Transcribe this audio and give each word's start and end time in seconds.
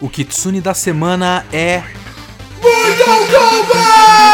O 0.00 0.08
Kitsune 0.08 0.60
da 0.60 0.74
semana 0.74 1.44
é. 1.52 1.82
Mortal 2.62 3.26
Kombat! 3.26 4.33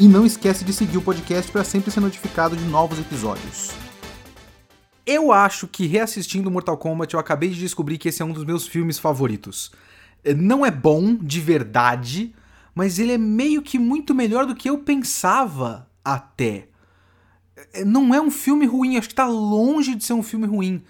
e 0.00 0.08
não 0.08 0.24
esquece 0.24 0.64
de 0.64 0.72
seguir 0.72 0.96
o 0.96 1.02
podcast 1.02 1.52
para 1.52 1.62
sempre 1.62 1.90
ser 1.90 2.00
notificado 2.00 2.56
de 2.56 2.64
novos 2.64 2.98
episódios. 2.98 3.70
Eu 5.04 5.30
acho 5.30 5.68
que 5.68 5.86
reassistindo 5.86 6.50
Mortal 6.50 6.78
Kombat 6.78 7.12
eu 7.12 7.20
acabei 7.20 7.50
de 7.50 7.60
descobrir 7.60 7.98
que 7.98 8.08
esse 8.08 8.22
é 8.22 8.24
um 8.24 8.32
dos 8.32 8.46
meus 8.46 8.66
filmes 8.66 8.98
favoritos. 8.98 9.70
É, 10.24 10.32
Não 10.32 10.64
é 10.64 10.70
bom 10.70 11.14
de 11.14 11.38
verdade, 11.38 12.34
mas 12.74 12.98
ele 12.98 13.12
é 13.12 13.18
meio 13.18 13.60
que 13.60 13.78
muito 13.78 14.14
melhor 14.14 14.46
do 14.46 14.54
que 14.54 14.70
eu 14.70 14.78
pensava 14.78 15.86
até. 16.02 16.68
É, 17.74 17.84
Não 17.84 18.14
é 18.14 18.20
um 18.22 18.30
filme 18.30 18.64
ruim, 18.64 18.96
acho 18.96 19.10
que 19.10 19.14
tá 19.14 19.26
longe 19.26 19.94
de 19.94 20.02
ser 20.02 20.14
um 20.14 20.22
filme 20.22 20.46
ruim. 20.46 20.82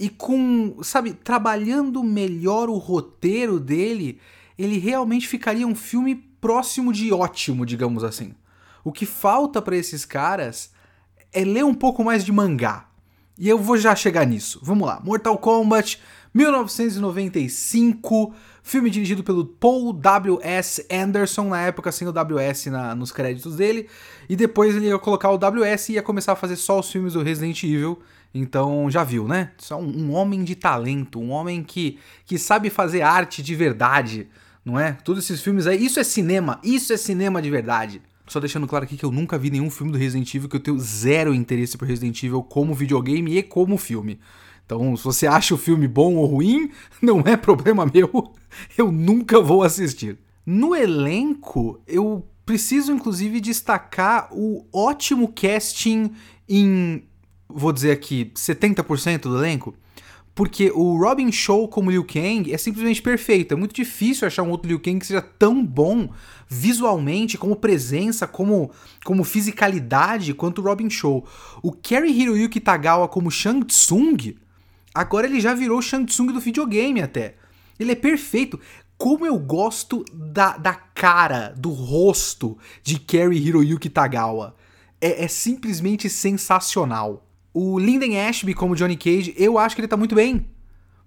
E 0.00 0.08
com, 0.08 0.78
sabe, 0.82 1.12
trabalhando 1.12 2.02
melhor 2.02 2.70
o 2.70 2.78
roteiro 2.78 3.60
dele, 3.60 4.18
ele 4.58 4.78
realmente 4.78 5.28
ficaria 5.28 5.66
um 5.66 5.74
filme 5.74 6.14
próximo 6.40 6.90
de 6.90 7.12
ótimo, 7.12 7.66
digamos 7.66 8.02
assim. 8.02 8.32
O 8.86 8.92
que 8.92 9.04
falta 9.04 9.60
pra 9.60 9.76
esses 9.76 10.04
caras 10.04 10.70
é 11.32 11.44
ler 11.44 11.64
um 11.64 11.74
pouco 11.74 12.04
mais 12.04 12.24
de 12.24 12.30
mangá. 12.30 12.86
E 13.36 13.48
eu 13.48 13.58
vou 13.58 13.76
já 13.76 13.96
chegar 13.96 14.24
nisso. 14.24 14.60
Vamos 14.62 14.86
lá. 14.86 15.00
Mortal 15.02 15.36
Kombat 15.38 16.00
1995, 16.32 18.32
filme 18.62 18.88
dirigido 18.88 19.24
pelo 19.24 19.44
Paul 19.44 19.92
W.S. 19.92 20.86
Anderson, 20.88 21.48
na 21.48 21.62
época 21.62 21.90
sem 21.90 22.06
o 22.06 22.12
W.S. 22.12 22.70
Na, 22.70 22.94
nos 22.94 23.10
créditos 23.10 23.56
dele, 23.56 23.88
e 24.28 24.36
depois 24.36 24.76
ele 24.76 24.86
ia 24.86 24.98
colocar 25.00 25.32
o 25.32 25.38
W.S. 25.38 25.90
e 25.90 25.96
ia 25.96 26.02
começar 26.02 26.34
a 26.34 26.36
fazer 26.36 26.54
só 26.54 26.78
os 26.78 26.88
filmes 26.88 27.14
do 27.14 27.24
Resident 27.24 27.60
Evil. 27.64 27.98
Então 28.32 28.88
já 28.88 29.02
viu, 29.02 29.26
né? 29.26 29.50
Só 29.58 29.80
um, 29.80 30.04
um 30.04 30.12
homem 30.12 30.44
de 30.44 30.54
talento, 30.54 31.18
um 31.18 31.30
homem 31.30 31.64
que, 31.64 31.98
que 32.24 32.38
sabe 32.38 32.70
fazer 32.70 33.02
arte 33.02 33.42
de 33.42 33.56
verdade, 33.56 34.28
não 34.64 34.78
é? 34.78 34.92
Todos 34.92 35.24
esses 35.24 35.42
filmes 35.42 35.66
aí, 35.66 35.84
isso 35.84 35.98
é 35.98 36.04
cinema, 36.04 36.60
isso 36.62 36.92
é 36.92 36.96
cinema 36.96 37.42
de 37.42 37.50
verdade. 37.50 38.00
Só 38.28 38.40
deixando 38.40 38.66
claro 38.66 38.84
aqui 38.84 38.96
que 38.96 39.04
eu 39.04 39.12
nunca 39.12 39.38
vi 39.38 39.50
nenhum 39.50 39.70
filme 39.70 39.92
do 39.92 39.98
Resident 39.98 40.34
Evil, 40.34 40.48
que 40.48 40.56
eu 40.56 40.60
tenho 40.60 40.78
zero 40.78 41.32
interesse 41.32 41.78
por 41.78 41.86
Resident 41.86 42.20
Evil 42.22 42.42
como 42.42 42.74
videogame 42.74 43.38
e 43.38 43.42
como 43.42 43.78
filme. 43.78 44.18
Então, 44.64 44.96
se 44.96 45.04
você 45.04 45.28
acha 45.28 45.54
o 45.54 45.58
filme 45.58 45.86
bom 45.86 46.16
ou 46.16 46.26
ruim, 46.26 46.70
não 47.00 47.20
é 47.20 47.36
problema 47.36 47.86
meu. 47.86 48.34
Eu 48.76 48.90
nunca 48.90 49.40
vou 49.40 49.62
assistir. 49.62 50.18
No 50.44 50.74
elenco, 50.74 51.80
eu 51.86 52.26
preciso 52.44 52.92
inclusive 52.92 53.40
destacar 53.40 54.28
o 54.30 54.64
ótimo 54.72 55.32
casting 55.32 56.12
em, 56.48 57.02
vou 57.48 57.72
dizer 57.72 57.90
aqui, 57.90 58.30
70% 58.34 59.22
do 59.22 59.36
elenco. 59.36 59.74
Porque 60.36 60.70
o 60.70 60.98
Robin 60.98 61.32
Show 61.32 61.66
como 61.66 61.90
Liu 61.90 62.04
Kang 62.04 62.52
é 62.52 62.58
simplesmente 62.58 63.00
perfeito. 63.00 63.54
É 63.54 63.56
muito 63.56 63.74
difícil 63.74 64.26
achar 64.26 64.42
um 64.42 64.50
outro 64.50 64.68
Liu 64.68 64.78
Kang 64.78 64.98
que 64.98 65.06
seja 65.06 65.22
tão 65.22 65.64
bom 65.64 66.10
visualmente, 66.46 67.38
como 67.38 67.56
presença, 67.56 68.26
como, 68.26 68.70
como 69.02 69.24
fisicalidade, 69.24 70.34
quanto 70.34 70.60
o 70.60 70.64
Robin 70.64 70.90
Show. 70.90 71.26
O 71.62 71.72
Kerry 71.72 72.12
Hiroyuki 72.12 72.60
Tagawa 72.60 73.08
como 73.08 73.30
Shang 73.30 73.64
Tsung, 73.64 74.36
agora 74.94 75.26
ele 75.26 75.40
já 75.40 75.54
virou 75.54 75.78
o 75.78 75.82
Shang 75.82 76.04
Tsung 76.04 76.30
do 76.30 76.38
videogame 76.38 77.00
até. 77.00 77.36
Ele 77.80 77.92
é 77.92 77.96
perfeito. 77.96 78.60
Como 78.98 79.24
eu 79.24 79.38
gosto 79.38 80.04
da, 80.12 80.58
da 80.58 80.74
cara, 80.74 81.54
do 81.56 81.70
rosto 81.70 82.58
de 82.82 82.98
Kerry 82.98 83.38
Hiroyuki 83.38 83.88
Tagawa. 83.88 84.54
É, 85.00 85.24
é 85.24 85.28
simplesmente 85.28 86.10
sensacional. 86.10 87.25
O 87.58 87.78
Lyndon 87.78 88.14
Ashby 88.28 88.52
como 88.52 88.76
Johnny 88.76 88.98
Cage, 88.98 89.34
eu 89.34 89.56
acho 89.56 89.74
que 89.74 89.80
ele 89.80 89.88
tá 89.88 89.96
muito 89.96 90.14
bem. 90.14 90.46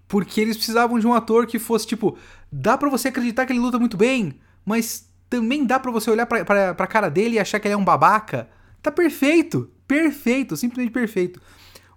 Porque 0.08 0.42
eles 0.42 0.58
precisavam 0.58 0.98
de 0.98 1.06
um 1.06 1.14
ator 1.14 1.46
que 1.46 1.60
fosse 1.60 1.86
tipo, 1.86 2.18
dá 2.52 2.76
pra 2.76 2.90
você 2.90 3.10
acreditar 3.10 3.46
que 3.46 3.54
ele 3.54 3.60
luta 3.60 3.78
muito 3.78 3.96
bem, 3.96 4.34
mas 4.66 5.08
também 5.30 5.64
dá 5.64 5.80
pra 5.80 5.92
você 5.92 6.10
olhar 6.10 6.26
pra, 6.26 6.44
pra, 6.44 6.74
pra 6.74 6.88
cara 6.88 7.08
dele 7.08 7.36
e 7.36 7.40
achar 7.40 7.60
que 7.60 7.68
ele 7.68 7.76
é 7.76 7.78
um 7.78 7.86
babaca. 7.86 8.50
Tá 8.82 8.92
perfeito, 8.92 9.70
perfeito, 9.88 10.58
simplesmente 10.58 10.92
perfeito. 10.92 11.40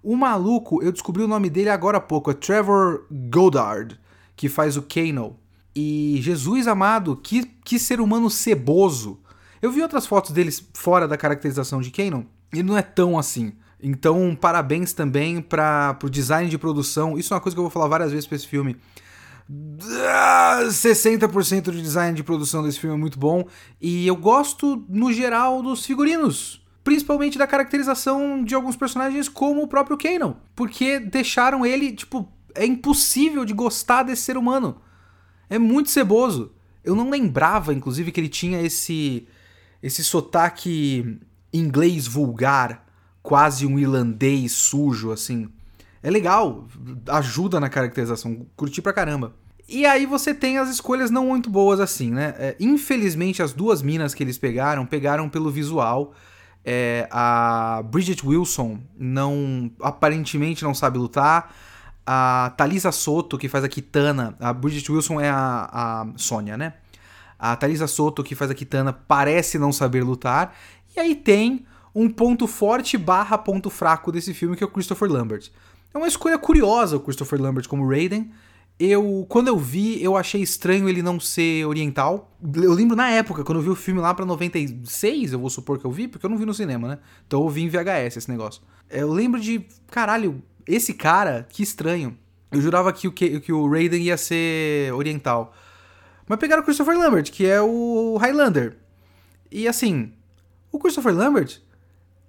O 0.03 0.15
maluco, 0.19 0.83
eu 0.83 0.93
descobri 0.93 1.23
o 1.23 1.29
nome 1.29 1.49
dele 1.49 1.71
agora 1.71 1.97
há 1.97 2.03
pouco, 2.03 2.31
é 2.31 2.35
Trevor 2.35 3.07
Goddard, 3.11 3.99
que 4.37 4.51
faz 4.51 4.77
o 4.77 4.83
Kano. 4.83 5.39
E 5.75 6.19
Jesus 6.21 6.69
amado, 6.69 7.17
que, 7.17 7.47
que 7.65 7.79
ser 7.79 8.03
humano 8.03 8.29
ceboso. 8.29 9.19
Eu 9.63 9.73
vi 9.73 9.81
outras 9.81 10.07
fotos 10.07 10.31
deles 10.31 10.63
fora 10.75 11.09
da 11.09 11.17
caracterização 11.17 11.81
de 11.81 11.91
Kano, 11.91 12.27
e 12.53 12.63
não 12.63 12.77
é 12.77 12.83
tão 12.83 13.19
assim. 13.19 13.55
Então, 13.83 14.37
parabéns 14.41 14.93
também 14.93 15.43
para 15.43 15.99
o 16.03 16.09
design 16.09 16.49
de 16.49 16.57
produção. 16.57 17.19
Isso 17.19 17.35
é 17.35 17.37
uma 17.37 17.41
coisa 17.41 17.57
que 17.57 17.59
eu 17.59 17.65
vou 17.65 17.71
falar 17.71 17.89
várias 17.89 18.13
vezes 18.13 18.27
para 18.27 18.37
esse 18.37 18.47
filme. 18.47 18.77
Ah, 20.09 20.61
60% 20.65 21.63
do 21.63 21.73
design 21.73 22.17
de 22.17 22.23
produção 22.23 22.63
desse 22.63 22.79
filme 22.79 22.95
é 22.95 22.99
muito 22.99 23.19
bom. 23.19 23.45
E 23.81 24.07
eu 24.07 24.15
gosto, 24.15 24.85
no 24.89 25.13
geral, 25.13 25.63
dos 25.63 25.85
figurinos. 25.85 26.65
Principalmente 26.85 27.37
da 27.37 27.47
caracterização 27.47 28.45
de 28.45 28.55
alguns 28.55 28.77
personagens, 28.77 29.29
como 29.29 29.63
o 29.63 29.69
próprio 29.69 29.99
Kanon. 29.99 30.35
Porque 30.55 31.01
deixaram 31.01 31.67
ele, 31.67 31.93
tipo, 31.93 32.33
é 32.55 32.65
impossível 32.65 33.45
de 33.45 33.53
gostar 33.53 34.05
desse 34.05 34.23
ser 34.23 34.37
humano. 34.37 34.81
É 35.51 35.59
muito 35.59 35.91
ceboso. 35.91 36.53
Eu 36.85 36.95
não 36.95 37.11
lembrava, 37.11 37.75
inclusive, 37.75 38.13
que 38.13 38.21
ele 38.21 38.29
tinha 38.29 38.61
esse, 38.61 39.27
esse 39.83 40.05
sotaque 40.05 41.19
inglês 41.53 42.07
vulgar 42.07 42.92
quase 43.23 43.67
um 43.67 43.79
irlandês 43.79 44.53
sujo, 44.53 45.13
assim. 45.13 45.49
É 46.03 46.11
legal, 46.11 46.67
ajuda 47.09 47.61
na 47.61 47.69
caracterização, 47.69 48.45
curti 48.57 48.83
pra 48.83 48.93
caramba. 48.93 49.35
E 49.69 49.87
aí 49.87 50.05
você 50.05 50.35
tem 50.35 50.59
as 50.59 50.69
escolhas 50.69 51.11
não 51.11 51.29
muito 51.29 51.49
boas 51.49 51.79
assim, 51.81 52.11
né? 52.11 52.35
É, 52.37 52.57
infelizmente, 52.59 53.43
as 53.43 53.53
duas 53.53 53.81
minas 53.81 54.13
que 54.13 54.23
eles 54.23 54.37
pegaram, 54.37 54.85
pegaram 54.85 55.29
pelo 55.29 55.51
visual. 55.51 56.13
É, 56.65 57.09
a 57.11 57.83
Bridget 57.85 58.27
Wilson 58.27 58.79
não 58.99 59.71
aparentemente 59.81 60.65
não 60.65 60.75
sabe 60.75 60.99
lutar. 60.99 61.55
A 62.05 62.53
Thalisa 62.57 62.91
Soto, 62.91 63.39
que 63.39 63.49
faz 63.49 63.63
a 63.63 63.69
Kitana. 63.69 64.37
A 64.41 64.53
Bridget 64.53 64.91
Wilson 64.91 65.21
é 65.21 65.31
a, 65.31 65.69
a 65.73 66.07
Sônia, 66.17 66.57
né? 66.57 66.75
A 67.39 67.55
Thalisa 67.55 67.87
Soto, 67.87 68.23
que 68.25 68.35
faz 68.35 68.51
a 68.51 68.55
Kitana, 68.55 68.93
parece 68.93 69.59
não 69.59 69.73
saber 69.73 70.03
lutar. 70.03 70.55
E 70.95 71.01
aí 71.01 71.15
tem 71.15 71.65
um 71.95 72.09
ponto 72.09 72.47
forte 72.47 72.97
barra 72.97 73.37
ponto 73.37 73.69
fraco 73.71 74.11
desse 74.11 74.33
filme, 74.33 74.57
que 74.57 74.65
é 74.65 74.67
o 74.67 74.71
Christopher 74.71 75.11
Lambert. 75.11 75.51
É 75.93 75.99
uma 75.99 76.09
escolha 76.09 76.39
curiosa 76.39 76.97
o 76.97 77.01
Christopher 77.01 77.41
Lambert 77.41 77.69
como 77.69 77.89
Raiden. 77.89 78.31
Eu, 78.79 79.27
quando 79.29 79.49
eu 79.49 79.59
vi, 79.59 80.03
eu 80.03 80.17
achei 80.17 80.41
estranho 80.41 80.89
ele 80.89 81.03
não 81.03 81.21
ser 81.21 81.67
oriental. 81.67 82.33
Eu 82.55 82.73
lembro 82.73 82.97
na 82.97 83.11
época, 83.11 83.45
quando 83.45 83.59
eu 83.59 83.63
vi 83.63 83.69
o 83.69 83.77
filme 83.77 84.01
lá 84.01 84.15
pra 84.15 84.25
96, 84.25 85.33
eu 85.35 85.39
vou 85.39 85.51
supor 85.51 85.79
que 85.79 85.85
eu 85.85 85.91
vi, 85.91 86.09
porque 86.09 86.25
eu 86.25 86.31
não 86.31 86.39
vi 86.39 86.47
no 86.47 86.55
cinema, 86.55 86.89
né? 86.89 86.99
Então 87.27 87.43
eu 87.43 87.49
vi 87.49 87.63
em 87.63 87.69
VHS 87.69 88.17
esse 88.17 88.31
negócio. 88.31 88.63
Eu 88.91 89.13
lembro 89.13 89.39
de, 89.41 89.65
caralho, 89.91 90.43
esse 90.67 90.95
cara, 90.95 91.47
que 91.49 91.63
estranho. 91.63 92.17
Eu 92.51 92.61
jurava 92.61 92.93
que 92.93 93.07
o, 93.07 93.13
que 93.13 93.53
o 93.53 93.71
Raiden 93.71 94.03
ia 94.03 94.17
ser 94.17 94.93
oriental. 94.95 95.55
Mas 96.27 96.39
pegaram 96.39 96.63
o 96.63 96.65
Christopher 96.65 96.99
Lambert, 96.99 97.31
que 97.31 97.47
é 97.47 97.61
o 97.61 98.17
Highlander. 98.17 98.77
E 99.51 99.69
assim, 99.69 100.13
o 100.71 100.79
Christopher 100.79 101.15
Lambert 101.15 101.61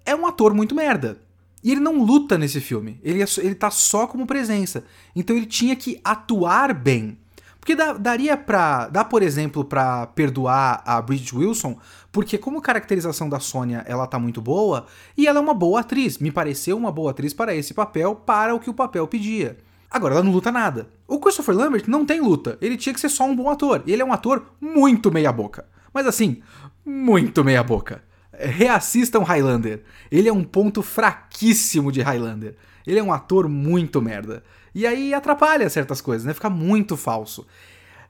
é 0.06 0.16
um 0.16 0.26
ator 0.26 0.54
muito 0.54 0.76
merda. 0.76 1.18
E 1.64 1.72
ele 1.72 1.80
não 1.80 2.04
luta 2.04 2.38
nesse 2.38 2.60
filme. 2.60 3.00
Ele, 3.02 3.24
é, 3.24 3.26
ele 3.38 3.56
tá 3.56 3.72
só 3.72 4.06
como 4.06 4.28
presença. 4.28 4.84
Então 5.16 5.36
ele 5.36 5.46
tinha 5.46 5.76
que 5.76 6.00
atuar 6.04 6.74
bem. 6.74 7.18
Porque 7.58 7.76
dá, 7.76 7.94
daria 7.94 8.36
pra. 8.36 8.90
Dá, 8.90 9.06
por 9.06 9.24
exemplo, 9.24 9.64
pra 9.64 10.06
perdoar 10.08 10.84
a 10.86 11.02
Bridget 11.02 11.34
Wilson, 11.34 11.78
porque 12.12 12.38
como 12.38 12.62
caracterização 12.62 13.30
da 13.30 13.40
Sônia 13.40 13.86
ela 13.88 14.06
tá 14.06 14.20
muito 14.20 14.42
boa, 14.42 14.86
e 15.18 15.26
ela 15.26 15.40
é 15.40 15.42
uma 15.42 15.54
boa 15.54 15.80
atriz. 15.80 16.18
Me 16.18 16.30
pareceu 16.30 16.76
uma 16.76 16.92
boa 16.92 17.12
atriz 17.12 17.34
para 17.34 17.56
esse 17.56 17.74
papel, 17.74 18.16
para 18.16 18.54
o 18.54 18.60
que 18.60 18.70
o 18.70 18.74
papel 18.74 19.08
pedia. 19.08 19.58
Agora, 19.90 20.16
ela 20.16 20.24
não 20.24 20.32
luta 20.34 20.52
nada. 20.52 20.90
O 21.08 21.20
Christopher 21.20 21.56
Lambert 21.56 21.86
não 21.88 22.04
tem 22.04 22.20
luta. 22.20 22.58
Ele 22.60 22.76
tinha 22.76 22.94
que 22.94 23.00
ser 23.00 23.08
só 23.08 23.24
um 23.24 23.36
bom 23.36 23.50
ator. 23.50 23.84
E 23.86 23.94
ele 23.94 24.02
é 24.02 24.06
um 24.06 24.12
ator 24.12 24.44
muito 24.60 25.10
meia-boca. 25.10 25.66
Mas 25.94 26.06
assim, 26.06 26.42
muito 26.86 27.46
meia-boca. 27.46 28.04
Reassistam 28.38 29.24
Highlander. 29.24 29.84
Ele 30.12 30.28
é 30.28 30.34
um 30.34 30.44
ponto 30.44 30.82
fraquíssimo 30.82 31.92
de 31.92 32.02
Highlander. 32.02 32.56
Ele 32.86 33.00
é 33.00 33.04
um 33.04 33.14
ator 33.14 33.48
muito 33.48 34.02
merda. 34.02 34.44
E 34.74 34.88
aí 34.88 35.14
atrapalha 35.14 35.70
certas 35.70 36.02
coisas, 36.02 36.26
né? 36.26 36.34
Fica 36.34 36.50
muito 36.50 36.98
falso. 36.98 37.46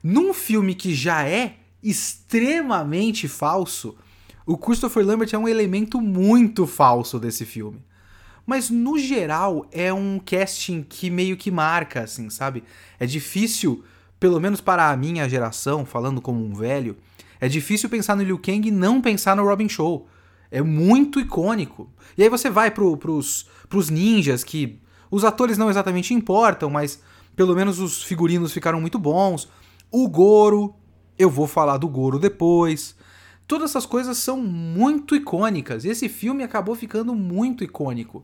Num 0.02 0.32
filme 0.32 0.74
que 0.74 0.94
já 0.94 1.26
é 1.26 1.56
extremamente 1.82 3.28
falso, 3.28 3.96
o 4.46 4.56
Christopher 4.56 5.04
Lambert 5.04 5.30
é 5.32 5.38
um 5.38 5.48
elemento 5.48 6.00
muito 6.00 6.66
falso 6.66 7.18
desse 7.18 7.44
filme. 7.44 7.84
Mas 8.46 8.68
no 8.68 8.98
geral 8.98 9.66
é 9.72 9.92
um 9.92 10.18
casting 10.18 10.82
que 10.82 11.08
meio 11.08 11.36
que 11.36 11.50
marca, 11.50 12.02
assim, 12.02 12.28
sabe? 12.28 12.62
É 12.98 13.06
difícil, 13.06 13.84
pelo 14.20 14.40
menos 14.40 14.60
para 14.60 14.90
a 14.90 14.96
minha 14.96 15.28
geração, 15.28 15.86
falando 15.86 16.20
como 16.20 16.44
um 16.44 16.54
velho, 16.54 16.96
é 17.40 17.48
difícil 17.48 17.88
pensar 17.88 18.16
no 18.16 18.22
Liu 18.22 18.38
Kang 18.38 18.68
e 18.68 18.70
não 18.70 19.00
pensar 19.00 19.36
no 19.36 19.44
Robin 19.44 19.68
Show. 19.68 20.08
É 20.54 20.62
muito 20.62 21.18
icônico. 21.18 21.90
E 22.16 22.22
aí 22.22 22.28
você 22.28 22.48
vai 22.48 22.70
pro, 22.70 22.96
pros, 22.96 23.44
pros 23.68 23.90
ninjas, 23.90 24.44
que 24.44 24.78
os 25.10 25.24
atores 25.24 25.58
não 25.58 25.68
exatamente 25.68 26.14
importam, 26.14 26.70
mas 26.70 27.02
pelo 27.34 27.56
menos 27.56 27.80
os 27.80 28.04
figurinos 28.04 28.52
ficaram 28.52 28.80
muito 28.80 28.96
bons. 28.96 29.48
O 29.90 30.08
Goro, 30.08 30.72
eu 31.18 31.28
vou 31.28 31.48
falar 31.48 31.76
do 31.76 31.88
Goro 31.88 32.20
depois. 32.20 32.94
Todas 33.48 33.70
essas 33.70 33.84
coisas 33.84 34.16
são 34.16 34.40
muito 34.40 35.16
icônicas. 35.16 35.84
E 35.84 35.88
esse 35.88 36.08
filme 36.08 36.44
acabou 36.44 36.76
ficando 36.76 37.16
muito 37.16 37.64
icônico. 37.64 38.22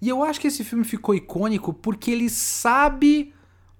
E 0.00 0.08
eu 0.08 0.24
acho 0.24 0.40
que 0.40 0.48
esse 0.48 0.64
filme 0.64 0.82
ficou 0.82 1.14
icônico 1.14 1.72
porque 1.72 2.10
ele 2.10 2.28
sabe 2.28 3.32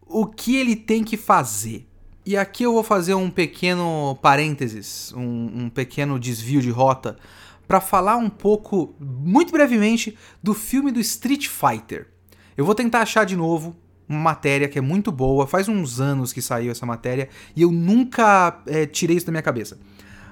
o 0.06 0.24
que 0.24 0.54
ele 0.54 0.76
tem 0.76 1.02
que 1.02 1.16
fazer. 1.16 1.88
E 2.24 2.36
aqui 2.36 2.62
eu 2.62 2.72
vou 2.72 2.84
fazer 2.84 3.14
um 3.14 3.28
pequeno 3.28 4.16
parênteses, 4.22 5.12
um, 5.16 5.64
um 5.64 5.68
pequeno 5.68 6.20
desvio 6.20 6.62
de 6.62 6.70
rota, 6.70 7.18
para 7.66 7.80
falar 7.80 8.16
um 8.16 8.28
pouco, 8.28 8.94
muito 9.00 9.52
brevemente, 9.52 10.16
do 10.42 10.54
filme 10.54 10.90
do 10.90 11.00
Street 11.00 11.48
Fighter. 11.48 12.08
Eu 12.56 12.64
vou 12.64 12.74
tentar 12.74 13.00
achar 13.00 13.24
de 13.24 13.36
novo 13.36 13.76
uma 14.08 14.20
matéria 14.20 14.68
que 14.68 14.78
é 14.78 14.82
muito 14.82 15.10
boa, 15.10 15.46
faz 15.46 15.68
uns 15.68 16.00
anos 16.00 16.32
que 16.32 16.42
saiu 16.42 16.70
essa 16.70 16.84
matéria 16.84 17.28
e 17.56 17.62
eu 17.62 17.70
nunca 17.70 18.62
é, 18.66 18.84
tirei 18.86 19.16
isso 19.16 19.26
da 19.26 19.32
minha 19.32 19.42
cabeça. 19.42 19.78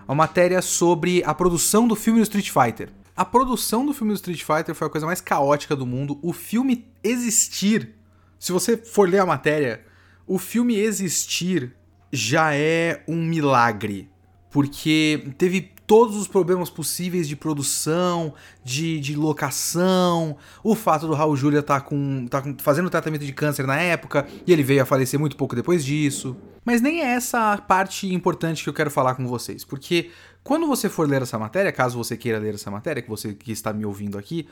Uma 0.06 0.14
matéria 0.14 0.60
sobre 0.60 1.22
a 1.24 1.32
produção 1.32 1.86
do 1.86 1.94
filme 1.94 2.20
do 2.20 2.24
Street 2.24 2.50
Fighter. 2.50 2.90
A 3.16 3.24
produção 3.24 3.86
do 3.86 3.94
filme 3.94 4.12
do 4.12 4.16
Street 4.16 4.42
Fighter 4.42 4.74
foi 4.74 4.86
a 4.86 4.90
coisa 4.90 5.06
mais 5.06 5.20
caótica 5.20 5.76
do 5.76 5.86
mundo. 5.86 6.18
O 6.22 6.32
filme 6.32 6.86
existir, 7.02 7.94
se 8.38 8.50
você 8.50 8.76
for 8.76 9.08
ler 9.08 9.20
a 9.20 9.26
matéria, 9.26 9.84
o 10.26 10.38
filme 10.38 10.76
existir 10.76 11.76
já 12.12 12.54
é 12.54 13.04
um 13.06 13.22
milagre. 13.22 14.10
Porque 14.50 15.32
teve 15.38 15.72
todos 15.90 16.14
os 16.14 16.28
problemas 16.28 16.70
possíveis 16.70 17.26
de 17.26 17.34
produção, 17.34 18.32
de, 18.62 19.00
de 19.00 19.16
locação, 19.16 20.36
o 20.62 20.76
fato 20.76 21.08
do 21.08 21.14
Raul 21.14 21.34
estar 21.34 21.62
tá 21.62 21.80
com, 21.80 22.28
tá 22.28 22.44
fazendo 22.58 22.88
tratamento 22.88 23.26
de 23.26 23.32
câncer 23.32 23.66
na 23.66 23.74
época 23.76 24.24
e 24.46 24.52
ele 24.52 24.62
veio 24.62 24.84
a 24.84 24.86
falecer 24.86 25.18
muito 25.18 25.36
pouco 25.36 25.56
depois 25.56 25.84
disso. 25.84 26.36
Mas 26.64 26.80
nem 26.80 27.02
é 27.02 27.06
essa 27.06 27.54
a 27.54 27.58
parte 27.58 28.06
importante 28.14 28.62
que 28.62 28.68
eu 28.68 28.72
quero 28.72 28.88
falar 28.88 29.16
com 29.16 29.26
vocês, 29.26 29.64
porque 29.64 30.12
quando 30.44 30.64
você 30.64 30.88
for 30.88 31.08
ler 31.08 31.22
essa 31.22 31.36
matéria, 31.40 31.72
caso 31.72 31.98
você 31.98 32.16
queira 32.16 32.38
ler 32.38 32.54
essa 32.54 32.70
matéria, 32.70 33.02
que 33.02 33.10
você 33.10 33.34
que 33.34 33.50
está 33.50 33.72
me 33.72 33.84
ouvindo 33.84 34.16
aqui, 34.16 34.46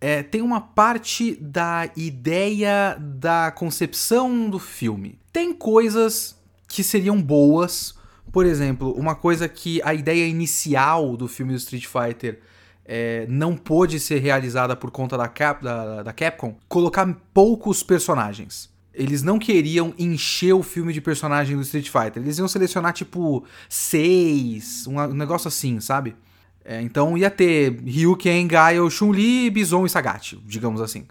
é, 0.00 0.22
tem 0.22 0.40
uma 0.40 0.60
parte 0.60 1.34
da 1.40 1.90
ideia 1.96 2.96
da 3.00 3.50
concepção 3.50 4.48
do 4.48 4.60
filme. 4.60 5.18
Tem 5.32 5.52
coisas 5.52 6.36
que 6.68 6.84
seriam 6.84 7.20
boas, 7.20 7.95
por 8.36 8.44
exemplo, 8.44 8.92
uma 8.92 9.14
coisa 9.14 9.48
que 9.48 9.80
a 9.82 9.94
ideia 9.94 10.26
inicial 10.26 11.16
do 11.16 11.26
filme 11.26 11.54
do 11.54 11.56
Street 11.56 11.86
Fighter 11.86 12.38
é, 12.84 13.24
não 13.30 13.56
pôde 13.56 13.98
ser 13.98 14.18
realizada 14.18 14.76
por 14.76 14.90
conta 14.90 15.16
da, 15.16 15.26
Cap, 15.26 15.64
da, 15.64 16.02
da 16.02 16.12
Capcom, 16.12 16.54
colocar 16.68 17.10
poucos 17.32 17.82
personagens. 17.82 18.68
Eles 18.92 19.22
não 19.22 19.38
queriam 19.38 19.94
encher 19.98 20.52
o 20.52 20.62
filme 20.62 20.92
de 20.92 21.00
personagem 21.00 21.56
do 21.56 21.62
Street 21.62 21.88
Fighter. 21.88 22.22
Eles 22.22 22.36
iam 22.36 22.46
selecionar, 22.46 22.92
tipo, 22.92 23.42
seis, 23.70 24.86
um, 24.86 25.14
negócio 25.14 25.48
assim, 25.48 25.80
sabe? 25.80 26.14
É, 26.62 26.82
então 26.82 27.16
ia 27.16 27.30
ter 27.30 27.80
Ryu, 27.86 28.14
Ken, 28.18 28.46
Gaio, 28.46 28.90
Chun-Li, 28.90 29.48
Bison 29.48 29.86
e 29.86 29.88
Sagat, 29.88 30.38
digamos 30.44 30.82
assim. 30.82 31.06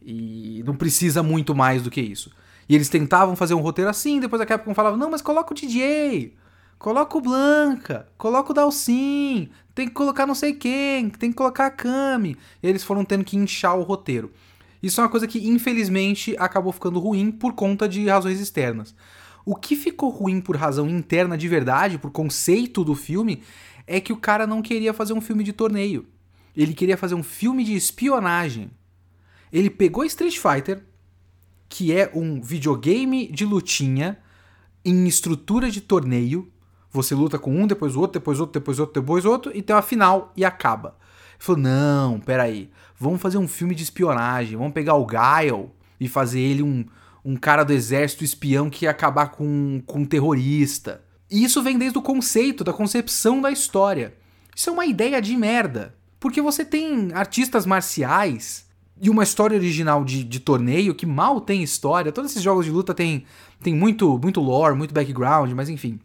E 0.00 0.62
não 0.64 0.74
precisa 0.74 1.22
muito 1.22 1.54
mais 1.54 1.82
do 1.82 1.90
que 1.90 2.00
isso. 2.00 2.32
E 2.66 2.74
eles 2.74 2.88
tentavam 2.88 3.36
fazer 3.36 3.52
um 3.52 3.60
roteiro 3.60 3.90
assim, 3.90 4.20
depois 4.20 4.40
a 4.40 4.46
Capcom 4.46 4.72
falava, 4.72 4.96
não, 4.96 5.10
mas 5.10 5.20
coloca 5.20 5.52
o 5.52 5.54
DJ, 5.54 6.32
coloca 6.82 7.16
o 7.16 7.20
Blanca, 7.20 8.08
coloca 8.18 8.50
o 8.50 8.54
Dalsin, 8.54 9.48
tem 9.72 9.86
que 9.86 9.94
colocar 9.94 10.26
não 10.26 10.34
sei 10.34 10.52
quem, 10.52 11.08
tem 11.10 11.30
que 11.30 11.36
colocar 11.36 11.66
a 11.66 11.70
Kami. 11.70 12.36
E 12.60 12.66
eles 12.66 12.82
foram 12.82 13.04
tendo 13.04 13.22
que 13.22 13.36
inchar 13.36 13.78
o 13.78 13.84
roteiro. 13.84 14.32
Isso 14.82 15.00
é 15.00 15.04
uma 15.04 15.08
coisa 15.08 15.28
que, 15.28 15.46
infelizmente, 15.46 16.34
acabou 16.40 16.72
ficando 16.72 16.98
ruim 16.98 17.30
por 17.30 17.52
conta 17.52 17.88
de 17.88 18.08
razões 18.08 18.40
externas. 18.40 18.96
O 19.46 19.54
que 19.54 19.76
ficou 19.76 20.10
ruim 20.10 20.40
por 20.40 20.56
razão 20.56 20.88
interna 20.88 21.38
de 21.38 21.46
verdade, 21.46 21.98
por 21.98 22.10
conceito 22.10 22.82
do 22.82 22.96
filme, 22.96 23.44
é 23.86 24.00
que 24.00 24.12
o 24.12 24.16
cara 24.16 24.44
não 24.44 24.60
queria 24.60 24.92
fazer 24.92 25.12
um 25.12 25.20
filme 25.20 25.44
de 25.44 25.52
torneio. 25.52 26.04
Ele 26.56 26.74
queria 26.74 26.96
fazer 26.96 27.14
um 27.14 27.22
filme 27.22 27.62
de 27.62 27.76
espionagem. 27.76 28.72
Ele 29.52 29.70
pegou 29.70 30.04
Street 30.04 30.36
Fighter, 30.36 30.82
que 31.68 31.92
é 31.92 32.10
um 32.12 32.40
videogame 32.42 33.28
de 33.28 33.44
lutinha 33.44 34.18
em 34.84 35.06
estrutura 35.06 35.70
de 35.70 35.80
torneio. 35.80 36.51
Você 36.92 37.14
luta 37.14 37.38
com 37.38 37.54
um, 37.54 37.66
depois 37.66 37.96
outro, 37.96 38.20
depois 38.20 38.38
outro, 38.38 38.60
depois 38.60 38.78
outro, 38.78 39.00
depois 39.00 39.24
outro, 39.24 39.52
e 39.54 39.62
tem 39.62 39.74
uma 39.74 39.82
final 39.82 40.32
e 40.36 40.44
acaba. 40.44 40.96
Ele 41.30 41.38
falou: 41.40 41.60
não, 41.60 42.20
peraí 42.20 42.70
vamos 43.02 43.20
fazer 43.20 43.36
um 43.36 43.48
filme 43.48 43.74
de 43.74 43.82
espionagem, 43.82 44.56
vamos 44.56 44.72
pegar 44.72 44.94
o 44.94 45.04
Guile 45.04 45.70
e 45.98 46.08
fazer 46.08 46.38
ele 46.38 46.62
um, 46.62 46.84
um 47.24 47.34
cara 47.34 47.64
do 47.64 47.72
exército 47.72 48.22
espião 48.22 48.70
que 48.70 48.84
ia 48.84 48.90
acabar 48.92 49.26
com, 49.28 49.82
com 49.84 50.00
um 50.00 50.04
terrorista. 50.04 51.02
E 51.28 51.42
isso 51.42 51.62
vem 51.62 51.76
desde 51.76 51.98
o 51.98 52.02
conceito, 52.02 52.62
da 52.62 52.72
concepção 52.72 53.40
da 53.40 53.50
história. 53.50 54.14
Isso 54.54 54.70
é 54.70 54.72
uma 54.72 54.86
ideia 54.86 55.20
de 55.20 55.36
merda. 55.36 55.94
Porque 56.20 56.40
você 56.40 56.64
tem 56.64 57.10
artistas 57.12 57.66
marciais 57.66 58.66
e 59.00 59.10
uma 59.10 59.24
história 59.24 59.56
original 59.56 60.04
de, 60.04 60.22
de 60.22 60.38
torneio 60.38 60.94
que 60.94 61.06
mal 61.06 61.40
tem 61.40 61.62
história. 61.62 62.12
Todos 62.12 62.30
esses 62.30 62.42
jogos 62.42 62.64
de 62.64 62.70
luta 62.70 62.94
tem, 62.94 63.24
tem 63.60 63.74
muito, 63.74 64.16
muito 64.22 64.40
lore, 64.40 64.76
muito 64.76 64.94
background, 64.94 65.50
mas 65.52 65.68
enfim. 65.68 65.98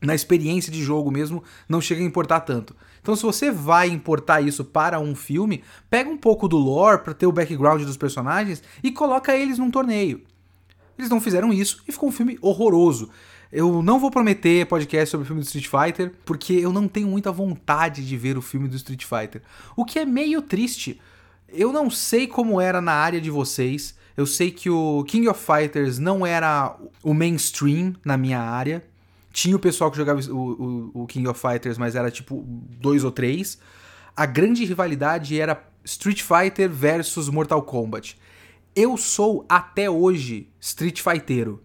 Na 0.00 0.14
experiência 0.14 0.70
de 0.70 0.82
jogo 0.82 1.10
mesmo, 1.10 1.42
não 1.68 1.80
chega 1.80 2.00
a 2.00 2.04
importar 2.04 2.40
tanto. 2.40 2.74
Então, 3.00 3.16
se 3.16 3.22
você 3.22 3.50
vai 3.50 3.88
importar 3.88 4.40
isso 4.40 4.64
para 4.64 5.00
um 5.00 5.14
filme, 5.14 5.64
pega 5.90 6.08
um 6.08 6.16
pouco 6.16 6.46
do 6.46 6.56
lore 6.56 7.02
para 7.02 7.14
ter 7.14 7.26
o 7.26 7.32
background 7.32 7.82
dos 7.82 7.96
personagens 7.96 8.62
e 8.82 8.92
coloca 8.92 9.36
eles 9.36 9.58
num 9.58 9.70
torneio. 9.70 10.22
Eles 10.96 11.10
não 11.10 11.20
fizeram 11.20 11.52
isso 11.52 11.82
e 11.86 11.92
ficou 11.92 12.08
um 12.08 12.12
filme 12.12 12.38
horroroso. 12.40 13.08
Eu 13.50 13.82
não 13.82 13.98
vou 13.98 14.10
prometer 14.10 14.66
podcast 14.66 15.10
sobre 15.10 15.24
o 15.24 15.26
filme 15.26 15.40
do 15.40 15.46
Street 15.46 15.68
Fighter, 15.68 16.12
porque 16.24 16.52
eu 16.52 16.72
não 16.72 16.86
tenho 16.86 17.08
muita 17.08 17.32
vontade 17.32 18.06
de 18.06 18.16
ver 18.16 18.36
o 18.36 18.42
filme 18.42 18.68
do 18.68 18.76
Street 18.76 19.04
Fighter. 19.04 19.42
O 19.74 19.84
que 19.84 19.98
é 19.98 20.04
meio 20.04 20.42
triste. 20.42 21.00
Eu 21.48 21.72
não 21.72 21.88
sei 21.88 22.26
como 22.26 22.60
era 22.60 22.80
na 22.80 22.92
área 22.92 23.20
de 23.20 23.30
vocês. 23.30 23.96
Eu 24.16 24.26
sei 24.26 24.50
que 24.50 24.68
o 24.68 25.02
King 25.04 25.28
of 25.28 25.42
Fighters 25.42 25.98
não 25.98 26.26
era 26.26 26.76
o 27.02 27.14
mainstream 27.14 27.94
na 28.04 28.18
minha 28.18 28.40
área. 28.40 28.84
Tinha 29.32 29.56
o 29.56 29.58
pessoal 29.58 29.90
que 29.90 29.96
jogava 29.96 30.20
o, 30.30 30.90
o, 30.94 31.02
o 31.02 31.06
King 31.06 31.28
of 31.28 31.40
Fighters, 31.40 31.78
mas 31.78 31.94
era 31.94 32.10
tipo 32.10 32.44
dois 32.80 33.04
ou 33.04 33.10
três. 33.10 33.58
A 34.16 34.26
grande 34.26 34.64
rivalidade 34.64 35.38
era 35.38 35.62
Street 35.84 36.22
Fighter 36.22 36.68
versus 36.68 37.28
Mortal 37.28 37.62
Kombat. 37.62 38.18
Eu 38.74 38.96
sou 38.96 39.44
até 39.48 39.88
hoje 39.88 40.48
Street 40.60 41.00
Fightero. 41.00 41.62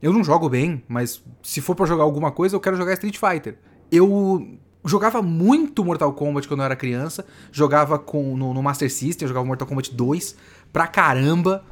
Eu 0.00 0.12
não 0.12 0.22
jogo 0.22 0.48
bem, 0.48 0.82
mas 0.86 1.22
se 1.42 1.60
for 1.60 1.74
para 1.74 1.86
jogar 1.86 2.04
alguma 2.04 2.30
coisa, 2.30 2.54
eu 2.54 2.60
quero 2.60 2.76
jogar 2.76 2.92
Street 2.94 3.18
Fighter. 3.18 3.58
Eu 3.90 4.58
jogava 4.84 5.20
muito 5.20 5.84
Mortal 5.84 6.12
Kombat 6.12 6.46
quando 6.46 6.60
eu 6.60 6.66
era 6.66 6.76
criança, 6.76 7.26
jogava 7.50 7.98
com 7.98 8.36
no, 8.36 8.54
no 8.54 8.62
Master 8.62 8.90
System, 8.90 9.24
eu 9.24 9.28
jogava 9.28 9.46
Mortal 9.46 9.66
Kombat 9.66 9.92
2 9.92 10.36
pra 10.72 10.86
caramba, 10.86 11.64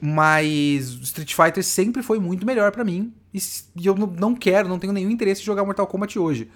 mas 0.00 0.88
Street 1.02 1.34
Fighter 1.34 1.64
sempre 1.64 2.02
foi 2.02 2.18
muito 2.18 2.44
melhor 2.44 2.70
para 2.72 2.84
mim 2.84 3.12
e 3.32 3.86
eu 3.86 3.94
não 3.94 4.34
quero, 4.34 4.68
não 4.68 4.78
tenho 4.78 4.92
nenhum 4.92 5.10
interesse 5.10 5.42
em 5.42 5.44
jogar 5.44 5.64
Mortal 5.64 5.86
Kombat 5.86 6.18
hoje. 6.18 6.50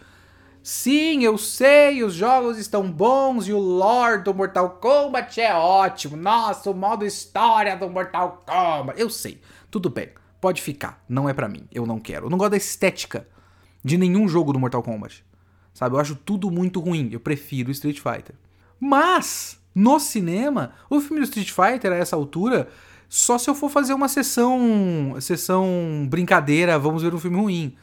Sim, 0.62 1.25
eu 1.25 1.39
sei, 1.39 2.05
os 2.05 2.12
jogos 2.12 2.59
estão 2.59 2.91
bons 2.91 3.49
e 3.49 3.53
o 3.53 3.59
lore 3.59 4.23
do 4.23 4.35
Mortal 4.35 4.71
Kombat 4.71 5.41
é 5.41 5.55
ótimo. 5.55 6.17
Nossa, 6.17 6.71
o 6.71 6.75
modo 6.75 7.05
história 7.05 7.77
do 7.77 7.89
Mortal 7.89 8.43
Kombat. 8.47 9.00
Eu 9.00 9.09
sei, 9.09 9.41
tudo 9.71 9.89
bem. 9.89 10.11
pode 10.41 10.61
ficar, 10.61 11.03
não 11.09 11.29
é 11.29 11.33
para 11.33 11.49
mim, 11.49 11.67
eu 11.73 11.87
não 11.87 11.99
quero. 11.99 12.27
Eu 12.27 12.31
não 12.31 12.39
gosto 12.39 12.50
da 12.50 12.57
estética 12.57 13.27
de 13.83 13.97
nenhum 13.97 14.29
jogo 14.29 14.53
do 14.53 14.59
Mortal 14.59 14.83
Kombat. 14.83 15.25
Sabe, 15.73 15.95
eu 15.95 16.00
acho 16.00 16.15
tudo 16.15 16.50
muito 16.50 16.81
ruim, 16.81 17.09
eu 17.12 17.21
prefiro 17.21 17.71
Street 17.71 17.99
Fighter. 17.99 18.35
Mas, 18.79 19.59
no 19.75 19.99
cinema, 19.99 20.73
o 20.91 21.00
filme 21.00 21.21
do 21.21 21.25
Street 21.25 21.50
Fighter 21.50 21.93
a 21.93 21.97
essa 21.97 22.17
altura, 22.17 22.69
só 23.12 23.37
se 23.38 23.50
eu 23.50 23.57
for 23.57 23.69
fazer 23.69 23.93
uma 23.93 24.07
sessão, 24.07 25.17
sessão 25.21 26.07
brincadeira, 26.09 26.79
vamos 26.79 27.02
ver 27.02 27.12
um 27.12 27.19
filme 27.19 27.37
ruim. 27.37 27.76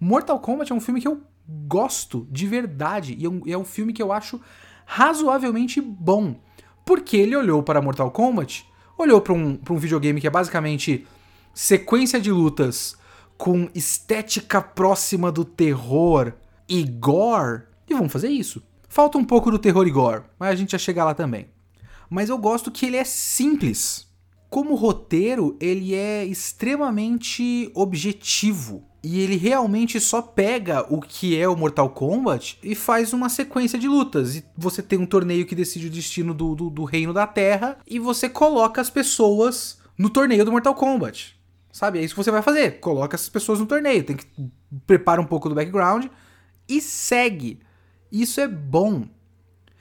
Mortal 0.00 0.40
Kombat 0.40 0.72
é 0.72 0.74
um 0.74 0.80
filme 0.80 1.00
que 1.00 1.06
eu 1.06 1.22
gosto 1.46 2.26
de 2.28 2.44
verdade 2.44 3.16
e 3.16 3.24
é 3.24 3.28
um, 3.28 3.62
é 3.62 3.64
filme 3.64 3.92
que 3.92 4.02
eu 4.02 4.12
acho 4.12 4.40
razoavelmente 4.84 5.80
bom. 5.80 6.40
Porque 6.84 7.16
ele 7.16 7.36
olhou 7.36 7.62
para 7.62 7.80
Mortal 7.80 8.10
Kombat, 8.10 8.68
olhou 8.98 9.20
para 9.20 9.32
um, 9.32 9.56
um 9.70 9.76
videogame 9.76 10.20
que 10.20 10.26
é 10.26 10.30
basicamente 10.30 11.06
sequência 11.54 12.20
de 12.20 12.32
lutas 12.32 12.96
com 13.38 13.68
estética 13.76 14.60
próxima 14.60 15.30
do 15.30 15.44
terror 15.44 16.32
e 16.68 16.82
gore, 16.82 17.62
e 17.88 17.94
vamos 17.94 18.12
fazer 18.12 18.28
isso. 18.28 18.60
Falta 18.88 19.18
um 19.18 19.24
pouco 19.24 19.52
do 19.52 19.58
terror 19.58 19.86
e 19.86 19.90
gore, 19.92 20.24
mas 20.36 20.50
a 20.50 20.56
gente 20.56 20.72
já 20.72 20.78
chega 20.78 21.04
lá 21.04 21.14
também. 21.14 21.46
Mas 22.10 22.28
eu 22.28 22.36
gosto 22.36 22.72
que 22.72 22.86
ele 22.86 22.96
é 22.96 23.04
simples. 23.04 24.12
Como 24.54 24.76
roteiro, 24.76 25.56
ele 25.58 25.96
é 25.96 26.24
extremamente 26.24 27.72
objetivo. 27.74 28.84
E 29.02 29.18
ele 29.18 29.34
realmente 29.34 29.98
só 29.98 30.22
pega 30.22 30.86
o 30.94 31.00
que 31.00 31.36
é 31.36 31.48
o 31.48 31.56
Mortal 31.56 31.90
Kombat 31.90 32.60
e 32.62 32.72
faz 32.76 33.12
uma 33.12 33.28
sequência 33.28 33.76
de 33.76 33.88
lutas. 33.88 34.36
E 34.36 34.44
você 34.56 34.80
tem 34.80 34.96
um 34.96 35.06
torneio 35.06 35.44
que 35.44 35.56
decide 35.56 35.88
o 35.88 35.90
destino 35.90 36.32
do, 36.32 36.54
do, 36.54 36.70
do 36.70 36.84
reino 36.84 37.12
da 37.12 37.26
Terra 37.26 37.78
e 37.84 37.98
você 37.98 38.28
coloca 38.28 38.80
as 38.80 38.88
pessoas 38.88 39.80
no 39.98 40.08
torneio 40.08 40.44
do 40.44 40.52
Mortal 40.52 40.76
Kombat. 40.76 41.36
Sabe? 41.72 41.98
É 41.98 42.04
isso 42.04 42.14
que 42.14 42.22
você 42.22 42.30
vai 42.30 42.40
fazer. 42.40 42.78
Coloca 42.78 43.16
essas 43.16 43.28
pessoas 43.28 43.58
no 43.58 43.66
torneio. 43.66 44.04
Tem 44.04 44.14
que 44.14 44.24
prepara 44.86 45.20
um 45.20 45.26
pouco 45.26 45.48
do 45.48 45.56
background 45.56 46.06
e 46.68 46.80
segue. 46.80 47.58
Isso 48.08 48.40
é 48.40 48.46
bom. 48.46 49.02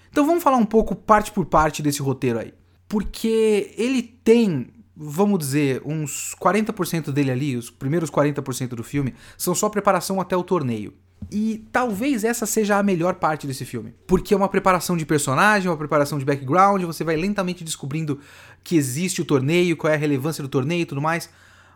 Então 0.09 0.25
vamos 0.25 0.41
falar 0.41 0.57
um 0.57 0.65
pouco 0.65 0.95
parte 0.95 1.31
por 1.31 1.45
parte 1.45 1.83
desse 1.83 2.01
roteiro 2.01 2.39
aí. 2.39 2.55
Porque 2.93 3.73
ele 3.75 4.03
tem 4.03 4.67
vamos 4.95 5.39
dizer, 5.39 5.81
uns 5.83 6.35
40% 6.39 7.11
dele 7.11 7.31
ali, 7.31 7.57
os 7.57 7.71
primeiros 7.71 8.11
40% 8.11 8.69
do 8.69 8.83
filme, 8.83 9.15
são 9.35 9.55
só 9.55 9.67
preparação 9.67 10.21
até 10.21 10.37
o 10.37 10.43
torneio. 10.43 10.93
E 11.31 11.65
talvez 11.71 12.23
essa 12.23 12.45
seja 12.45 12.77
a 12.77 12.83
melhor 12.83 13.15
parte 13.15 13.47
desse 13.47 13.65
filme. 13.65 13.95
Porque 14.05 14.35
é 14.35 14.37
uma 14.37 14.47
preparação 14.47 14.95
de 14.95 15.03
personagem, 15.03 15.67
uma 15.67 15.77
preparação 15.77 16.19
de 16.19 16.25
background, 16.25 16.83
você 16.83 17.03
vai 17.03 17.15
lentamente 17.15 17.63
descobrindo 17.63 18.19
que 18.63 18.75
existe 18.75 19.19
o 19.19 19.25
torneio, 19.25 19.75
qual 19.75 19.91
é 19.91 19.95
a 19.95 19.99
relevância 19.99 20.43
do 20.43 20.47
torneio 20.47 20.83
e 20.83 20.85
tudo 20.85 21.01
mais. 21.01 21.27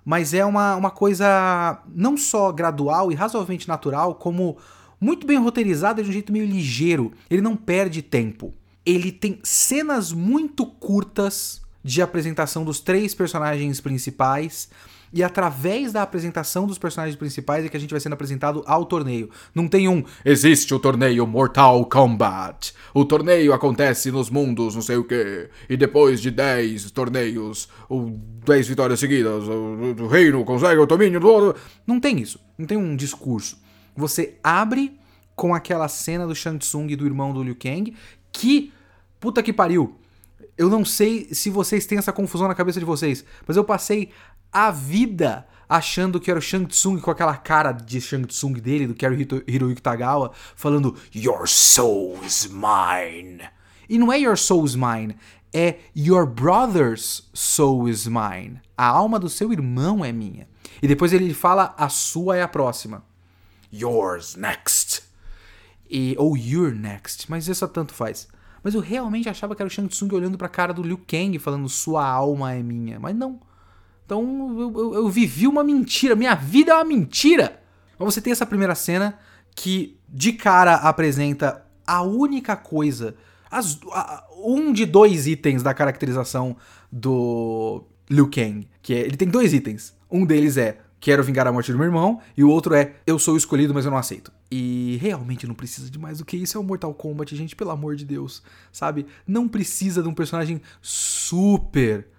Mas 0.06 0.36
é 0.36 0.46
uma, 0.46 0.76
uma 0.76 0.92
coisa 0.92 1.82
não 1.92 2.16
só 2.16 2.52
gradual 2.52 3.12
e 3.12 3.16
razoavelmente 3.16 3.68
natural, 3.68 4.14
como 4.14 4.58
muito 5.02 5.26
bem 5.26 5.40
roteirizada 5.40 6.04
de 6.04 6.10
um 6.10 6.14
jeito 6.14 6.32
meio 6.32 6.46
ligeiro. 6.46 7.12
Ele 7.28 7.42
não 7.42 7.56
perde 7.56 8.04
tempo. 8.04 8.54
Ele 8.88 9.12
tem 9.12 9.38
cenas 9.44 10.14
muito 10.14 10.66
curtas 10.66 11.62
de 11.84 12.02
apresentação 12.02 12.64
dos 12.64 12.80
três 12.80 13.14
personagens 13.14 13.82
principais. 13.82 14.70
E 15.12 15.22
através 15.22 15.92
da 15.92 16.02
apresentação 16.02 16.66
dos 16.66 16.78
personagens 16.78 17.18
principais 17.18 17.66
é 17.66 17.70
que 17.70 17.76
a 17.76 17.80
gente 17.80 17.92
vai 17.92 18.00
sendo 18.00 18.14
apresentado 18.14 18.64
ao 18.66 18.86
torneio. 18.86 19.30
Não 19.54 19.68
tem 19.68 19.90
um 19.90 20.06
existe 20.24 20.74
o 20.74 20.80
torneio 20.80 21.28
Mortal 21.28 21.86
Kombat. 21.86 22.74
O 22.94 23.04
torneio 23.04 23.52
acontece 23.52 24.10
nos 24.10 24.30
mundos, 24.30 24.76
não 24.76 24.82
sei 24.82 24.96
o 24.96 25.04
que. 25.04 25.50
E 25.70 25.76
depois 25.76 26.22
de 26.22 26.32
10 26.32 26.90
torneios, 26.92 27.68
ou 27.90 28.10
10 28.46 28.70
vitórias 28.70 29.02
seguidas, 29.02 29.44
o 29.48 30.08
reino 30.08 30.46
consegue 30.46 30.80
o 30.80 30.86
domínio 30.86 31.20
do 31.20 31.28
outro. 31.28 31.62
Não 31.86 32.00
tem 32.00 32.22
isso. 32.22 32.40
Não 32.58 32.66
tem 32.66 32.78
um 32.78 32.96
discurso. 32.96 33.58
Você 33.98 34.38
abre 34.42 34.98
com 35.36 35.54
aquela 35.54 35.90
cena 35.90 36.26
do 36.26 36.34
Shang 36.34 36.58
Tsung 36.58 36.90
e 36.90 36.96
do 36.96 37.06
irmão 37.06 37.34
do 37.34 37.44
Liu 37.44 37.56
Kang, 37.56 37.94
que 38.32 38.74
puta 39.20 39.42
que 39.44 39.54
pariu 39.54 39.98
eu 40.58 40.70
não 40.70 40.84
sei 40.84 41.28
se 41.32 41.50
vocês 41.50 41.86
têm 41.86 41.98
essa 41.98 42.12
confusão 42.12 42.48
na 42.48 42.56
cabeça 42.56 42.80
de 42.80 42.86
vocês, 42.86 43.24
mas 43.46 43.56
eu 43.56 43.64
passei 43.64 44.12
a 44.52 44.72
vida 44.72 45.48
achando 45.70 46.20
que 46.20 46.32
era 46.32 46.40
o 46.40 46.42
Shang 46.42 46.66
Tsung 46.66 47.00
com 47.00 47.12
aquela 47.12 47.36
cara 47.36 47.72
de 47.72 48.02
Shang 48.02 48.26
Tsung 48.26 48.54
dele, 48.54 48.88
do 48.88 48.96
Kerry 48.96 49.28
Hiroyuki 49.48 49.82
Tagawa, 49.82 50.32
falando 50.56 50.96
Your 51.14 51.48
soul 51.48 52.18
is 52.26 52.48
mine. 52.48 53.42
E 53.88 53.98
não 53.98 54.12
é 54.12 54.20
Your 54.20 54.38
soul 54.38 54.66
is 54.66 54.76
mine, 54.76 55.16
é 55.54 55.80
Your 55.96 56.26
brother's 56.26 57.30
soul 57.34 57.88
is 57.88 58.08
mine. 58.08 58.62
A 58.76 58.86
alma 58.88 59.20
do 59.20 59.30
seu 59.30 59.52
irmão 59.52 60.04
é 60.04 60.12
minha. 60.12 60.48
E 60.82 60.88
depois 60.88 61.14
ele 61.14 61.34
fala 61.34 61.76
a 61.78 61.90
sua 61.90 62.38
é 62.38 62.42
a 62.42 62.48
próxima. 62.48 63.04
Yours 63.72 64.36
next. 64.36 65.04
E, 65.90 66.16
ou 66.18 66.36
you're 66.38 66.76
next, 66.76 67.30
mas 67.30 67.48
isso 67.48 67.68
tanto 67.68 67.94
faz. 67.94 68.28
Mas 68.68 68.76
eu 68.76 68.82
realmente 68.82 69.30
achava 69.30 69.56
que 69.56 69.62
era 69.62 69.68
o 69.68 69.72
Shang 69.72 69.88
Tsung 69.88 70.14
olhando 70.14 70.38
pra 70.38 70.50
cara 70.50 70.74
do 70.74 70.84
Liu 70.84 71.00
Kang 71.08 71.40
falando 71.40 71.70
sua 71.70 72.06
alma 72.06 72.52
é 72.52 72.62
minha. 72.62 73.00
Mas 73.00 73.16
não. 73.16 73.40
Então 74.06 74.60
eu, 74.60 74.74
eu, 74.78 74.94
eu 74.96 75.08
vivi 75.08 75.48
uma 75.48 75.64
mentira. 75.64 76.18
Minha 76.18 76.36
vida 76.36 76.74
é 76.74 76.76
uma 76.76 76.84
mentira. 76.84 77.62
Mas 77.98 78.14
você 78.14 78.20
tem 78.20 78.34
essa 78.34 78.46
primeira 78.46 78.76
cena 78.76 79.18
que 79.56 79.98
de 80.10 80.34
cara 80.34 80.76
apresenta 80.76 81.66
a 81.88 82.02
única 82.02 82.58
coisa. 82.58 83.16
As, 83.50 83.80
a, 83.94 84.26
um 84.44 84.74
de 84.74 84.86
dois 84.86 85.28
itens 85.28 85.64
da 85.64 85.74
caracterização 85.74 86.58
do 86.92 87.86
Liu 88.10 88.30
Kang. 88.30 88.68
Que 88.82 88.96
é, 88.96 89.00
ele 89.00 89.16
tem 89.16 89.30
dois 89.30 89.54
itens. 89.54 89.96
Um 90.12 90.26
deles 90.26 90.58
é 90.58 90.80
quero 91.08 91.24
vingar 91.24 91.48
a 91.48 91.54
morte 91.54 91.72
do 91.72 91.78
meu 91.78 91.88
irmão, 91.88 92.20
e 92.36 92.44
o 92.44 92.50
outro 92.50 92.76
é 92.76 92.96
eu 93.08 93.18
sou 93.18 93.36
o 93.36 93.38
escolhido, 93.38 93.74
mas 93.74 93.86
eu 93.86 93.92
não 93.92 93.98
aceito. 93.98 94.30
E 94.52 94.98
realmente 95.00 95.48
não 95.48 95.56
precisa 95.56 95.90
de 95.90 95.98
mais 95.98 96.18
do 96.18 96.26
que 96.26 96.36
isso. 96.36 96.58
É 96.58 96.60
o 96.60 96.64
Mortal 96.66 96.94
Kombat, 96.94 97.34
gente, 97.34 97.56
pelo 97.56 97.72
amor 97.72 97.96
de 97.96 98.04
Deus, 98.04 98.44
sabe? 98.74 99.06
Não 99.26 99.48
precisa 99.48 100.04
de 100.04 100.10
um 100.10 100.14
personagem 100.14 100.62
super 100.82 102.10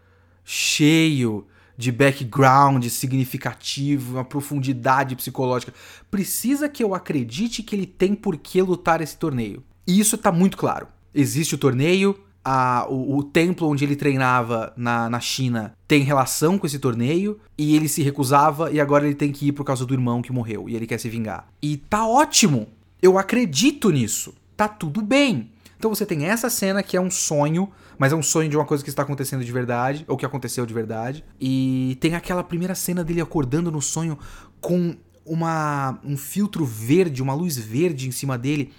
cheio 0.42 1.46
de 1.76 1.92
background 1.92 2.82
significativo, 2.86 4.14
uma 4.14 4.24
profundidade 4.24 5.14
psicológica. 5.16 5.74
Precisa 6.10 6.66
que 6.66 6.82
eu 6.82 6.94
acredite 6.94 7.62
que 7.62 7.76
ele 7.76 7.86
tem 7.86 8.14
por 8.14 8.38
que 8.38 8.62
lutar 8.62 9.02
esse 9.02 9.18
torneio. 9.18 9.62
E 9.86 10.00
isso 10.00 10.16
tá 10.16 10.32
muito 10.32 10.56
claro. 10.56 10.88
Existe 11.14 11.54
o 11.54 11.58
torneio, 11.58 12.18
a, 12.50 12.86
o, 12.88 13.18
o, 13.18 13.22
templo 13.22 13.68
onde 13.68 13.84
ele 13.84 13.94
treinava 13.94 14.72
na, 14.74 15.10
na 15.10 15.20
China 15.20 15.74
tem 15.86 16.02
relação 16.02 16.56
com 16.56 16.66
esse 16.66 16.78
torneio 16.78 17.38
e 17.58 17.76
ele 17.76 17.88
se 17.88 18.02
recusava 18.02 18.72
e 18.72 18.80
agora 18.80 19.04
ele 19.04 19.14
tem 19.14 19.30
que 19.30 19.48
ir 19.48 19.52
por 19.52 19.64
causa 19.64 19.84
do 19.84 19.92
irmão 19.92 20.22
que 20.22 20.32
morreu 20.32 20.66
e 20.66 20.74
ele 20.74 20.86
quer 20.86 20.98
se 20.98 21.10
vingar. 21.10 21.46
E 21.60 21.76
tá 21.76 22.06
ótimo! 22.06 22.66
Eu 23.02 23.18
acredito 23.18 23.90
nisso. 23.90 24.32
Tá 24.56 24.66
tudo 24.66 25.02
bem. 25.02 25.50
Então 25.78 25.94
você 25.94 26.06
tem 26.06 26.24
essa 26.24 26.48
cena 26.48 26.82
que 26.82 26.96
é 26.96 27.00
um 27.00 27.10
sonho, 27.10 27.70
mas 27.98 28.12
é 28.12 28.16
um 28.16 28.22
sonho 28.22 28.48
de 28.48 28.56
uma 28.56 28.64
coisa 28.64 28.82
que 28.82 28.88
está 28.88 29.02
acontecendo 29.02 29.44
de 29.44 29.52
verdade, 29.52 30.06
ou 30.08 30.16
que 30.16 30.24
aconteceu 30.24 30.64
de 30.64 30.72
verdade. 30.72 31.22
E 31.38 31.98
tem 32.00 32.14
aquela 32.14 32.42
primeira 32.42 32.74
cena 32.74 33.04
dele 33.04 33.20
acordando 33.20 33.70
no 33.70 33.82
sonho 33.82 34.18
com 34.58 34.96
uma 35.22 36.00
um 36.02 36.16
filtro 36.16 36.64
verde, 36.64 37.22
uma 37.22 37.34
luz 37.34 37.58
verde 37.58 38.08
em 38.08 38.10
cima 38.10 38.38
dele 38.38 38.72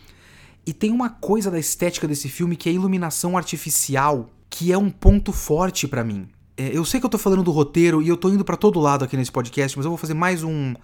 e 0.65 0.73
tem 0.73 0.91
uma 0.91 1.09
coisa 1.09 1.49
da 1.49 1.59
estética 1.59 2.07
desse 2.07 2.29
filme 2.29 2.55
que 2.55 2.69
é 2.69 2.71
a 2.71 2.75
iluminação 2.75 3.37
artificial, 3.37 4.29
que 4.49 4.71
é 4.71 4.77
um 4.77 4.89
ponto 4.89 5.31
forte 5.31 5.87
para 5.87 6.03
mim. 6.03 6.27
É, 6.57 6.75
eu 6.75 6.83
sei 6.83 6.99
que 6.99 7.05
eu 7.05 7.09
tô 7.09 7.17
falando 7.17 7.43
do 7.43 7.51
roteiro 7.51 8.01
e 8.01 8.07
eu 8.07 8.17
tô 8.17 8.29
indo 8.29 8.43
para 8.43 8.57
todo 8.57 8.79
lado 8.79 9.05
aqui 9.05 9.15
nesse 9.15 9.31
podcast, 9.31 9.77
mas 9.77 9.85
eu 9.85 9.91
vou 9.91 9.97
fazer 9.97 10.13
mais 10.13 10.43
um 10.43 10.75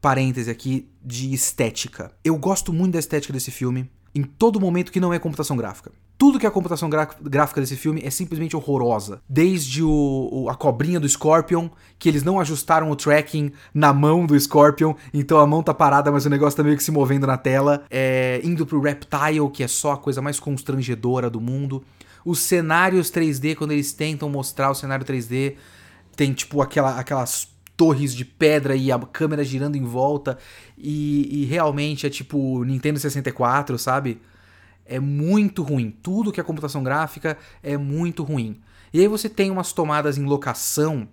parêntese 0.00 0.50
aqui 0.50 0.88
de 1.04 1.32
estética. 1.32 2.12
Eu 2.24 2.36
gosto 2.36 2.72
muito 2.72 2.94
da 2.94 2.98
estética 2.98 3.32
desse 3.32 3.50
filme 3.50 3.90
em 4.14 4.22
todo 4.22 4.60
momento 4.60 4.92
que 4.92 5.00
não 5.00 5.12
é 5.12 5.18
computação 5.18 5.56
gráfica. 5.56 5.90
Tudo 6.18 6.38
que 6.38 6.46
é 6.46 6.48
a 6.48 6.52
computação 6.52 6.88
gráfica 6.88 7.60
desse 7.60 7.74
filme 7.74 8.00
é 8.04 8.10
simplesmente 8.10 8.54
horrorosa. 8.54 9.20
Desde 9.28 9.82
o, 9.82 10.28
o, 10.30 10.48
a 10.48 10.54
cobrinha 10.54 11.00
do 11.00 11.08
Scorpion, 11.08 11.68
que 11.98 12.08
eles 12.08 12.22
não 12.22 12.38
ajustaram 12.38 12.90
o 12.90 12.96
tracking 12.96 13.50
na 13.74 13.92
mão 13.92 14.24
do 14.24 14.38
Scorpion, 14.38 14.94
então 15.12 15.38
a 15.38 15.46
mão 15.46 15.64
tá 15.64 15.74
parada, 15.74 16.12
mas 16.12 16.24
o 16.24 16.30
negócio 16.30 16.56
tá 16.56 16.62
meio 16.62 16.76
que 16.76 16.84
se 16.84 16.92
movendo 16.92 17.26
na 17.26 17.36
tela. 17.36 17.84
É, 17.90 18.40
indo 18.44 18.64
pro 18.64 18.80
Reptile, 18.80 19.50
que 19.52 19.64
é 19.64 19.68
só 19.68 19.92
a 19.92 19.98
coisa 19.98 20.22
mais 20.22 20.38
constrangedora 20.38 21.28
do 21.28 21.40
mundo. 21.40 21.82
Os 22.24 22.38
cenários 22.38 23.10
3D, 23.10 23.56
quando 23.56 23.72
eles 23.72 23.92
tentam 23.92 24.28
mostrar 24.28 24.70
o 24.70 24.74
cenário 24.74 25.04
3D, 25.04 25.56
tem 26.14 26.32
tipo 26.32 26.62
aquela, 26.62 27.00
aquelas 27.00 27.51
torres 27.76 28.14
de 28.14 28.24
pedra 28.24 28.76
e 28.76 28.92
a 28.92 28.98
câmera 28.98 29.44
girando 29.44 29.76
em 29.76 29.84
volta. 29.84 30.38
E, 30.76 31.42
e 31.42 31.44
realmente 31.44 32.06
é 32.06 32.10
tipo 32.10 32.64
Nintendo 32.64 32.98
64, 32.98 33.78
sabe? 33.78 34.20
É 34.84 34.98
muito 35.00 35.62
ruim. 35.62 35.94
Tudo 36.02 36.32
que 36.32 36.40
é 36.40 36.44
computação 36.44 36.82
gráfica 36.82 37.36
é 37.62 37.76
muito 37.76 38.22
ruim. 38.22 38.60
E 38.92 39.00
aí 39.00 39.08
você 39.08 39.28
tem 39.28 39.50
umas 39.50 39.72
tomadas 39.72 40.18
em 40.18 40.24
locação, 40.24 41.08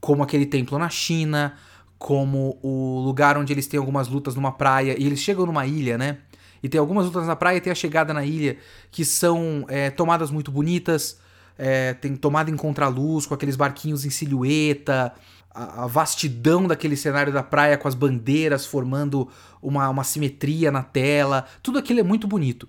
como 0.00 0.22
aquele 0.22 0.44
templo 0.44 0.78
na 0.78 0.88
China, 0.88 1.54
como 1.98 2.58
o 2.62 3.00
lugar 3.04 3.38
onde 3.38 3.52
eles 3.52 3.66
têm 3.66 3.78
algumas 3.78 4.08
lutas 4.08 4.34
numa 4.34 4.52
praia 4.52 4.96
e 4.98 5.06
eles 5.06 5.20
chegam 5.20 5.46
numa 5.46 5.64
ilha, 5.66 5.96
né? 5.96 6.18
E 6.62 6.68
tem 6.68 6.78
algumas 6.78 7.06
lutas 7.06 7.26
na 7.26 7.34
praia 7.34 7.56
e 7.56 7.60
tem 7.60 7.72
a 7.72 7.74
chegada 7.74 8.12
na 8.12 8.24
ilha 8.24 8.56
que 8.90 9.04
são 9.04 9.64
é, 9.68 9.90
tomadas 9.90 10.30
muito 10.30 10.50
bonitas. 10.50 11.18
é, 11.58 11.94
tem 11.94 12.16
tomada 12.16 12.50
em 12.50 12.56
contraluz, 12.56 13.26
com 13.26 13.34
aqueles 13.34 13.56
barquinhos 13.56 14.04
em 14.04 14.10
silhueta, 14.10 15.12
a, 15.54 15.84
a, 15.84 15.86
vastidão 15.86 16.66
daquele 16.66 16.96
cenário 16.96 17.32
da 17.32 17.42
praia 17.42 17.76
com 17.76 17.88
as 17.88 17.94
bandeiras 17.94 18.66
formando 18.66 19.28
uma, 19.60 19.88
uma 19.88 20.04
simetria 20.04 20.70
na 20.70 20.82
tela. 20.82 21.46
Tudo 21.62 21.78
aquilo 21.78 22.00
é 22.00 22.02
muito 22.02 22.26
bonito. 22.26 22.68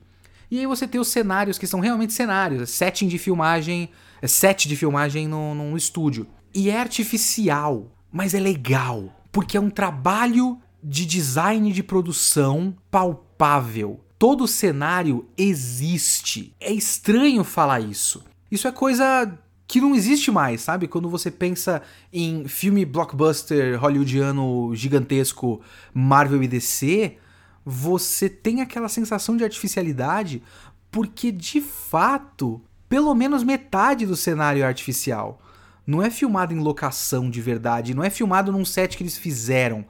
E 0.52 0.60
aí 0.60 0.68
você 0.68 0.88
tem 0.88 1.02
os 1.02 1.08
cenários 1.08 1.58
que 1.58 1.66
são 1.66 1.80
realmente 1.80 2.14
cenários, 2.14 2.62
é 2.62 2.66
setting 2.66 3.08
de 3.08 3.18
filmagem, 3.18 3.90
é 4.22 4.28
set 4.28 4.68
de 4.68 4.76
filmagem 4.76 5.28
no, 5.28 5.56
num 5.56 5.76
estúdio. 5.76 6.28
E 6.54 6.70
é 6.70 6.80
artificial, 6.80 7.92
mas 8.12 8.34
é 8.34 8.40
legal, 8.40 9.12
porque 9.32 9.58
é 9.58 9.60
um 9.60 9.72
trabalho 9.72 10.60
de 10.84 11.06
design 11.06 11.72
de 11.72 11.82
produção 11.82 12.76
palpável. 12.92 14.00
Todo 14.20 14.48
cenário 14.48 15.28
existe. 15.38 16.54
É 16.60 16.72
estranho 16.72 17.44
falar 17.44 17.80
isso. 17.80 18.24
Isso 18.52 18.68
é 18.68 18.72
coisa 18.72 19.38
que 19.74 19.82
não 19.82 19.96
existe 19.96 20.30
mais, 20.30 20.62
sabe? 20.62 20.88
Quando 20.88 21.10
você 21.10 21.32
pensa 21.32 21.82
em 22.14 22.48
filme 22.48 22.86
blockbuster 22.86 23.76
hollywoodiano 23.80 24.70
gigantesco 24.76 25.62
Marvel 25.92 26.44
e 26.44 26.48
DC, 26.48 27.18
você 27.66 28.30
tem 28.30 28.62
aquela 28.62 28.88
sensação 28.88 29.36
de 29.36 29.44
artificialidade 29.44 30.44
porque 30.92 31.32
de 31.32 31.60
fato, 31.60 32.62
pelo 32.88 33.16
menos 33.16 33.44
metade 33.44 34.06
do 34.06 34.16
cenário 34.16 34.62
é 34.62 34.66
artificial. 34.68 35.42
Não 35.88 36.04
é 36.04 36.12
filmado 36.12 36.54
em 36.54 36.60
locação 36.60 37.28
de 37.28 37.42
verdade, 37.42 37.96
não 37.96 38.04
é 38.04 38.12
filmado 38.12 38.52
num 38.52 38.64
set 38.64 38.96
que 38.96 39.02
eles 39.02 39.18
fizeram. 39.18 39.84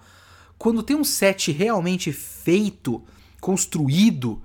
Quando 0.58 0.82
tem 0.82 0.96
um 0.96 1.04
set 1.04 1.52
realmente 1.52 2.14
feito, 2.14 3.04
construído, 3.42 4.42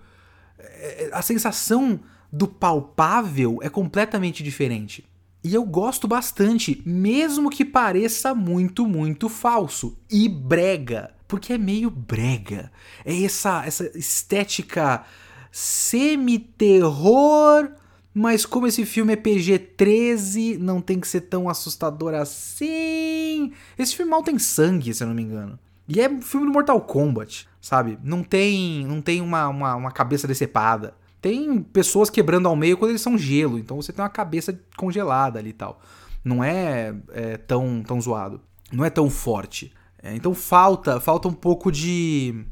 é, 0.58 1.10
a 1.12 1.22
sensação 1.22 2.00
do 2.32 2.48
palpável 2.48 3.60
é 3.62 3.68
completamente 3.68 4.42
diferente. 4.42 5.08
E 5.42 5.54
eu 5.54 5.64
gosto 5.64 6.06
bastante, 6.08 6.82
mesmo 6.84 7.48
que 7.48 7.64
pareça 7.64 8.34
muito, 8.34 8.86
muito 8.86 9.28
falso 9.28 9.96
e 10.10 10.28
brega, 10.28 11.14
porque 11.28 11.52
é 11.52 11.58
meio 11.58 11.90
brega. 11.90 12.72
É 13.04 13.22
essa 13.22 13.64
essa 13.64 13.96
estética 13.96 15.04
semi-terror, 15.52 17.70
mas 18.12 18.44
como 18.44 18.66
esse 18.66 18.84
filme 18.84 19.12
é 19.12 19.16
PG-13, 19.16 20.58
não 20.58 20.80
tem 20.80 20.98
que 20.98 21.06
ser 21.06 21.20
tão 21.22 21.48
assustador 21.48 22.14
assim. 22.14 23.52
Esse 23.78 23.94
filme 23.94 24.10
mal 24.10 24.24
tem 24.24 24.38
sangue, 24.38 24.92
se 24.92 25.04
eu 25.04 25.08
não 25.08 25.14
me 25.14 25.22
engano. 25.22 25.58
E 25.86 26.00
é 26.00 26.08
um 26.08 26.20
filme 26.20 26.46
do 26.46 26.52
Mortal 26.52 26.80
Kombat, 26.80 27.48
sabe? 27.60 27.98
Não 28.02 28.22
tem, 28.22 28.86
não 28.86 29.00
tem 29.00 29.20
uma, 29.20 29.48
uma, 29.48 29.76
uma 29.76 29.90
cabeça 29.90 30.26
decepada. 30.26 30.94
Tem 31.20 31.60
pessoas 31.60 32.08
quebrando 32.10 32.48
ao 32.48 32.56
meio 32.56 32.76
quando 32.76 32.90
eles 32.90 33.02
são 33.02 33.18
gelo, 33.18 33.58
então 33.58 33.76
você 33.76 33.92
tem 33.92 34.02
uma 34.02 34.08
cabeça 34.08 34.58
congelada 34.76 35.38
ali 35.38 35.50
e 35.50 35.54
tal. 35.54 35.80
Não 36.24 36.42
é, 36.42 36.94
é 37.12 37.36
tão, 37.36 37.82
tão 37.82 38.00
zoado. 38.00 38.40
Não 38.72 38.84
é 38.84 38.90
tão 38.90 39.08
forte. 39.10 39.72
É, 40.02 40.14
então 40.14 40.34
falta, 40.34 41.00
falta 41.00 41.26
um 41.26 41.32
pouco 41.32 41.72
de 41.72 42.44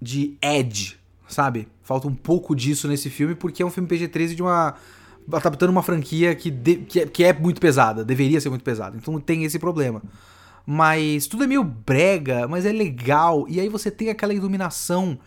de 0.00 0.38
edge, 0.40 0.96
sabe? 1.26 1.68
Falta 1.82 2.06
um 2.06 2.14
pouco 2.14 2.54
disso 2.54 2.86
nesse 2.86 3.10
filme 3.10 3.34
porque 3.34 3.62
é 3.62 3.66
um 3.66 3.70
filme 3.70 3.88
PG-13 3.88 4.34
de 4.34 4.42
uma 4.42 4.74
adaptando 5.30 5.70
uma 5.70 5.82
franquia 5.82 6.34
que, 6.34 6.50
de, 6.50 6.76
que, 6.76 7.00
é, 7.00 7.06
que, 7.06 7.24
é, 7.24 7.32
muito 7.34 7.60
pesada, 7.60 8.02
deveria 8.02 8.40
ser 8.40 8.48
muito 8.48 8.64
pesada. 8.64 8.96
Então 8.96 9.20
tem 9.20 9.44
esse 9.44 9.58
problema. 9.58 10.02
Mas 10.64 11.26
tudo 11.26 11.44
é 11.44 11.46
meio 11.46 11.64
brega, 11.64 12.48
mas 12.48 12.64
é 12.64 12.72
legal. 12.72 13.46
E 13.48 13.60
aí 13.60 13.68
você 13.68 13.90
tem 13.90 14.08
aquela 14.08 14.32
iluminação 14.32 15.18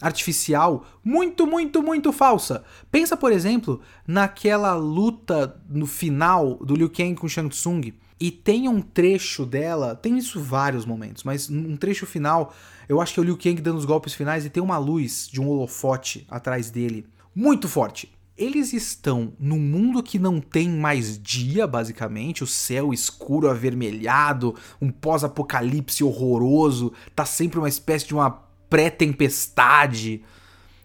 artificial 0.00 0.86
muito, 1.04 1.46
muito, 1.46 1.82
muito 1.82 2.12
falsa. 2.12 2.64
Pensa, 2.90 3.16
por 3.16 3.32
exemplo, 3.32 3.80
naquela 4.06 4.74
luta 4.74 5.60
no 5.68 5.86
final 5.86 6.54
do 6.56 6.74
Liu 6.74 6.90
Kang 6.90 7.14
com 7.14 7.28
Shang 7.28 7.48
Tsung. 7.48 7.92
E 8.18 8.30
tem 8.30 8.68
um 8.68 8.82
trecho 8.82 9.46
dela, 9.46 9.94
tem 9.94 10.18
isso 10.18 10.40
vários 10.40 10.84
momentos, 10.84 11.24
mas 11.24 11.48
um 11.48 11.74
trecho 11.76 12.04
final, 12.04 12.54
eu 12.86 13.00
acho 13.00 13.14
que 13.14 13.20
é 13.20 13.22
o 13.22 13.24
Liu 13.24 13.38
Kang 13.38 13.60
dando 13.62 13.78
os 13.78 13.86
golpes 13.86 14.12
finais 14.12 14.44
e 14.44 14.50
tem 14.50 14.62
uma 14.62 14.76
luz 14.76 15.26
de 15.26 15.40
um 15.40 15.48
holofote 15.48 16.26
atrás 16.28 16.70
dele. 16.70 17.06
Muito 17.34 17.66
forte 17.66 18.12
eles 18.40 18.72
estão 18.72 19.34
num 19.38 19.58
mundo 19.58 20.02
que 20.02 20.18
não 20.18 20.40
tem 20.40 20.66
mais 20.70 21.22
dia, 21.22 21.66
basicamente, 21.66 22.42
o 22.42 22.46
céu 22.46 22.90
escuro, 22.90 23.50
avermelhado, 23.50 24.54
um 24.80 24.90
pós-apocalipse 24.90 26.02
horroroso, 26.02 26.90
tá 27.14 27.26
sempre 27.26 27.58
uma 27.58 27.68
espécie 27.68 28.06
de 28.06 28.14
uma 28.14 28.30
pré-tempestade. 28.70 30.22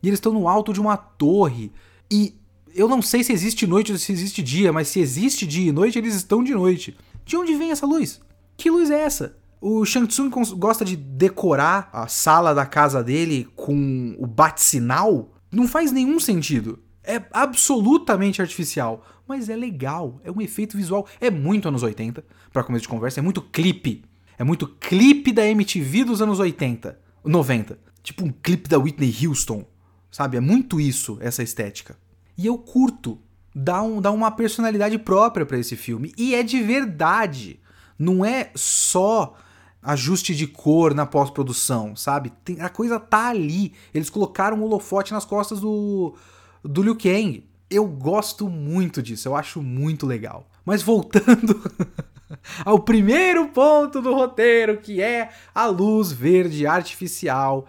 E 0.04 0.08
eles 0.08 0.18
estão 0.18 0.34
no 0.34 0.48
alto 0.48 0.74
de 0.74 0.82
uma 0.82 0.98
torre. 0.98 1.72
E 2.12 2.36
eu 2.74 2.90
não 2.90 3.02
sei 3.02 3.24
se 3.24 3.32
existe 3.32 3.66
noite 3.66 3.92
ou 3.92 3.98
se 3.98 4.12
existe 4.12 4.44
dia, 4.44 4.74
mas 4.74 4.90
se 4.90 5.00
existe 5.00 5.48
dia 5.48 5.70
e 5.70 5.72
noite, 5.72 5.98
eles 5.98 6.16
estão 6.16 6.44
de 6.44 6.54
noite. 6.54 6.98
De 7.24 7.38
onde 7.38 7.56
vem 7.56 7.72
essa 7.72 7.86
luz? 7.86 8.20
Que 8.58 8.70
luz 8.70 8.92
é 8.92 9.00
essa? 9.00 9.38
O 9.62 9.86
Shang 9.86 10.08
Tsung 10.08 10.30
gosta 10.58 10.84
de 10.84 10.96
decorar 10.96 11.90
a 11.94 12.08
sala 12.08 12.54
da 12.54 12.66
casa 12.66 13.04
dele 13.04 13.48
com 13.56 14.16
o 14.20 14.28
bate-sinal? 14.28 15.32
Não 15.52 15.68
faz 15.68 15.92
nenhum 15.92 16.20
sentido. 16.20 16.80
É 17.04 17.22
absolutamente 17.32 18.42
artificial, 18.42 19.06
mas 19.28 19.48
é 19.48 19.56
legal, 19.56 20.20
é 20.24 20.32
um 20.32 20.42
efeito 20.42 20.76
visual, 20.76 21.08
é 21.22 21.30
muito 21.30 21.68
anos 21.68 21.84
80, 21.84 22.24
para 22.52 22.64
começo 22.64 22.84
de 22.84 22.90
conversa, 22.90 23.20
é 23.20 23.24
muito 23.24 23.42
clipe. 23.42 24.04
É 24.38 24.44
muito 24.44 24.68
clipe 24.68 25.32
da 25.32 25.48
MTV 25.48 26.04
dos 26.04 26.22
anos 26.22 26.40
80, 26.40 27.00
90. 27.26 27.78
Tipo 28.04 28.26
um 28.26 28.32
clipe 28.32 28.70
da 28.70 28.78
Whitney 28.78 29.14
Houston, 29.26 29.66
sabe? 30.12 30.38
É 30.38 30.40
muito 30.40 30.80
isso, 30.80 31.18
essa 31.22 31.42
estética. 31.44 31.98
E 32.38 32.46
eu 32.46 32.58
curto, 32.58 33.20
dá, 33.54 33.82
um, 33.82 34.00
dá 34.00 34.12
uma 34.12 34.32
personalidade 34.32 34.98
própria 35.00 35.46
para 35.46 35.58
esse 35.58 35.76
filme. 35.76 36.14
E 36.18 36.36
é 36.36 36.44
de 36.44 36.62
verdade. 36.62 37.60
Não 37.98 38.26
é 38.26 38.52
só 38.56 39.36
ajuste 39.82 40.36
de 40.36 40.48
cor 40.48 40.94
na 40.94 41.06
pós-produção, 41.06 41.96
sabe? 41.96 42.32
Tem, 42.44 42.60
a 42.60 42.70
coisa 42.70 43.00
tá 43.00 43.30
ali. 43.30 43.74
Eles 43.94 44.10
colocaram 44.10 44.58
um 44.58 44.64
holofote 44.64 45.14
nas 45.14 45.24
costas 45.24 45.60
do, 45.60 46.16
do 46.64 46.82
Liu 46.82 46.96
Kang. 46.96 47.48
Eu 47.70 47.88
gosto 47.88 48.50
muito 48.50 49.02
disso, 49.02 49.28
eu 49.28 49.36
acho 49.36 49.62
muito 49.62 50.06
legal. 50.06 50.50
Mas 50.66 50.82
voltando 50.82 51.62
ao 52.64 52.80
primeiro 52.80 53.48
ponto 53.48 54.02
do 54.02 54.14
roteiro, 54.14 54.78
que 54.78 55.02
é 55.02 55.30
a 55.54 55.66
luz 55.66 56.12
verde 56.12 56.66
artificial 56.66 57.66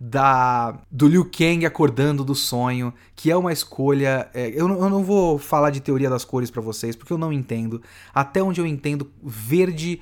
da 0.00 0.78
do 0.90 1.06
Liu 1.06 1.30
Kang 1.30 1.66
acordando 1.66 2.24
do 2.24 2.34
sonho, 2.34 2.92
que 3.14 3.30
é 3.30 3.36
uma 3.36 3.52
escolha. 3.52 4.30
É, 4.32 4.48
eu, 4.48 4.68
eu, 4.68 4.88
não 4.88 5.04
vou 5.04 5.38
falar 5.38 5.70
de 5.70 5.80
teoria 5.80 6.08
das 6.08 6.24
cores 6.24 6.50
para 6.50 6.62
vocês, 6.62 6.96
porque 6.96 7.12
eu 7.12 7.18
não 7.18 7.32
entendo. 7.32 7.82
Até 8.14 8.42
onde 8.42 8.60
eu 8.60 8.66
entendo, 8.66 9.10
verde 9.22 10.00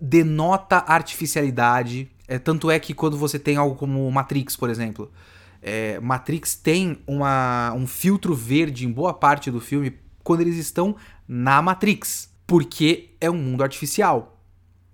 denota 0.00 0.82
artificialidade. 0.86 2.10
É, 2.26 2.38
tanto 2.38 2.70
é 2.70 2.78
que 2.78 2.94
quando 2.94 3.18
você 3.18 3.38
tem 3.38 3.56
algo 3.56 3.76
como 3.76 4.10
Matrix, 4.10 4.56
por 4.56 4.70
exemplo, 4.70 5.12
é, 5.60 6.00
Matrix 6.00 6.54
tem 6.54 6.98
uma, 7.06 7.72
um 7.74 7.86
filtro 7.86 8.34
verde 8.34 8.86
em 8.86 8.90
boa 8.90 9.12
parte 9.12 9.50
do 9.50 9.60
filme 9.60 9.94
quando 10.22 10.40
eles 10.40 10.56
estão 10.56 10.96
na 11.28 11.60
Matrix, 11.60 12.33
porque 12.46 13.10
é 13.20 13.30
um 13.30 13.36
mundo 13.36 13.62
artificial. 13.62 14.40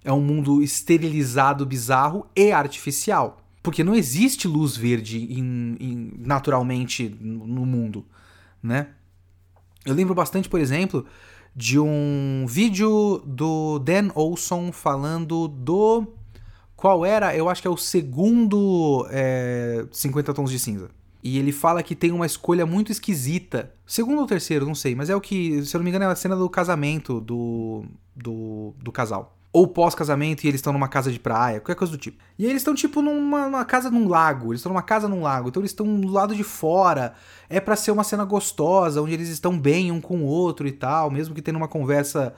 É 0.05 0.13
um 0.13 0.21
mundo 0.21 0.63
esterilizado, 0.63 1.67
bizarro 1.67 2.27
e 2.35 2.53
artificial. 2.53 3.39
Porque 3.63 3.85
não 3.85 3.95
existe 3.95 4.49
luz 4.49 4.77
verde 4.77 5.29
naturalmente 6.19 7.09
no 7.21 7.67
mundo, 7.67 8.07
né? 8.63 8.89
Eu 9.85 9.95
lembro 9.95 10.15
bastante, 10.15 10.49
por 10.49 10.61
exemplo, 10.61 11.05
de 11.55 11.79
um 11.79 12.47
vídeo 12.49 13.23
do 13.27 13.79
Dan 13.79 14.11
Olson 14.15 14.73
falando 14.73 15.49
do 15.49 16.07
qual 16.77 17.05
era, 17.05 17.37
eu 17.37 17.49
acho 17.49 17.61
que 17.61 17.69
é 17.69 17.71
o 17.71 17.77
segundo 17.77 19.07
é, 19.11 19.87
50 19.93 20.33
Tons 20.33 20.51
de 20.51 20.59
Cinza. 20.59 20.91
E 21.23 21.39
ele 21.39 21.53
fala 21.53 21.83
que 21.83 21.95
tem 21.95 22.13
uma 22.13 22.27
escolha 22.27 22.65
muito 22.65 22.91
esquisita. 22.91 23.73
Segundo 23.87 24.21
ou 24.21 24.27
terceiro, 24.27 24.67
não 24.67 24.75
sei, 24.75 24.95
mas 24.95 25.11
é 25.11 25.17
o 25.17 25.21
que, 25.21 25.63
se 25.65 25.77
eu 25.77 25.79
não 25.79 25.85
me 25.85 25.91
engano, 25.91 26.05
é 26.05 26.09
a 26.09 26.17
cena 26.17 26.35
do 26.35 26.49
casamento 26.49 27.21
do, 27.21 27.85
do, 28.17 28.75
do 28.79 28.91
casal. 28.91 29.37
Ou 29.53 29.67
pós-casamento 29.67 30.45
e 30.45 30.49
eles 30.49 30.61
estão 30.61 30.73
numa 30.73 30.89
casa 30.89 31.11
de 31.11 31.19
praia, 31.19 31.59
qualquer 31.59 31.75
coisa 31.75 31.91
do 31.91 31.99
tipo. 31.99 32.23
E 32.39 32.45
aí 32.45 32.51
eles 32.51 32.63
estão, 32.63 32.75
tipo, 32.75 33.03
numa, 33.03 33.47
numa, 33.47 33.65
casa 33.65 33.91
num 33.91 34.09
lago. 34.09 34.53
Eles 34.53 34.61
estão 34.61 34.73
numa 34.73 34.83
casa 34.83 35.09
num 35.09 35.23
lago. 35.23 35.49
Então 35.49 35.61
eles 35.61 35.73
estão 35.73 36.01
do 36.01 36.09
lado 36.09 36.35
de 36.35 36.45
fora. 36.45 37.15
É 37.49 37.61
para 37.61 37.75
ser 37.75 37.91
uma 37.91 38.05
cena 38.05 38.25
gostosa, 38.25 39.03
onde 39.03 39.13
eles 39.13 39.29
estão 39.29 39.59
bem 39.59 39.91
um 39.91 40.01
com 40.01 40.19
o 40.19 40.25
outro 40.25 40.69
e 40.69 40.73
tal, 40.73 41.11
mesmo 41.11 41.35
que 41.35 41.43
tendo 41.43 41.57
uma 41.57 41.69
conversa 41.69 42.33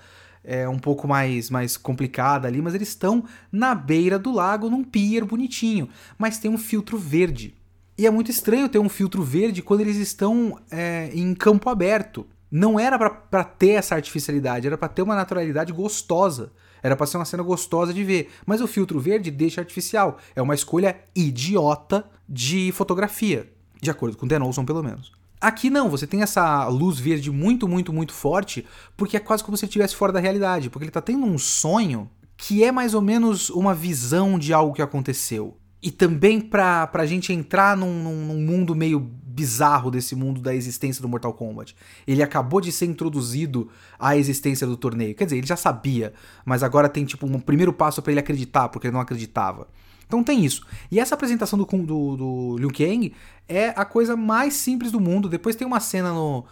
é, 0.45 0.69
um 0.69 0.79
pouco 0.79 1.07
mais, 1.07 1.51
mais 1.51 1.77
complicada 1.77 2.49
ali, 2.49 2.61
mas 2.61 2.75
eles 2.75 2.89
estão 2.89 3.25
na 3.51 3.75
beira 3.75 4.19
do 4.19 4.33
lago, 4.33 4.69
num 4.69 4.83
pier 4.83 5.25
bonitinho, 5.25 5.89
mas 6.19 6.39
tem 6.39 6.51
um 6.51 6.59
filtro 6.59 6.99
verde. 6.99 7.55
E 7.97 8.07
é 8.07 8.11
muito 8.11 8.31
estranho 8.31 8.69
ter 8.69 8.79
um 8.79 8.89
filtro 8.89 9.23
verde 9.23 9.63
quando 9.63 9.81
eles 9.81 9.97
estão 9.97 10.59
é, 10.71 11.11
em 11.13 11.35
campo 11.35 11.69
aberto. 11.69 12.27
Não 12.51 12.79
era 12.79 12.99
para 12.99 13.45
ter 13.45 13.71
essa 13.71 13.95
artificialidade, 13.95 14.67
era 14.67 14.77
para 14.77 14.89
ter 14.89 15.03
uma 15.03 15.15
naturalidade 15.15 15.73
gostosa. 15.73 16.53
Era 16.83 16.97
para 16.97 17.07
ser 17.07 17.17
uma 17.17 17.25
cena 17.25 17.43
gostosa 17.43 17.95
de 17.95 18.03
ver. 18.03 18.31
Mas 18.45 18.61
o 18.61 18.67
filtro 18.67 18.99
verde 18.99 19.31
deixa 19.31 19.61
artificial. 19.61 20.19
É 20.35 20.43
uma 20.43 20.55
escolha 20.55 20.97
idiota 21.15 22.05
de 22.29 22.73
fotografia. 22.73 23.51
De 23.81 23.91
acordo 23.91 24.17
com 24.17 24.27
Dan 24.27 24.43
Olson, 24.43 24.65
pelo 24.65 24.83
menos. 24.83 25.13
Aqui 25.41 25.71
não, 25.71 25.91
você 25.91 26.07
tem 26.07 26.23
essa 26.23 26.67
luz 26.69 26.99
verde 26.99 27.31
muito, 27.31 27.67
muito, 27.67 27.93
muito 27.93 28.13
forte, 28.13 28.65
porque 28.97 29.17
é 29.17 29.21
quase 29.21 29.43
como 29.43 29.57
se 29.57 29.65
ele 29.65 29.71
estivesse 29.71 29.97
fora 29.97 30.13
da 30.13 30.21
realidade, 30.21 30.71
porque 30.71 30.85
ele 30.85 30.93
tá 30.93 31.01
tendo 31.01 31.27
um 31.27 31.37
sonho 31.37 32.09
que 32.37 32.63
é 32.63 32.71
mais 32.71 32.95
ou 32.95 33.01
menos 33.01 33.51
uma 33.51 33.75
visão 33.75 34.39
de 34.39 34.53
algo 34.53 34.73
que 34.73 34.83
aconteceu. 34.83 35.57
E 35.83 35.91
também 35.91 36.41
pra, 36.41 36.87
pra 36.87 37.05
gente 37.05 37.33
entrar 37.33 37.77
num, 37.77 37.93
num, 38.03 38.27
num 38.27 38.41
mundo 38.41 38.75
meio 38.75 39.01
bizarro 39.01 39.91
desse 39.91 40.15
mundo 40.15 40.41
da 40.41 40.55
existência 40.55 41.03
do 41.03 41.09
Mortal 41.09 41.33
Kombat. 41.33 41.75
Ele 42.07 42.23
acabou 42.23 42.61
de 42.61 42.71
ser 42.71 42.87
introduzido 42.87 43.71
à 43.99 44.17
existência 44.17 44.67
do 44.67 44.77
torneio. 44.77 45.15
Quer 45.15 45.25
dizer, 45.25 45.39
ele 45.39 45.47
já 45.47 45.57
sabia, 45.57 46.13
mas 46.45 46.63
agora 46.63 46.89
tem 46.89 47.05
tipo 47.05 47.27
um 47.27 47.41
primeiro 47.41 47.73
passo 47.73 48.03
para 48.03 48.13
ele 48.13 48.21
acreditar, 48.21 48.69
porque 48.69 48.87
ele 48.87 48.95
não 48.95 49.01
acreditava. 49.01 49.67
Então 50.07 50.23
tem 50.23 50.45
isso. 50.45 50.67
E 50.91 51.01
essa 51.01 51.15
apresentação 51.15 51.59
do, 51.59 51.65
do, 51.65 52.17
do 52.17 52.57
Liu 52.59 52.71
Kang 52.71 53.15
é 53.49 53.69
a 53.71 53.85
coisa 53.85 54.15
mais 54.15 54.55
simples 54.55 54.93
do 54.93 55.01
mundo. 55.01 55.29
Depois 55.29 55.57
tem 55.57 55.67
uma 55.67 55.81
cena 55.81 56.13
no, 56.13 56.45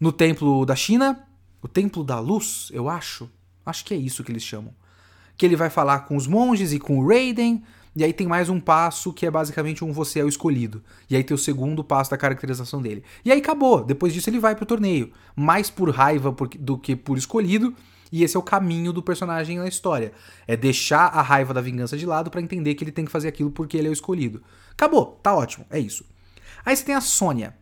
no 0.00 0.10
templo 0.10 0.66
da 0.66 0.74
China, 0.74 1.24
o 1.62 1.68
templo 1.68 2.02
da 2.02 2.18
luz, 2.18 2.68
eu 2.72 2.88
acho. 2.88 3.30
Acho 3.64 3.84
que 3.84 3.94
é 3.94 3.96
isso 3.96 4.24
que 4.24 4.32
eles 4.32 4.42
chamam. 4.42 4.74
Que 5.36 5.46
ele 5.46 5.54
vai 5.54 5.70
falar 5.70 6.00
com 6.00 6.16
os 6.16 6.26
monges 6.26 6.72
e 6.72 6.80
com 6.80 6.98
o 6.98 7.06
Raiden. 7.06 7.62
E 7.98 8.04
aí 8.04 8.12
tem 8.12 8.28
mais 8.28 8.48
um 8.48 8.60
passo 8.60 9.12
que 9.12 9.26
é 9.26 9.30
basicamente 9.30 9.84
um 9.84 9.92
você 9.92 10.20
é 10.20 10.24
o 10.24 10.28
escolhido. 10.28 10.84
E 11.10 11.16
aí 11.16 11.24
tem 11.24 11.34
o 11.34 11.38
segundo 11.38 11.82
passo 11.82 12.12
da 12.12 12.16
caracterização 12.16 12.80
dele. 12.80 13.02
E 13.24 13.32
aí 13.32 13.40
acabou. 13.40 13.82
Depois 13.82 14.14
disso 14.14 14.30
ele 14.30 14.38
vai 14.38 14.54
pro 14.54 14.64
torneio. 14.64 15.10
Mais 15.34 15.68
por 15.68 15.90
raiva 15.90 16.32
do 16.60 16.78
que 16.78 16.94
por 16.94 17.18
escolhido. 17.18 17.74
E 18.12 18.22
esse 18.22 18.36
é 18.36 18.38
o 18.38 18.42
caminho 18.42 18.92
do 18.92 19.02
personagem 19.02 19.58
na 19.58 19.66
história. 19.66 20.12
É 20.46 20.56
deixar 20.56 21.06
a 21.06 21.20
raiva 21.20 21.52
da 21.52 21.60
vingança 21.60 21.96
de 21.96 22.06
lado 22.06 22.30
para 22.30 22.40
entender 22.40 22.76
que 22.76 22.84
ele 22.84 22.92
tem 22.92 23.04
que 23.04 23.10
fazer 23.10 23.26
aquilo 23.26 23.50
porque 23.50 23.76
ele 23.76 23.88
é 23.88 23.90
o 23.90 23.92
escolhido. 23.92 24.44
Acabou, 24.70 25.18
tá 25.20 25.34
ótimo, 25.34 25.66
é 25.68 25.80
isso. 25.80 26.04
Aí 26.64 26.76
você 26.76 26.84
tem 26.84 26.94
a 26.94 27.00
Sônia. 27.00 27.56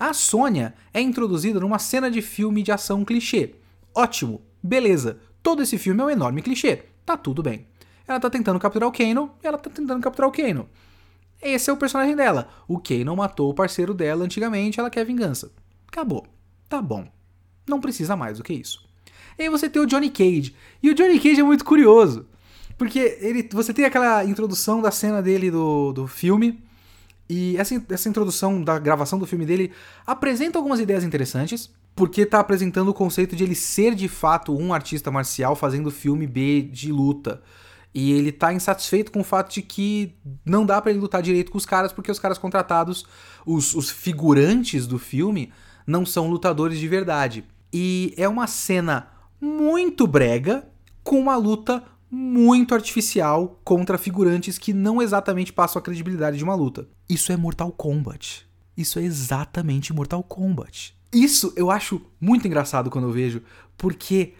A 0.00 0.14
Sônia 0.14 0.72
é 0.94 1.00
introduzida 1.02 1.60
numa 1.60 1.78
cena 1.78 2.10
de 2.10 2.22
filme 2.22 2.62
de 2.62 2.72
ação 2.72 3.04
clichê. 3.04 3.56
Ótimo, 3.94 4.40
beleza. 4.62 5.18
Todo 5.42 5.62
esse 5.62 5.76
filme 5.76 6.00
é 6.00 6.04
um 6.06 6.10
enorme 6.10 6.40
clichê. 6.40 6.84
Tá 7.04 7.18
tudo 7.18 7.42
bem. 7.42 7.66
Ela 8.06 8.20
tá 8.20 8.28
tentando 8.28 8.58
capturar 8.58 8.88
o 8.88 8.92
Kano, 8.92 9.30
ela 9.42 9.58
tá 9.58 9.70
tentando 9.70 10.02
capturar 10.02 10.28
o 10.28 10.32
Kano. 10.32 10.68
Esse 11.40 11.70
é 11.70 11.72
o 11.72 11.76
personagem 11.76 12.16
dela. 12.16 12.48
O 12.68 12.78
Kano 12.78 13.16
matou 13.16 13.50
o 13.50 13.54
parceiro 13.54 13.92
dela 13.92 14.24
antigamente, 14.24 14.80
ela 14.80 14.90
quer 14.90 15.04
vingança. 15.04 15.50
Acabou. 15.88 16.26
Tá 16.68 16.80
bom. 16.80 17.06
Não 17.68 17.80
precisa 17.80 18.16
mais 18.16 18.38
do 18.38 18.44
que 18.44 18.52
isso. 18.52 18.84
E 19.38 19.42
aí 19.42 19.48
você 19.48 19.68
tem 19.68 19.82
o 19.82 19.86
Johnny 19.86 20.10
Cage. 20.10 20.54
E 20.82 20.90
o 20.90 20.94
Johnny 20.94 21.18
Cage 21.18 21.40
é 21.40 21.44
muito 21.44 21.64
curioso. 21.64 22.26
Porque 22.76 23.18
ele, 23.20 23.48
você 23.52 23.72
tem 23.72 23.84
aquela 23.84 24.24
introdução 24.24 24.82
da 24.82 24.90
cena 24.90 25.22
dele 25.22 25.50
do, 25.50 25.92
do 25.92 26.06
filme. 26.06 26.62
E 27.28 27.56
essa, 27.56 27.82
essa 27.88 28.08
introdução 28.08 28.62
da 28.62 28.78
gravação 28.78 29.18
do 29.18 29.26
filme 29.26 29.46
dele 29.46 29.72
apresenta 30.06 30.58
algumas 30.58 30.80
ideias 30.80 31.04
interessantes. 31.04 31.70
Porque 31.94 32.22
está 32.22 32.40
apresentando 32.40 32.88
o 32.88 32.94
conceito 32.94 33.36
de 33.36 33.44
ele 33.44 33.54
ser 33.54 33.94
de 33.94 34.08
fato 34.08 34.56
um 34.56 34.74
artista 34.74 35.10
marcial 35.10 35.54
fazendo 35.54 35.90
filme 35.90 36.26
B 36.26 36.62
de 36.62 36.90
luta. 36.90 37.42
E 37.94 38.12
ele 38.12 38.32
tá 38.32 38.52
insatisfeito 38.52 39.12
com 39.12 39.20
o 39.20 39.24
fato 39.24 39.54
de 39.54 39.62
que 39.62 40.14
não 40.44 40.66
dá 40.66 40.82
para 40.82 40.90
ele 40.90 41.00
lutar 41.00 41.22
direito 41.22 41.52
com 41.52 41.58
os 41.58 41.64
caras, 41.64 41.92
porque 41.92 42.10
os 42.10 42.18
caras 42.18 42.38
contratados, 42.38 43.06
os, 43.46 43.74
os 43.74 43.88
figurantes 43.88 44.86
do 44.86 44.98
filme, 44.98 45.52
não 45.86 46.04
são 46.04 46.28
lutadores 46.28 46.78
de 46.78 46.88
verdade. 46.88 47.44
E 47.72 48.12
é 48.16 48.28
uma 48.28 48.48
cena 48.48 49.08
muito 49.40 50.06
brega, 50.06 50.68
com 51.04 51.20
uma 51.20 51.36
luta 51.36 51.84
muito 52.10 52.74
artificial 52.74 53.60
contra 53.64 53.98
figurantes 53.98 54.58
que 54.58 54.72
não 54.72 55.02
exatamente 55.02 55.52
passam 55.52 55.80
a 55.80 55.82
credibilidade 55.82 56.38
de 56.38 56.44
uma 56.44 56.54
luta. 56.54 56.88
Isso 57.08 57.30
é 57.32 57.36
Mortal 57.36 57.70
Kombat. 57.72 58.46
Isso 58.76 58.98
é 58.98 59.02
exatamente 59.02 59.92
Mortal 59.92 60.22
Kombat. 60.22 60.96
Isso 61.12 61.52
eu 61.56 61.70
acho 61.70 62.00
muito 62.20 62.46
engraçado 62.46 62.90
quando 62.90 63.08
eu 63.08 63.12
vejo, 63.12 63.42
porque 63.76 64.34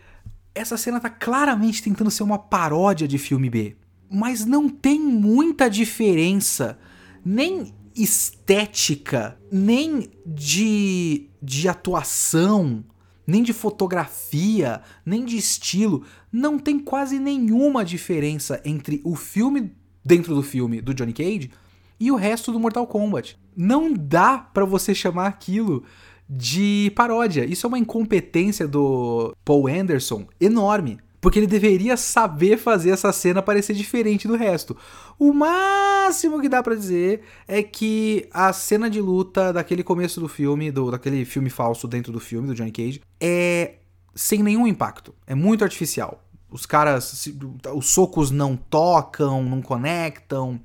essa 0.55 0.77
cena 0.77 1.01
tá 1.01 1.11
claramente 1.11 1.83
tentando 1.83 2.11
ser 2.11 2.23
uma 2.23 2.39
paródia 2.39 3.09
de 3.09 3.19
filme 3.19 3.51
B. 3.51 3.77
Mas 4.11 4.45
não 4.45 4.69
tem 4.69 5.01
muita 5.01 5.69
diferença, 5.69 6.79
nem 7.25 7.75
estética, 7.95 9.39
nem 9.51 10.11
de, 10.25 11.29
de 11.43 11.69
atuação, 11.69 12.85
nem 13.27 13.43
de 13.43 13.53
fotografia, 13.53 14.83
nem 15.05 15.25
de 15.25 15.37
estilo, 15.37 16.05
não 16.31 16.59
tem 16.59 16.79
quase 16.79 17.19
nenhuma 17.19 17.85
diferença 17.85 18.61
entre 18.65 19.01
o 19.05 19.15
filme 19.15 19.73
dentro 20.05 20.35
do 20.35 20.43
filme 20.43 20.81
do 20.81 20.93
Johnny 20.93 21.13
Cage 21.13 21.51
e 21.99 22.11
o 22.11 22.17
resto 22.17 22.53
do 22.53 22.61
Mortal 22.61 22.87
Kombat. 22.87 23.39
Não 23.57 23.93
dá 23.93 24.39
para 24.39 24.65
você 24.65 24.95
chamar 24.95 25.27
aquilo 25.27 25.85
de 26.29 26.93
paródia. 26.95 27.45
Isso 27.45 27.67
é 27.67 27.69
uma 27.69 27.79
incompetência 27.79 28.67
do 28.67 29.35
Paul 29.45 29.69
Anderson 29.69 30.27
enorme. 30.41 30.99
Porque 31.21 31.39
ele 31.39 31.47
deveria 31.47 31.97
saber 31.97 32.59
fazer 32.59 32.91
essa 32.91 33.11
cena 33.11 33.41
parecer 33.41 33.73
diferente 33.73 34.29
do 34.29 34.37
resto. 34.37 34.77
O 35.19 35.33
máximo 35.33 36.39
que 36.39 36.51
dá 36.51 36.63
para 36.63 36.75
dizer 36.75 37.23
é 37.49 37.63
que 37.63 38.29
a 38.31 38.53
cena 38.53 38.91
de 38.91 39.01
luta 39.01 39.51
daquele 39.51 39.83
começo 39.83 40.21
do 40.21 40.29
filme, 40.29 40.71
do, 40.71 40.91
daquele 40.91 41.25
filme 41.25 41.49
falso 41.49 41.89
dentro 41.89 42.13
do 42.13 42.21
filme, 42.21 42.49
do 42.49 42.55
Johnny 42.55 42.71
Cage, 42.71 43.01
é 43.19 43.77
sem 44.15 44.43
nenhum 44.43 44.67
impacto. 44.67 45.15
É 45.27 45.35
muito 45.35 45.65
artificial. 45.65 46.23
Os 46.51 46.67
caras, 46.67 47.27
os 47.75 47.87
socos 47.87 48.31
não 48.31 48.55
tocam, 48.55 49.43
não 49.43 49.63
conectam, 49.63 50.61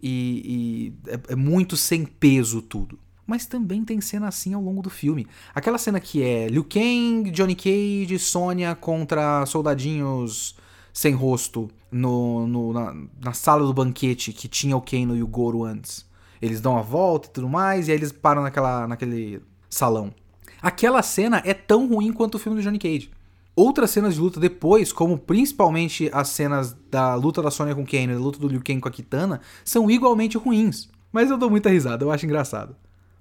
e, 0.00 0.92
e 1.06 1.10
é, 1.10 1.32
é 1.32 1.34
muito 1.34 1.74
sem 1.74 2.04
peso 2.04 2.60
tudo 2.60 2.98
mas 3.26 3.44
também 3.44 3.84
tem 3.84 4.00
cena 4.00 4.28
assim 4.28 4.54
ao 4.54 4.62
longo 4.62 4.80
do 4.80 4.88
filme. 4.88 5.26
Aquela 5.54 5.78
cena 5.78 5.98
que 5.98 6.22
é 6.22 6.46
Liu 6.46 6.64
Kang, 6.64 7.30
Johnny 7.30 7.56
Cage, 7.56 8.18
Sonya 8.18 8.74
contra 8.74 9.44
soldadinhos 9.46 10.54
sem 10.92 11.12
rosto 11.12 11.68
no, 11.90 12.46
no 12.46 12.72
na, 12.72 12.96
na, 13.22 13.32
sala 13.32 13.66
do 13.66 13.74
banquete 13.74 14.32
que 14.32 14.48
tinha 14.48 14.76
o 14.76 14.80
Kano 14.80 15.16
e 15.16 15.22
o 15.22 15.26
Goro 15.26 15.64
antes. 15.64 16.06
Eles 16.40 16.60
dão 16.60 16.78
a 16.78 16.82
volta 16.82 17.28
e 17.28 17.32
tudo 17.32 17.48
mais, 17.48 17.88
e 17.88 17.90
aí 17.90 17.98
eles 17.98 18.12
param 18.12 18.42
naquela, 18.42 18.86
naquele 18.86 19.42
salão. 19.68 20.14
Aquela 20.62 21.02
cena 21.02 21.42
é 21.44 21.52
tão 21.52 21.86
ruim 21.88 22.12
quanto 22.12 22.36
o 22.36 22.38
filme 22.38 22.58
do 22.58 22.62
Johnny 22.62 22.78
Cage. 22.78 23.10
Outras 23.54 23.90
cenas 23.90 24.14
de 24.14 24.20
luta 24.20 24.38
depois, 24.38 24.92
como 24.92 25.18
principalmente 25.18 26.10
as 26.12 26.28
cenas 26.28 26.76
da 26.90 27.14
luta 27.14 27.42
da 27.42 27.50
Sonya 27.50 27.74
com 27.74 27.82
o 27.82 27.86
Kano 27.86 28.12
e 28.12 28.14
da 28.14 28.20
luta 28.20 28.38
do 28.38 28.48
Liu 28.48 28.62
Kang 28.62 28.80
com 28.80 28.88
a 28.88 28.90
Kitana, 28.92 29.40
são 29.64 29.90
igualmente 29.90 30.36
ruins. 30.36 30.88
Mas 31.10 31.30
eu 31.30 31.38
dou 31.38 31.48
muita 31.48 31.70
risada, 31.70 32.04
eu 32.04 32.10
acho 32.10 32.26
engraçado 32.26 32.76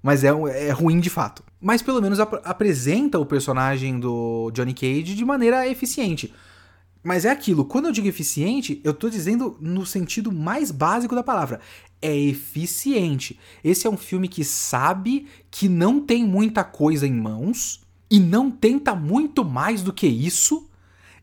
mas 0.06 0.24
é, 0.24 0.28
é 0.28 0.70
ruim 0.70 1.00
de 1.00 1.10
fato. 1.10 1.44
Mas 1.60 1.82
pelo 1.82 2.00
menos 2.00 2.20
ap 2.20 2.36
apresenta 2.44 3.18
o 3.18 3.26
personagem 3.26 4.00
do 4.00 4.52
Johnny 4.54 4.72
Cage 4.72 5.16
de 5.16 5.26
maneira 5.26 5.68
eficiente. 5.68 6.32
Mas 7.04 7.26
é 7.26 7.32
aquilo, 7.32 7.66
quando 7.66 7.86
eu 7.86 7.92
digo 7.92 8.08
eficiente, 8.08 8.80
eu 8.84 8.94
tô 8.94 9.10
dizendo 9.10 9.58
no 9.60 9.84
sentido 9.84 10.32
mais 10.32 10.70
básico 10.70 11.16
da 11.16 11.24
palavra. 11.24 11.60
É 12.00 12.16
eficiente. 12.16 13.40
Esse 13.64 13.88
é 13.88 13.90
um 13.90 13.98
filme 13.98 14.28
que 14.28 14.44
sabe 14.44 15.26
que 15.50 15.68
não 15.68 16.00
tem 16.00 16.24
muita 16.24 16.64
coisa 16.64 17.08
em 17.08 17.14
mãos 17.14 17.82
e 18.08 18.20
não 18.20 18.52
tenta 18.52 18.94
muito 18.94 19.44
mais 19.44 19.82
do 19.82 19.92
que 19.92 20.06
isso, 20.06 20.70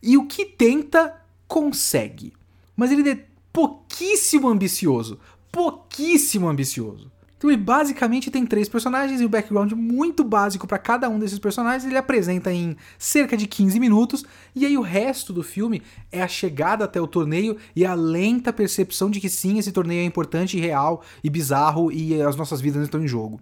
e 0.01 0.17
o 0.17 0.27
que 0.27 0.43
tenta, 0.45 1.21
consegue. 1.47 2.33
Mas 2.75 2.91
ele 2.91 3.09
é 3.09 3.25
pouquíssimo 3.53 4.49
ambicioso. 4.49 5.21
Pouquíssimo 5.49 6.49
ambicioso. 6.49 7.12
Então 7.43 7.51
ele 7.51 7.61
basicamente 7.61 8.31
tem 8.31 8.45
três 8.45 8.69
personagens 8.69 9.19
e 9.19 9.25
o 9.25 9.29
background 9.29 9.73
muito 9.73 10.23
básico 10.23 10.65
para 10.65 10.77
cada 10.77 11.09
um 11.09 11.19
desses 11.19 11.37
personagens 11.37 11.83
ele 11.83 11.97
apresenta 11.97 12.53
em 12.53 12.77
cerca 12.97 13.35
de 13.35 13.47
15 13.47 13.81
minutos, 13.81 14.23
e 14.55 14.65
aí 14.65 14.77
o 14.77 14.81
resto 14.81 15.33
do 15.33 15.43
filme 15.43 15.81
é 16.09 16.21
a 16.21 16.27
chegada 16.27 16.85
até 16.85 17.01
o 17.01 17.07
torneio 17.07 17.57
e 17.75 17.85
a 17.85 17.93
lenta 17.95 18.53
percepção 18.53 19.11
de 19.11 19.19
que 19.19 19.27
sim, 19.27 19.59
esse 19.59 19.73
torneio 19.73 19.99
é 19.99 20.05
importante 20.05 20.57
e 20.57 20.61
real 20.61 21.03
e 21.21 21.29
bizarro 21.29 21.91
e 21.91 22.21
as 22.21 22.37
nossas 22.37 22.61
vidas 22.61 22.81
estão 22.81 23.03
em 23.03 23.09
jogo. 23.09 23.41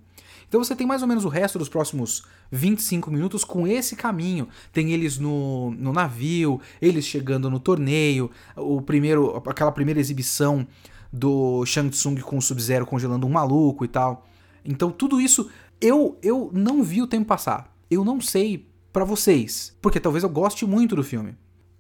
Então 0.50 0.64
você 0.64 0.76
tem 0.76 0.88
mais 0.88 1.04
ou 1.04 1.08
menos 1.08 1.24
o 1.24 1.30
resto 1.30 1.60
dos 1.60 1.70
próximos 1.70 2.24
25 2.52 3.12
minutos 3.12 3.44
com 3.44 3.68
esse 3.68 3.96
caminho. 3.96 4.50
Tem 4.74 4.92
eles 4.92 5.20
no, 5.20 5.72
no 5.78 5.94
navio, 5.94 6.60
eles 6.82 7.06
chegando 7.06 7.52
no 7.52 7.60
torneio, 7.60 8.32
o 8.58 8.82
primeiro, 8.82 9.42
aquela 9.48 9.72
primeira 9.72 10.00
exibição 10.00 10.68
do 11.12 11.66
Shang 11.66 11.90
Tsung 11.90 12.16
com 12.22 12.38
o 12.38 12.42
Sub-Zero 12.42 12.86
congelando 12.86 13.28
um 13.28 13.30
maluco 13.30 13.84
e 13.84 13.88
tal. 13.88 14.28
Então 14.64 14.92
tudo 14.92 15.20
isso 15.20 15.50
eu 15.80 16.18
eu 16.22 16.50
não 16.54 16.84
vi 16.84 17.02
o 17.02 17.08
tempo 17.08 17.26
passar. 17.26 17.76
Eu 17.90 18.06
não 18.06 18.22
sei 18.22 18.68
para 18.94 19.04
vocês, 19.04 19.76
porque 19.82 20.00
talvez 20.00 20.24
eu 20.24 20.30
goste 20.30 20.66
muito 20.66 20.96
do 20.96 21.04
filme, 21.04 21.36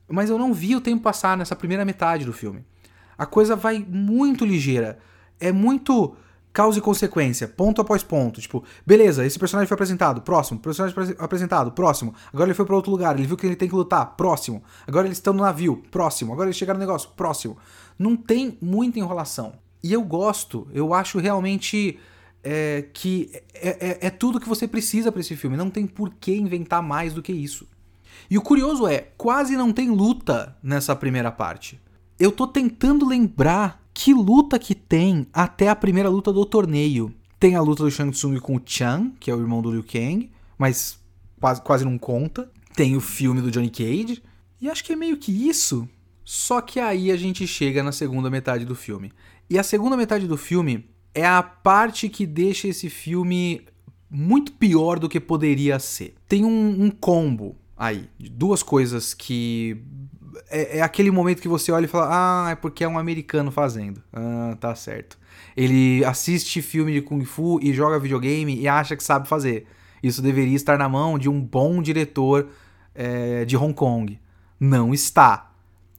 mas 0.08 0.30
eu 0.30 0.38
não 0.38 0.54
vi 0.54 0.76
o 0.76 0.82
tempo 0.82 1.04
passar 1.04 1.38
nessa 1.38 1.56
primeira 1.56 1.86
metade 1.86 2.26
do 2.26 2.34
filme. 2.34 2.66
A 3.18 3.26
coisa 3.26 3.56
vai 3.56 3.86
muito 3.88 4.46
ligeira, 4.46 5.00
é 5.40 5.52
muito 5.52 6.16
causa 6.54 6.78
e 6.78 6.82
consequência, 6.82 7.48
ponto 7.48 7.82
após 7.82 8.04
ponto. 8.04 8.42
Tipo, 8.42 8.64
beleza, 8.86 9.26
esse 9.26 9.40
personagem 9.40 9.68
foi 9.68 9.76
apresentado, 9.76 10.22
próximo. 10.22 10.60
Personagem 10.60 11.16
apresentado, 11.18 11.72
próximo. 11.72 12.14
Agora 12.34 12.50
ele 12.50 12.54
foi 12.54 12.66
para 12.66 12.76
outro 12.76 12.92
lugar, 12.92 13.18
ele 13.18 13.28
viu 13.28 13.38
que 13.38 13.46
ele 13.46 13.56
tem 13.56 13.70
que 13.70 13.76
lutar, 13.76 14.16
próximo. 14.16 14.64
Agora 14.88 15.08
eles 15.08 15.18
estão 15.18 15.34
no 15.34 15.42
navio, 15.42 15.82
próximo. 15.90 16.34
Agora 16.34 16.48
eles 16.48 16.58
chegaram 16.58 16.80
no 16.80 16.86
negócio, 16.86 17.10
próximo. 17.16 17.58
Não 17.98 18.16
tem 18.16 18.58
muita 18.62 19.00
enrolação. 19.00 19.54
E 19.84 19.94
eu 19.94 20.04
gosto, 20.04 20.68
eu 20.74 20.94
acho 20.94 21.20
realmente 21.20 21.98
é, 22.44 22.86
que 22.94 23.32
é, 23.54 23.70
é, 24.04 24.08
é 24.08 24.10
tudo 24.10 24.40
que 24.40 24.50
você 24.50 24.68
precisa 24.68 25.12
para 25.12 25.22
esse 25.22 25.36
filme. 25.36 25.58
Não 25.58 25.70
tem 25.70 25.88
por 25.88 26.14
que 26.14 26.36
inventar 26.36 26.84
mais 26.84 27.14
do 27.14 27.22
que 27.22 27.32
isso. 27.32 27.68
E 28.30 28.38
o 28.38 28.42
curioso 28.42 28.88
é, 28.88 29.08
quase 29.18 29.56
não 29.56 29.72
tem 29.72 29.90
luta 29.90 30.56
nessa 30.62 30.96
primeira 30.96 31.32
parte. 31.32 31.80
Eu 32.20 32.32
tô 32.32 32.46
tentando 32.46 33.08
lembrar 33.08 33.81
que 34.04 34.16
luta 34.16 34.58
que 34.58 34.74
tem 34.74 35.28
até 35.32 35.70
a 35.70 35.76
primeira 35.76 36.10
luta 36.10 36.34
do 36.34 36.44
torneio. 36.44 37.14
Tem 37.40 37.56
a 37.56 37.62
luta 37.62 37.84
do 37.84 37.92
Shang 37.92 38.10
Tsung 38.10 38.40
com 38.40 38.56
o 38.56 38.62
Chan, 38.66 39.12
que 39.20 39.30
é 39.30 39.36
o 39.36 39.40
irmão 39.40 39.62
do 39.62 39.70
Liu 39.70 39.84
Kang, 39.84 40.32
mas 40.58 41.00
quase, 41.40 41.62
quase 41.62 41.86
não 41.86 42.00
conta. 42.00 42.52
Tem 42.76 42.96
o 42.96 43.00
filme 43.00 43.42
do 43.42 43.52
Johnny 43.52 43.70
Cage. 43.70 44.24
E 44.60 44.68
acho 44.68 44.84
que 44.84 44.94
é 44.94 44.96
meio 44.96 45.18
que 45.18 45.32
isso. 45.48 45.88
Só 46.26 46.62
que 46.62 46.80
aí 46.80 47.12
a 47.12 47.16
gente 47.16 47.46
chega 47.46 47.84
na 47.84 47.92
segunda 47.92 48.28
metade 48.28 48.66
do 48.66 48.74
filme. 48.74 49.12
E 49.48 49.60
a 49.60 49.64
segunda 49.64 49.96
metade 49.96 50.26
do 50.26 50.36
filme 50.36 50.90
é 51.14 51.28
a 51.28 51.44
parte 51.44 52.10
que 52.10 52.26
deixa 52.26 52.68
esse 52.68 52.90
filme 52.90 53.62
muito 54.10 54.54
pior 54.54 54.98
do 54.98 55.08
que 55.08 55.20
poderia 55.20 55.78
ser. 55.78 56.16
Tem 56.28 56.44
um, 56.44 56.86
um 56.86 56.90
combo 56.90 57.56
aí, 57.78 58.10
de 58.18 58.32
duas 58.32 58.64
coisas 58.64 59.14
que. 59.14 59.78
É, 60.52 60.80
é, 60.80 60.82
aquele 60.82 61.10
momento 61.10 61.42
que 61.42 61.48
você 61.48 61.72
olha 61.72 61.86
e 61.86 61.88
fala: 61.88 62.10
Ah, 62.10 62.52
é 62.52 62.56
porque 62.56 62.84
é 62.84 62.88
um 62.88 63.00
americano 63.00 63.52
fazendo. 63.52 64.04
Ah, 64.12 64.56
tá 64.60 64.76
certo. 64.76 65.18
Ele 65.56 66.04
assiste 66.06 66.62
filme 66.62 66.94
de 66.94 67.02
Kung 67.02 67.24
Fu 67.26 67.60
e 67.62 67.74
joga 67.74 68.00
videogame 68.00 68.60
e 68.60 68.68
acha 68.68 68.96
que 68.96 69.04
sabe 69.04 69.28
fazer. 69.28 69.66
Isso 70.04 70.22
deveria 70.22 70.56
estar 70.56 70.78
na 70.78 70.90
mão 70.90 71.18
de 71.18 71.30
um 71.30 71.40
bom 71.40 71.82
diretor 71.82 72.50
é, 72.94 73.46
de 73.46 73.56
Hong 73.56 73.74
Kong. 73.74 74.20
Não 74.60 74.94
está. 74.94 75.52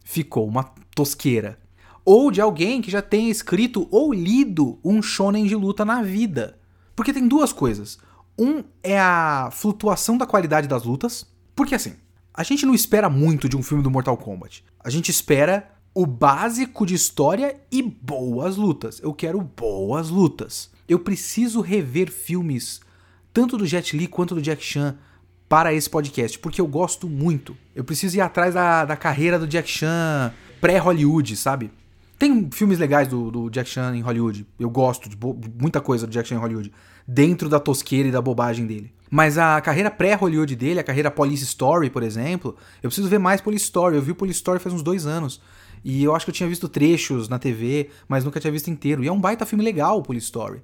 Ficou 0.05 0.47
uma 0.47 0.65
tosqueira 0.95 1.59
ou 2.05 2.31
de 2.31 2.41
alguém 2.41 2.83
que 2.83 2.91
já 2.91 3.01
tenha 3.01 3.31
escrito 3.31 3.87
ou 3.91 4.13
lido 4.13 4.79
um 4.85 5.01
shonen 5.03 5.47
de 5.47 5.55
luta 5.55 5.85
na 5.85 6.03
vida. 6.03 6.59
Porque 6.95 7.13
tem 7.13 7.27
duas 7.27 7.53
coisas. 7.53 7.99
Um 8.39 8.65
é 8.83 8.99
a 8.99 9.51
flutuação 9.53 10.19
da 10.19 10.27
qualidade 10.27 10.67
das 10.67 10.85
lutas, 10.85 11.27
porque 11.55 11.75
assim, 11.75 11.95
a 12.35 12.43
gente 12.43 12.65
não 12.65 12.75
espera 12.75 13.09
muito 13.11 13.49
de 13.49 13.57
um 13.57 13.63
filme 13.63 13.83
do 13.83 13.91
Mortal 13.91 14.17
Kombat. 14.17 14.65
A 14.81 14.89
gente 14.89 15.11
espera 15.11 15.71
o 15.95 16.07
básico 16.07 16.87
de 16.87 16.95
história 16.95 17.57
e 17.71 17.83
boas 17.83 18.57
lutas. 18.57 19.01
Eu 19.03 19.13
quero 19.13 19.41
boas 19.41 20.09
lutas. 20.09 20.71
Eu 20.89 20.99
preciso 20.99 21.61
rever 21.61 22.11
filmes, 22.11 22.81
tanto 23.33 23.57
do 23.59 23.67
Jet 23.67 23.97
Li 23.97 24.07
quanto 24.07 24.35
do 24.35 24.43
Jack 24.43 24.65
Chan, 24.65 24.97
para 25.49 25.75
esse 25.75 25.89
podcast, 25.89 26.39
porque 26.39 26.61
eu 26.61 26.67
gosto 26.67 27.09
muito. 27.09 27.55
Eu 27.75 27.85
preciso 27.85 28.17
ir 28.17 28.23
atrás 28.23 28.55
da, 28.55 28.87
da 28.87 28.97
carreira 28.97 29.39
do 29.39 29.47
Jack 29.47 29.69
Chan 29.69 30.33
pré-Hollywood, 30.63 31.37
sabe? 31.37 31.71
Tem 32.23 32.49
filmes 32.53 32.79
legais 32.79 33.09
do, 33.09 33.33
do 33.33 33.51
Jack 33.51 33.69
Chan 33.69 33.97
em 33.97 34.01
Hollywood. 34.01 34.47
Eu 34.57 34.71
gosto 34.71 35.09
de, 35.09 35.19
muita 35.61 35.81
coisa 35.81 36.07
do 36.07 36.13
Jack 36.13 36.29
Chan 36.29 36.37
em 36.37 36.39
Hollywood. 36.39 36.73
Dentro 37.05 37.49
da 37.49 37.59
tosqueira 37.59 38.09
e 38.09 38.13
da 38.13 38.23
bobagem 38.23 38.65
dele. 38.65 38.95
Mas 39.11 39.37
a 39.37 39.61
carreira 39.61 39.91
pré-Hollywood 39.91 40.55
dele, 40.55 40.79
a 40.79 40.85
carreira 40.85 41.11
Police 41.11 41.43
Story, 41.43 41.91
por 41.91 42.05
exemplo, 42.05 42.57
eu 42.81 42.89
preciso 42.89 43.09
ver 43.09 43.19
mais 43.19 43.41
Police 43.41 43.65
Story. 43.65 43.97
Eu 43.97 44.03
vi 44.03 44.15
Police 44.15 44.37
Story 44.37 44.61
faz 44.61 44.73
uns 44.73 44.85
dois 44.85 45.05
anos. 45.05 45.41
E 45.85 46.05
eu 46.05 46.15
acho 46.15 46.25
que 46.25 46.31
eu 46.31 46.35
tinha 46.35 46.49
visto 46.49 46.69
trechos 46.69 47.29
na 47.29 47.41
TV, 47.41 47.91
mas 48.07 48.25
nunca 48.25 48.39
tinha 48.39 48.53
visto 48.53 48.71
inteiro. 48.71 49.03
E 49.03 49.09
é 49.09 49.13
um 49.13 49.21
baita 49.21 49.45
filme 49.45 49.65
legal, 49.65 50.01
Police 50.01 50.27
Story. 50.27 50.63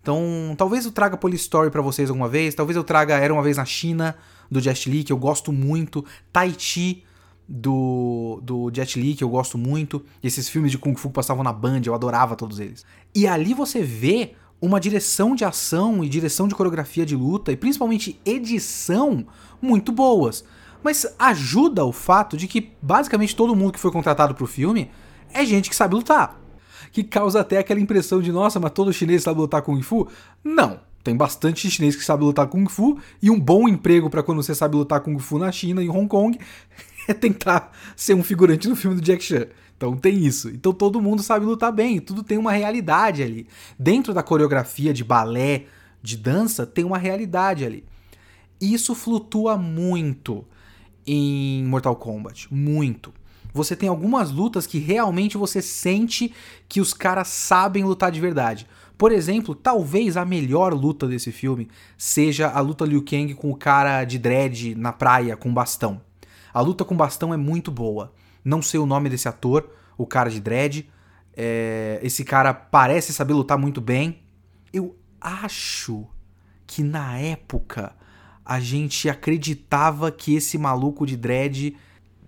Então, 0.00 0.54
talvez 0.56 0.84
eu 0.84 0.92
traga 0.92 1.16
Police 1.16 1.42
Story 1.42 1.72
para 1.72 1.82
vocês 1.82 2.08
alguma 2.08 2.28
vez. 2.28 2.54
Talvez 2.54 2.76
eu 2.76 2.84
traga 2.84 3.18
Era 3.18 3.34
Uma 3.34 3.42
Vez 3.42 3.56
na 3.56 3.64
China, 3.64 4.14
do 4.48 4.60
Jet 4.60 4.88
Li, 4.88 5.02
que 5.02 5.12
eu 5.12 5.18
gosto 5.18 5.50
muito. 5.50 6.04
Tai 6.32 6.54
Chi, 6.56 7.02
do, 7.48 8.40
do 8.42 8.70
Jet 8.72 8.98
Li, 9.00 9.14
que 9.14 9.24
eu 9.24 9.28
gosto 9.28 9.58
muito. 9.58 10.04
Esses 10.22 10.48
filmes 10.48 10.70
de 10.70 10.78
Kung 10.78 10.94
Fu 10.96 11.08
que 11.08 11.14
passavam 11.14 11.44
na 11.44 11.52
Band, 11.52 11.82
eu 11.84 11.94
adorava 11.94 12.36
todos 12.36 12.58
eles. 12.58 12.84
E 13.14 13.26
ali 13.26 13.54
você 13.54 13.82
vê 13.82 14.34
uma 14.60 14.80
direção 14.80 15.34
de 15.34 15.44
ação 15.44 16.02
e 16.02 16.08
direção 16.08 16.48
de 16.48 16.54
coreografia 16.54 17.04
de 17.04 17.14
luta, 17.14 17.52
e 17.52 17.56
principalmente 17.56 18.18
edição, 18.24 19.26
muito 19.60 19.92
boas. 19.92 20.44
Mas 20.82 21.06
ajuda 21.18 21.84
o 21.84 21.92
fato 21.92 22.36
de 22.36 22.48
que 22.48 22.72
basicamente 22.80 23.36
todo 23.36 23.56
mundo 23.56 23.72
que 23.72 23.80
foi 23.80 23.90
contratado 23.90 24.34
pro 24.34 24.46
filme 24.46 24.90
é 25.32 25.44
gente 25.44 25.68
que 25.68 25.76
sabe 25.76 25.94
lutar. 25.94 26.40
Que 26.92 27.02
causa 27.02 27.40
até 27.40 27.58
aquela 27.58 27.80
impressão 27.80 28.22
de, 28.22 28.30
nossa, 28.30 28.60
mas 28.60 28.70
todo 28.72 28.92
chinês 28.92 29.22
sabe 29.22 29.40
lutar 29.40 29.62
Kung 29.62 29.82
Fu? 29.82 30.08
Não. 30.42 30.80
Tem 31.02 31.14
bastante 31.14 31.70
chinês 31.70 31.94
que 31.94 32.02
sabe 32.02 32.24
lutar 32.24 32.46
Kung 32.46 32.66
Fu 32.66 32.98
e 33.20 33.30
um 33.30 33.38
bom 33.38 33.68
emprego 33.68 34.08
para 34.08 34.22
quando 34.22 34.42
você 34.42 34.54
sabe 34.54 34.76
lutar 34.76 35.00
Kung 35.00 35.18
Fu 35.18 35.38
na 35.38 35.52
China 35.52 35.82
e 35.82 35.88
Hong 35.90 36.08
Kong 36.08 36.38
é 37.08 37.14
tentar 37.14 37.72
ser 37.96 38.14
um 38.14 38.22
figurante 38.22 38.68
no 38.68 38.76
filme 38.76 38.96
do 38.96 39.02
Jack 39.02 39.22
Chan. 39.22 39.46
Então 39.76 39.96
tem 39.96 40.24
isso. 40.24 40.48
Então 40.48 40.72
todo 40.72 41.00
mundo 41.00 41.22
sabe 41.22 41.44
lutar 41.44 41.72
bem, 41.72 42.00
tudo 42.00 42.22
tem 42.22 42.38
uma 42.38 42.52
realidade 42.52 43.22
ali. 43.22 43.46
Dentro 43.78 44.14
da 44.14 44.22
coreografia 44.22 44.92
de 44.92 45.04
balé, 45.04 45.64
de 46.02 46.16
dança, 46.16 46.66
tem 46.66 46.84
uma 46.84 46.98
realidade 46.98 47.64
ali. 47.64 47.84
Isso 48.60 48.94
flutua 48.94 49.56
muito 49.56 50.44
em 51.06 51.64
Mortal 51.64 51.96
Kombat, 51.96 52.52
muito. 52.52 53.12
Você 53.52 53.76
tem 53.76 53.88
algumas 53.88 54.30
lutas 54.30 54.66
que 54.66 54.78
realmente 54.78 55.36
você 55.36 55.62
sente 55.62 56.32
que 56.68 56.80
os 56.80 56.92
caras 56.92 57.28
sabem 57.28 57.84
lutar 57.84 58.10
de 58.10 58.20
verdade. 58.20 58.66
Por 58.96 59.12
exemplo, 59.12 59.54
talvez 59.54 60.16
a 60.16 60.24
melhor 60.24 60.72
luta 60.72 61.06
desse 61.06 61.30
filme 61.30 61.68
seja 61.96 62.48
a 62.48 62.60
luta 62.60 62.84
Liu 62.84 63.04
Kang 63.04 63.34
com 63.34 63.50
o 63.50 63.56
cara 63.56 64.04
de 64.04 64.18
dread 64.18 64.74
na 64.74 64.92
praia 64.92 65.36
com 65.36 65.52
bastão. 65.52 66.00
A 66.54 66.60
luta 66.60 66.84
com 66.84 66.96
bastão 66.96 67.34
é 67.34 67.36
muito 67.36 67.72
boa. 67.72 68.14
Não 68.44 68.62
sei 68.62 68.78
o 68.78 68.86
nome 68.86 69.10
desse 69.10 69.28
ator, 69.28 69.68
o 69.98 70.06
cara 70.06 70.30
de 70.30 70.40
dread. 70.40 70.88
É, 71.36 71.98
esse 72.00 72.24
cara 72.24 72.54
parece 72.54 73.12
saber 73.12 73.34
lutar 73.34 73.58
muito 73.58 73.80
bem. 73.80 74.20
Eu 74.72 74.96
acho 75.20 76.06
que 76.64 76.84
na 76.84 77.18
época 77.18 77.92
a 78.44 78.60
gente 78.60 79.08
acreditava 79.08 80.12
que 80.12 80.34
esse 80.34 80.56
maluco 80.56 81.04
de 81.04 81.16
dread 81.16 81.76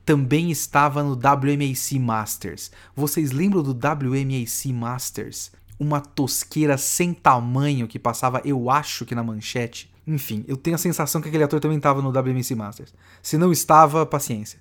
também 0.05 0.51
estava 0.51 1.03
no 1.03 1.13
WMAC 1.13 1.99
Masters. 1.99 2.71
Vocês 2.95 3.31
lembram 3.33 3.63
do 3.63 3.73
WMAC 3.73 4.73
Masters? 4.73 5.53
Uma 5.79 6.01
tosqueira 6.01 6.79
sem 6.79 7.13
tamanho 7.13 7.87
que 7.87 7.99
passava, 7.99 8.41
eu 8.45 8.71
acho 8.71 9.05
que 9.05 9.15
na 9.15 9.23
manchete. 9.23 9.91
Enfim, 10.07 10.45
eu 10.47 10.57
tenho 10.57 10.77
a 10.77 10.79
sensação 10.79 11.21
que 11.21 11.29
aquele 11.29 11.45
ator 11.45 11.61
também 11.61 11.77
estava 11.77 12.01
no 12.01 12.11
WMC 12.11 12.55
Masters. 12.55 12.95
Se 13.23 13.37
não 13.37 13.51
estava, 13.51 14.07
paciência. 14.07 14.61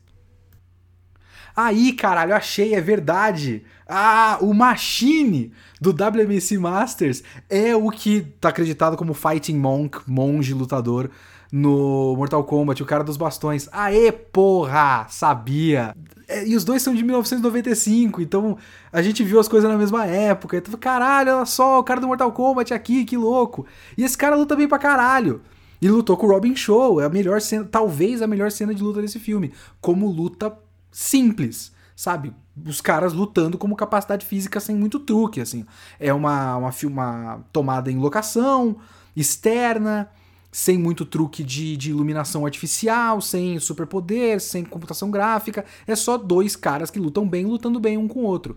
Aí, 1.55 1.93
caralho, 1.93 2.35
achei, 2.35 2.75
é 2.75 2.81
verdade. 2.81 3.63
Ah, 3.87 4.37
o 4.41 4.53
Machine 4.53 5.53
do 5.79 5.91
WMC 5.91 6.57
Masters 6.57 7.23
é 7.49 7.73
o 7.73 7.89
que 7.89 8.21
tá 8.41 8.49
acreditado 8.49 8.97
como 8.97 9.13
Fighting 9.13 9.57
Monk, 9.57 9.99
monge 10.05 10.53
lutador 10.53 11.09
no 11.49 12.13
Mortal 12.17 12.43
Kombat, 12.43 12.83
o 12.83 12.85
cara 12.85 13.05
dos 13.05 13.15
bastões. 13.15 13.69
Aê, 13.71 14.11
porra! 14.11 15.07
Sabia! 15.09 15.95
É, 16.27 16.47
e 16.47 16.55
os 16.55 16.63
dois 16.63 16.81
são 16.81 16.93
de 16.93 17.03
1995, 17.03 18.21
então 18.21 18.57
a 18.91 19.01
gente 19.01 19.23
viu 19.23 19.39
as 19.39 19.47
coisas 19.47 19.69
na 19.69 19.77
mesma 19.77 20.05
época. 20.05 20.57
Então, 20.57 20.77
caralho, 20.79 21.37
olha 21.37 21.45
só, 21.45 21.79
o 21.79 21.83
cara 21.83 22.01
do 22.01 22.07
Mortal 22.07 22.31
Kombat 22.31 22.73
aqui, 22.73 23.05
que 23.05 23.15
louco. 23.15 23.65
E 23.97 24.03
esse 24.03 24.17
cara 24.17 24.35
luta 24.35 24.55
bem 24.55 24.67
pra 24.67 24.79
caralho. 24.79 25.41
E 25.81 25.89
lutou 25.89 26.17
com 26.17 26.25
o 26.25 26.29
Robin 26.31 26.55
Show, 26.55 27.01
é 27.01 27.05
a 27.05 27.09
melhor 27.09 27.41
cena, 27.41 27.65
talvez 27.65 28.21
a 28.21 28.27
melhor 28.27 28.51
cena 28.51 28.73
de 28.73 28.81
luta 28.81 29.01
desse 29.01 29.19
filme. 29.19 29.53
Como 29.79 30.09
luta 30.09 30.57
simples, 30.91 31.71
sabe? 31.95 32.33
Os 32.65 32.81
caras 32.81 33.13
lutando 33.13 33.57
como 33.57 33.75
capacidade 33.75 34.25
física 34.25 34.59
sem 34.59 34.75
muito 34.75 34.99
truque, 34.99 35.41
assim. 35.41 35.65
É 35.99 36.13
uma, 36.13 36.55
uma, 36.55 36.71
uma 36.85 37.45
tomada 37.51 37.91
em 37.91 37.97
locação, 37.97 38.77
externa, 39.15 40.09
sem 40.55 40.77
muito 40.77 41.05
truque 41.05 41.43
de, 41.43 41.75
de 41.75 41.89
iluminação 41.89 42.45
artificial, 42.45 43.19
sem 43.19 43.59
superpoder, 43.59 44.39
sem 44.39 44.63
computação 44.63 45.11
gráfica. 45.11 45.65
É 45.85 45.97
só 45.97 46.17
dois 46.17 46.55
caras 46.55 46.89
que 46.89 46.97
lutam 46.97 47.27
bem, 47.27 47.45
lutando 47.45 47.77
bem 47.77 47.97
um 47.97 48.07
com 48.07 48.21
o 48.21 48.23
outro. 48.23 48.55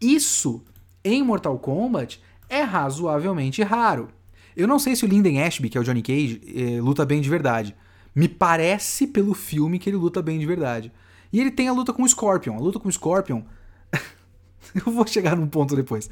Isso, 0.00 0.64
em 1.04 1.22
Mortal 1.22 1.56
Kombat, 1.60 2.20
é 2.48 2.62
razoavelmente 2.62 3.62
raro. 3.62 4.08
Eu 4.56 4.66
não 4.66 4.80
sei 4.80 4.96
se 4.96 5.04
o 5.04 5.08
Linden 5.08 5.40
Ashby, 5.40 5.68
que 5.68 5.78
é 5.78 5.80
o 5.80 5.84
Johnny 5.84 6.02
Cage, 6.02 6.40
é, 6.56 6.80
luta 6.80 7.06
bem 7.06 7.20
de 7.20 7.30
verdade. 7.30 7.72
Me 8.12 8.26
parece 8.26 9.06
pelo 9.06 9.32
filme 9.32 9.78
que 9.78 9.88
ele 9.88 9.98
luta 9.98 10.20
bem 10.20 10.40
de 10.40 10.44
verdade. 10.44 10.90
E 11.32 11.40
ele 11.40 11.52
tem 11.52 11.68
a 11.68 11.72
luta 11.72 11.92
com 11.92 12.02
o 12.02 12.08
Scorpion. 12.08 12.56
A 12.56 12.60
luta 12.60 12.80
com 12.80 12.88
o 12.88 12.92
Scorpion 12.92 13.42
Eu 14.74 14.92
vou 14.92 15.06
chegar 15.06 15.36
num 15.36 15.46
ponto 15.46 15.74
depois. 15.76 16.08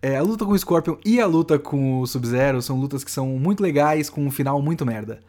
É, 0.00 0.16
a 0.16 0.22
luta 0.22 0.44
com 0.44 0.52
o 0.52 0.58
Scorpion 0.58 0.96
e 1.04 1.20
a 1.20 1.26
luta 1.26 1.58
com 1.58 2.00
o 2.00 2.06
Sub-Zero 2.06 2.62
são 2.62 2.78
lutas 2.78 3.04
que 3.04 3.10
são 3.10 3.26
muito 3.38 3.62
legais, 3.62 4.08
com 4.08 4.24
um 4.24 4.30
final 4.30 4.60
muito 4.62 4.86
merda. 4.86 5.20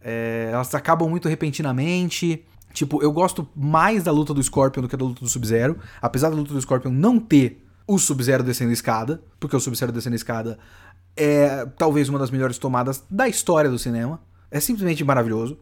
É, 0.00 0.50
elas 0.52 0.74
acabam 0.74 1.08
muito 1.08 1.28
repentinamente. 1.28 2.44
Tipo, 2.72 3.02
eu 3.02 3.12
gosto 3.12 3.48
mais 3.54 4.02
da 4.02 4.10
luta 4.10 4.34
do 4.34 4.42
Scorpion 4.42 4.82
do 4.82 4.88
que 4.88 4.96
da 4.96 5.04
luta 5.04 5.20
do 5.20 5.28
Sub-Zero. 5.28 5.78
Apesar 6.02 6.30
da 6.30 6.36
luta 6.36 6.52
do 6.52 6.60
Scorpion 6.60 6.90
não 6.90 7.18
ter 7.18 7.64
o 7.86 7.98
Sub-Zero 7.98 8.42
descendo 8.42 8.70
a 8.70 8.74
escada, 8.74 9.22
porque 9.38 9.54
o 9.56 9.60
Sub-Zero 9.60 9.92
descendo 9.92 10.14
a 10.14 10.16
escada 10.16 10.58
é 11.16 11.64
talvez 11.78 12.08
uma 12.08 12.18
das 12.18 12.30
melhores 12.30 12.58
tomadas 12.58 13.04
da 13.10 13.28
história 13.28 13.70
do 13.70 13.78
cinema. 13.78 14.20
É 14.50 14.60
simplesmente 14.60 15.02
maravilhoso. 15.04 15.58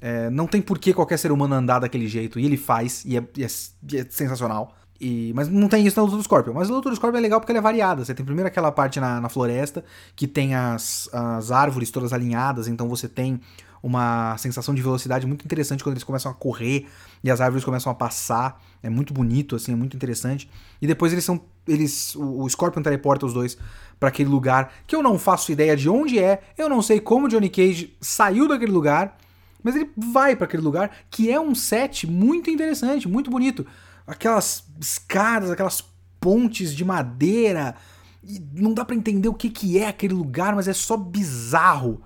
É, 0.00 0.28
não 0.30 0.46
tem 0.46 0.60
por 0.60 0.78
que 0.78 0.92
qualquer 0.92 1.18
ser 1.18 1.32
humano 1.32 1.54
andar 1.54 1.78
daquele 1.78 2.06
jeito, 2.06 2.38
e 2.38 2.44
ele 2.44 2.56
faz, 2.56 3.04
e 3.04 3.16
é, 3.16 3.24
e 3.36 3.44
é, 3.44 3.48
e 3.92 3.96
é 3.96 4.06
sensacional. 4.08 4.76
E, 5.00 5.32
mas 5.34 5.48
não 5.48 5.68
tem 5.68 5.86
isso 5.86 5.96
na 5.98 6.04
luta 6.04 6.16
do 6.16 6.22
Scorpion. 6.22 6.52
Mas 6.54 6.70
a 6.70 6.72
luta 6.72 6.88
do 6.88 6.96
Scorpion 6.96 7.18
é 7.18 7.22
legal 7.22 7.40
porque 7.40 7.52
ela 7.52 7.58
é 7.58 7.62
variada. 7.62 8.04
Você 8.04 8.14
tem 8.14 8.24
primeiro 8.24 8.46
aquela 8.46 8.70
parte 8.70 9.00
na, 9.00 9.20
na 9.20 9.28
floresta, 9.28 9.84
que 10.14 10.26
tem 10.26 10.54
as, 10.54 11.08
as 11.12 11.50
árvores 11.50 11.90
todas 11.90 12.12
alinhadas, 12.12 12.68
então 12.68 12.88
você 12.88 13.08
tem 13.08 13.40
uma 13.82 14.34
sensação 14.38 14.74
de 14.74 14.80
velocidade 14.80 15.26
muito 15.26 15.44
interessante 15.44 15.84
quando 15.84 15.92
eles 15.92 16.04
começam 16.04 16.32
a 16.32 16.34
correr 16.34 16.86
e 17.22 17.30
as 17.30 17.38
árvores 17.40 17.64
começam 17.64 17.92
a 17.92 17.94
passar. 17.94 18.62
É 18.82 18.88
muito 18.88 19.12
bonito, 19.12 19.56
assim, 19.56 19.72
é 19.72 19.76
muito 19.76 19.94
interessante. 19.94 20.48
E 20.80 20.86
depois 20.86 21.12
eles 21.12 21.24
são. 21.24 21.40
Eles. 21.66 22.14
O, 22.14 22.42
o 22.42 22.48
Scorpion 22.48 22.82
teleporta 22.82 23.26
os 23.26 23.34
dois 23.34 23.58
para 23.98 24.08
aquele 24.08 24.30
lugar 24.30 24.72
que 24.86 24.96
eu 24.96 25.02
não 25.02 25.18
faço 25.18 25.52
ideia 25.52 25.76
de 25.76 25.88
onde 25.88 26.18
é. 26.18 26.42
Eu 26.56 26.68
não 26.68 26.80
sei 26.80 27.00
como 27.00 27.28
Johnny 27.28 27.50
Cage 27.50 27.94
saiu 28.00 28.48
daquele 28.48 28.72
lugar. 28.72 29.18
Mas 29.62 29.74
ele 29.74 29.90
vai 29.96 30.36
para 30.36 30.44
aquele 30.44 30.62
lugar 30.62 30.90
que 31.10 31.30
é 31.30 31.40
um 31.40 31.54
set 31.54 32.06
muito 32.06 32.50
interessante, 32.50 33.08
muito 33.08 33.30
bonito. 33.30 33.66
Aquelas 34.06 34.64
escadas, 34.80 35.50
aquelas 35.50 35.82
pontes 36.20 36.74
de 36.74 36.84
madeira. 36.84 37.74
E 38.22 38.40
não 38.54 38.72
dá 38.72 38.84
para 38.84 38.96
entender 38.96 39.28
o 39.28 39.34
que, 39.34 39.50
que 39.50 39.78
é 39.78 39.88
aquele 39.88 40.14
lugar, 40.14 40.54
mas 40.54 40.68
é 40.68 40.72
só 40.72 40.96
bizarro. 40.96 42.02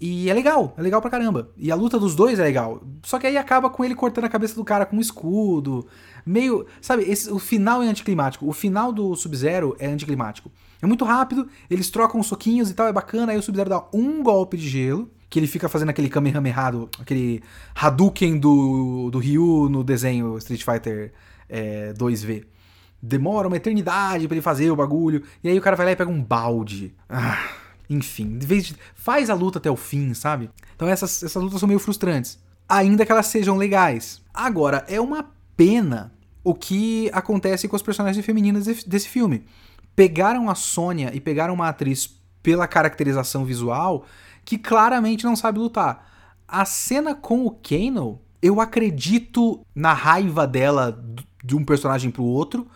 E 0.00 0.28
é 0.28 0.34
legal, 0.34 0.74
é 0.76 0.82
legal 0.82 1.00
pra 1.00 1.10
caramba. 1.10 1.50
E 1.56 1.70
a 1.70 1.76
luta 1.76 1.96
dos 1.96 2.16
dois 2.16 2.40
é 2.40 2.42
legal. 2.42 2.82
Só 3.04 3.20
que 3.20 3.26
aí 3.28 3.36
acaba 3.36 3.70
com 3.70 3.84
ele 3.84 3.94
cortando 3.94 4.24
a 4.24 4.28
cabeça 4.28 4.54
do 4.56 4.64
cara 4.64 4.84
com 4.84 4.96
um 4.96 5.00
escudo. 5.00 5.86
Meio. 6.26 6.66
Sabe, 6.80 7.04
esse, 7.04 7.30
o 7.30 7.38
final 7.38 7.80
é 7.82 7.86
anticlimático. 7.86 8.48
O 8.48 8.52
final 8.52 8.92
do 8.92 9.14
Sub-Zero 9.14 9.76
é 9.78 9.86
anticlimático. 9.86 10.50
É 10.82 10.86
muito 10.88 11.04
rápido, 11.04 11.48
eles 11.70 11.88
trocam 11.88 12.20
soquinhos 12.24 12.68
e 12.68 12.74
tal, 12.74 12.88
é 12.88 12.92
bacana. 12.92 13.30
Aí 13.30 13.38
o 13.38 13.42
Sub-Zero 13.42 13.70
dá 13.70 13.84
um 13.94 14.24
golpe 14.24 14.56
de 14.56 14.68
gelo. 14.68 15.08
Que 15.32 15.38
ele 15.38 15.46
fica 15.46 15.66
fazendo 15.66 15.88
aquele 15.88 16.10
Kamehameha 16.10 16.52
errado, 16.52 16.90
aquele 17.00 17.42
Hadouken 17.74 18.38
do, 18.38 19.08
do 19.10 19.18
Ryu 19.18 19.68
no 19.70 19.82
desenho 19.82 20.36
Street 20.36 20.62
Fighter 20.62 21.12
é, 21.48 21.94
2V. 21.94 22.44
Demora 23.00 23.48
uma 23.48 23.56
eternidade 23.56 24.28
para 24.28 24.34
ele 24.34 24.42
fazer 24.42 24.70
o 24.70 24.76
bagulho. 24.76 25.22
E 25.42 25.48
aí 25.48 25.58
o 25.58 25.62
cara 25.62 25.74
vai 25.74 25.86
lá 25.86 25.92
e 25.92 25.96
pega 25.96 26.10
um 26.10 26.22
balde. 26.22 26.94
Ah 27.08 27.62
enfim, 27.92 28.38
de 28.38 28.46
vez 28.46 28.64
de, 28.64 28.76
faz 28.94 29.30
a 29.30 29.34
luta 29.34 29.58
até 29.58 29.70
o 29.70 29.76
fim, 29.76 30.14
sabe? 30.14 30.50
Então 30.74 30.88
essas, 30.88 31.22
essas 31.22 31.42
lutas 31.42 31.60
são 31.60 31.66
meio 31.66 31.78
frustrantes. 31.78 32.38
Ainda 32.68 33.04
que 33.04 33.12
elas 33.12 33.26
sejam 33.26 33.56
legais. 33.56 34.22
Agora, 34.32 34.84
é 34.88 35.00
uma 35.00 35.30
pena 35.56 36.12
o 36.42 36.54
que 36.54 37.10
acontece 37.12 37.68
com 37.68 37.76
as 37.76 37.82
personagens 37.82 38.24
femininas 38.24 38.66
desse 38.86 39.08
filme. 39.08 39.44
Pegaram 39.94 40.48
a 40.48 40.54
Sônia 40.54 41.10
e 41.12 41.20
pegaram 41.20 41.54
uma 41.54 41.68
atriz 41.68 42.18
pela 42.42 42.66
caracterização 42.66 43.44
visual 43.44 44.06
que 44.44 44.58
claramente 44.58 45.24
não 45.24 45.36
sabe 45.36 45.58
lutar. 45.58 46.08
A 46.46 46.64
cena 46.64 47.14
com 47.14 47.46
o 47.46 47.50
Kano, 47.50 48.20
eu 48.40 48.60
acredito 48.60 49.64
na 49.74 49.92
raiva 49.92 50.46
dela 50.46 51.02
de 51.42 51.56
um 51.56 51.64
personagem 51.64 52.10
pro 52.10 52.24
outro, 52.24 52.66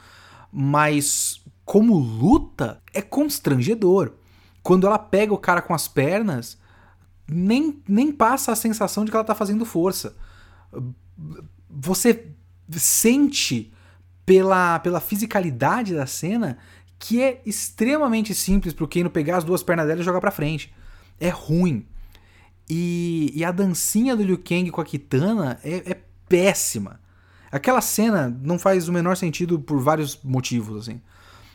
mas 0.53 1.43
como 1.65 1.99
luta 1.99 2.81
é 2.95 3.03
constrangedor 3.03 4.13
quando 4.63 4.87
ela 4.87 4.99
pega 4.99 5.33
o 5.33 5.39
cara 5.39 5.63
com 5.63 5.75
as 5.75 5.87
pernas, 5.87 6.59
nem, 7.29 7.81
nem 7.87 8.11
passa 8.11 8.51
a 8.51 8.57
sensação 8.57 9.05
de 9.05 9.11
que 9.11 9.17
ela 9.17 9.25
tá 9.25 9.35
fazendo 9.35 9.65
força. 9.65 10.17
Você 11.71 12.33
sente 12.71 13.73
pela, 14.25 14.81
pela 14.81 15.01
fisicalidade 15.01 15.95
da 15.95 16.07
cena 16.07 16.59
que 16.99 17.23
é 17.23 17.41
extremamente 17.47 18.35
simples 18.35 18.75
pro 18.75 18.89
Kano 18.89 19.11
pegar 19.11 19.37
as 19.37 19.45
duas 19.45 19.63
pernas 19.63 19.87
dela 19.87 20.01
e 20.01 20.05
jogar 20.05 20.21
pra 20.21 20.31
frente. 20.31 20.75
É 21.19 21.29
ruim. 21.29 21.87
E, 22.69 23.33
e 23.35 23.45
a 23.45 23.53
dancinha 23.53 24.17
do 24.17 24.23
Liu 24.23 24.39
Kang 24.39 24.71
com 24.71 24.81
a 24.81 24.85
Kitana 24.85 25.59
é, 25.63 25.93
é 25.93 26.01
péssima. 26.29 27.01
Aquela 27.51 27.81
cena 27.81 28.29
não 28.43 28.59
faz 28.59 28.89
o 28.89 28.93
menor 28.93 29.17
sentido 29.17 29.59
por 29.59 29.81
vários 29.81 30.19
motivos, 30.23 30.83
assim. 30.83 31.01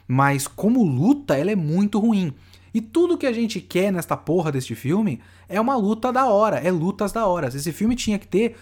Mas 0.07 0.47
como 0.47 0.83
luta, 0.83 1.37
ela 1.37 1.51
é 1.51 1.55
muito 1.55 1.99
ruim. 1.99 2.33
E 2.73 2.79
tudo 2.79 3.17
que 3.17 3.27
a 3.27 3.33
gente 3.33 3.59
quer 3.59 3.91
nesta 3.91 4.15
porra 4.15 4.51
deste 4.51 4.75
filme 4.75 5.21
é 5.49 5.59
uma 5.59 5.75
luta 5.75 6.11
da 6.11 6.25
hora, 6.27 6.57
é 6.57 6.71
lutas 6.71 7.11
da 7.11 7.25
hora. 7.25 7.47
Esse 7.47 7.71
filme 7.73 7.95
tinha 7.95 8.17
que 8.17 8.27
ter 8.27 8.55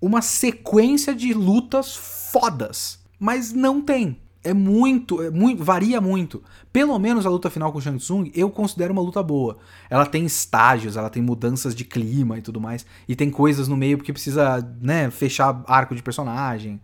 uma 0.00 0.20
sequência 0.20 1.14
de 1.14 1.32
lutas 1.32 1.96
fodas, 1.96 2.98
mas 3.18 3.52
não 3.52 3.80
tem. 3.80 4.18
É 4.46 4.54
muito, 4.54 5.20
é 5.20 5.28
muito, 5.28 5.64
varia 5.64 6.00
muito. 6.00 6.40
Pelo 6.72 6.96
menos 7.00 7.26
a 7.26 7.30
luta 7.30 7.50
final 7.50 7.72
com 7.72 7.78
o 7.78 7.80
Shang 7.82 7.98
Tsung 7.98 8.30
eu 8.32 8.48
considero 8.48 8.92
uma 8.92 9.02
luta 9.02 9.20
boa. 9.20 9.58
Ela 9.90 10.06
tem 10.06 10.24
estágios, 10.24 10.96
ela 10.96 11.10
tem 11.10 11.20
mudanças 11.20 11.74
de 11.74 11.84
clima 11.84 12.38
e 12.38 12.42
tudo 12.42 12.60
mais, 12.60 12.86
e 13.08 13.16
tem 13.16 13.28
coisas 13.28 13.66
no 13.66 13.76
meio 13.76 13.96
porque 13.98 14.12
precisa, 14.12 14.64
né, 14.80 15.10
fechar 15.10 15.64
arco 15.66 15.96
de 15.96 16.02
personagem. 16.02 16.80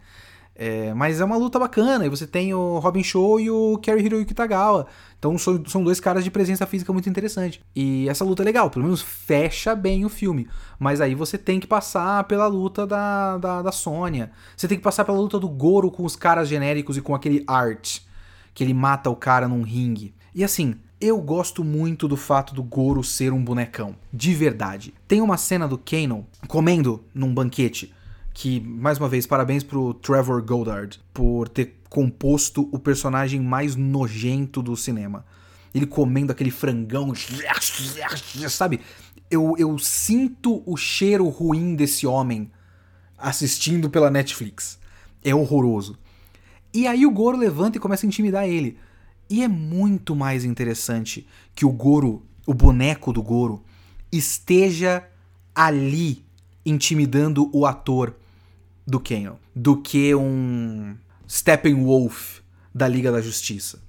É, 0.56 0.92
mas 0.92 1.20
é 1.20 1.24
uma 1.24 1.36
luta 1.36 1.58
bacana, 1.58 2.04
e 2.04 2.08
você 2.08 2.26
tem 2.26 2.52
o 2.52 2.78
Robin 2.80 3.02
Show 3.02 3.38
e 3.38 3.48
o 3.48 3.78
Kerry 3.78 4.04
Hiroyuki 4.04 4.34
Tagawa. 4.34 4.86
Então 5.22 5.38
são, 5.38 5.64
são 5.66 5.84
dois 5.84 6.00
caras 6.00 6.24
de 6.24 6.32
presença 6.32 6.66
física 6.66 6.92
muito 6.92 7.08
interessante. 7.08 7.60
E 7.76 8.08
essa 8.08 8.24
luta 8.24 8.42
é 8.42 8.44
legal, 8.44 8.68
pelo 8.68 8.84
menos 8.84 9.00
fecha 9.00 9.72
bem 9.72 10.04
o 10.04 10.08
filme. 10.08 10.48
Mas 10.80 11.00
aí 11.00 11.14
você 11.14 11.38
tem 11.38 11.60
que 11.60 11.66
passar 11.68 12.24
pela 12.24 12.48
luta 12.48 12.84
da, 12.84 13.38
da, 13.38 13.62
da 13.62 13.70
Sônia. 13.70 14.32
Você 14.56 14.66
tem 14.66 14.76
que 14.76 14.82
passar 14.82 15.04
pela 15.04 15.16
luta 15.16 15.38
do 15.38 15.48
Goro 15.48 15.92
com 15.92 16.04
os 16.04 16.16
caras 16.16 16.48
genéricos 16.48 16.96
e 16.96 17.00
com 17.00 17.14
aquele 17.14 17.44
Art. 17.46 18.00
Que 18.52 18.64
ele 18.64 18.74
mata 18.74 19.10
o 19.10 19.14
cara 19.14 19.46
num 19.46 19.62
ringue. 19.62 20.12
E 20.34 20.42
assim, 20.42 20.74
eu 21.00 21.20
gosto 21.20 21.62
muito 21.62 22.08
do 22.08 22.16
fato 22.16 22.52
do 22.52 22.64
Goro 22.64 23.04
ser 23.04 23.32
um 23.32 23.44
bonecão. 23.44 23.94
De 24.12 24.34
verdade. 24.34 24.92
Tem 25.06 25.20
uma 25.20 25.36
cena 25.36 25.68
do 25.68 25.78
Kanon 25.78 26.24
comendo 26.48 27.04
num 27.14 27.32
banquete 27.32 27.94
que, 28.34 28.60
mais 28.60 28.98
uma 28.98 29.08
vez, 29.08 29.26
parabéns 29.26 29.62
pro 29.62 29.94
Trevor 29.94 30.42
Goddard 30.42 31.00
por 31.12 31.48
ter 31.48 31.80
composto 31.88 32.68
o 32.72 32.78
personagem 32.78 33.40
mais 33.40 33.76
nojento 33.76 34.62
do 34.62 34.76
cinema. 34.76 35.24
Ele 35.74 35.86
comendo 35.86 36.32
aquele 36.32 36.50
frangão, 36.50 37.12
sabe? 38.48 38.80
Eu, 39.30 39.54
eu 39.58 39.78
sinto 39.78 40.62
o 40.66 40.76
cheiro 40.76 41.28
ruim 41.28 41.74
desse 41.74 42.06
homem 42.06 42.50
assistindo 43.18 43.88
pela 43.88 44.10
Netflix. 44.10 44.78
É 45.22 45.34
horroroso. 45.34 45.98
E 46.74 46.86
aí 46.86 47.06
o 47.06 47.10
Goro 47.10 47.36
levanta 47.36 47.76
e 47.76 47.80
começa 47.80 48.06
a 48.06 48.08
intimidar 48.08 48.48
ele. 48.48 48.78
E 49.28 49.42
é 49.42 49.48
muito 49.48 50.16
mais 50.16 50.44
interessante 50.44 51.26
que 51.54 51.64
o 51.64 51.70
Goro, 51.70 52.22
o 52.46 52.52
boneco 52.52 53.12
do 53.12 53.22
Goro, 53.22 53.62
esteja 54.10 55.06
ali 55.54 56.24
intimidando 56.64 57.50
o 57.52 57.66
ator 57.66 58.14
do 58.86 59.00
Kano 59.00 59.38
do 59.54 59.76
que 59.76 60.14
um 60.14 60.96
Steppenwolf 61.28 62.40
da 62.74 62.88
Liga 62.88 63.12
da 63.12 63.20
Justiça. 63.20 63.80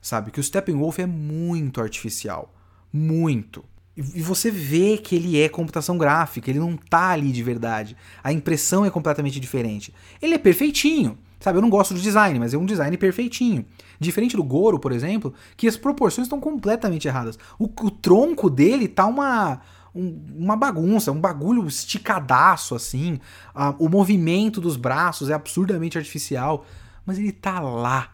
Sabe? 0.00 0.30
Que 0.30 0.40
o 0.40 0.42
Steppenwolf 0.42 0.98
é 0.98 1.06
muito 1.06 1.80
artificial. 1.80 2.52
Muito. 2.92 3.64
E 3.96 4.22
você 4.22 4.50
vê 4.50 4.96
que 4.96 5.14
ele 5.14 5.40
é 5.40 5.48
computação 5.48 5.98
gráfica, 5.98 6.50
ele 6.50 6.58
não 6.58 6.76
tá 6.76 7.10
ali 7.10 7.30
de 7.30 7.42
verdade. 7.42 7.96
A 8.24 8.32
impressão 8.32 8.84
é 8.84 8.90
completamente 8.90 9.38
diferente. 9.38 9.92
Ele 10.20 10.34
é 10.34 10.38
perfeitinho. 10.38 11.18
Sabe, 11.38 11.58
eu 11.58 11.62
não 11.62 11.68
gosto 11.68 11.92
do 11.92 12.00
design, 12.00 12.38
mas 12.38 12.54
é 12.54 12.58
um 12.58 12.64
design 12.64 12.96
perfeitinho. 12.96 13.66
Diferente 13.98 14.36
do 14.36 14.44
Goro, 14.44 14.78
por 14.78 14.92
exemplo, 14.92 15.34
que 15.56 15.66
as 15.66 15.76
proporções 15.76 16.26
estão 16.26 16.38
completamente 16.38 17.08
erradas. 17.08 17.36
O, 17.58 17.64
o 17.64 17.90
tronco 17.90 18.48
dele 18.48 18.86
tá 18.86 19.06
uma 19.06 19.60
um, 19.94 20.24
uma 20.36 20.56
bagunça, 20.56 21.12
um 21.12 21.20
bagulho 21.20 21.66
esticadaço 21.66 22.74
assim. 22.74 23.20
Ah, 23.54 23.74
o 23.78 23.88
movimento 23.88 24.60
dos 24.60 24.76
braços 24.76 25.30
é 25.30 25.34
absurdamente 25.34 25.98
artificial, 25.98 26.64
mas 27.04 27.18
ele 27.18 27.32
tá 27.32 27.60
lá. 27.60 28.12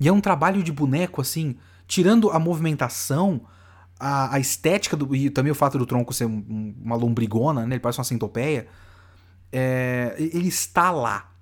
E 0.00 0.08
é 0.08 0.12
um 0.12 0.20
trabalho 0.20 0.62
de 0.62 0.72
boneco 0.72 1.20
assim, 1.20 1.56
tirando 1.86 2.30
a 2.30 2.38
movimentação, 2.38 3.40
a, 3.98 4.36
a 4.36 4.38
estética 4.38 4.96
do, 4.96 5.14
e 5.14 5.30
também 5.30 5.50
o 5.50 5.54
fato 5.54 5.78
do 5.78 5.86
tronco 5.86 6.12
ser 6.12 6.26
um, 6.26 6.74
uma 6.82 6.96
lombrigona, 6.96 7.66
né? 7.66 7.74
Ele 7.74 7.80
parece 7.80 7.98
uma 7.98 8.04
centopeia. 8.04 8.68
É, 9.50 10.14
ele 10.18 10.48
está 10.48 10.90
lá. 10.90 11.32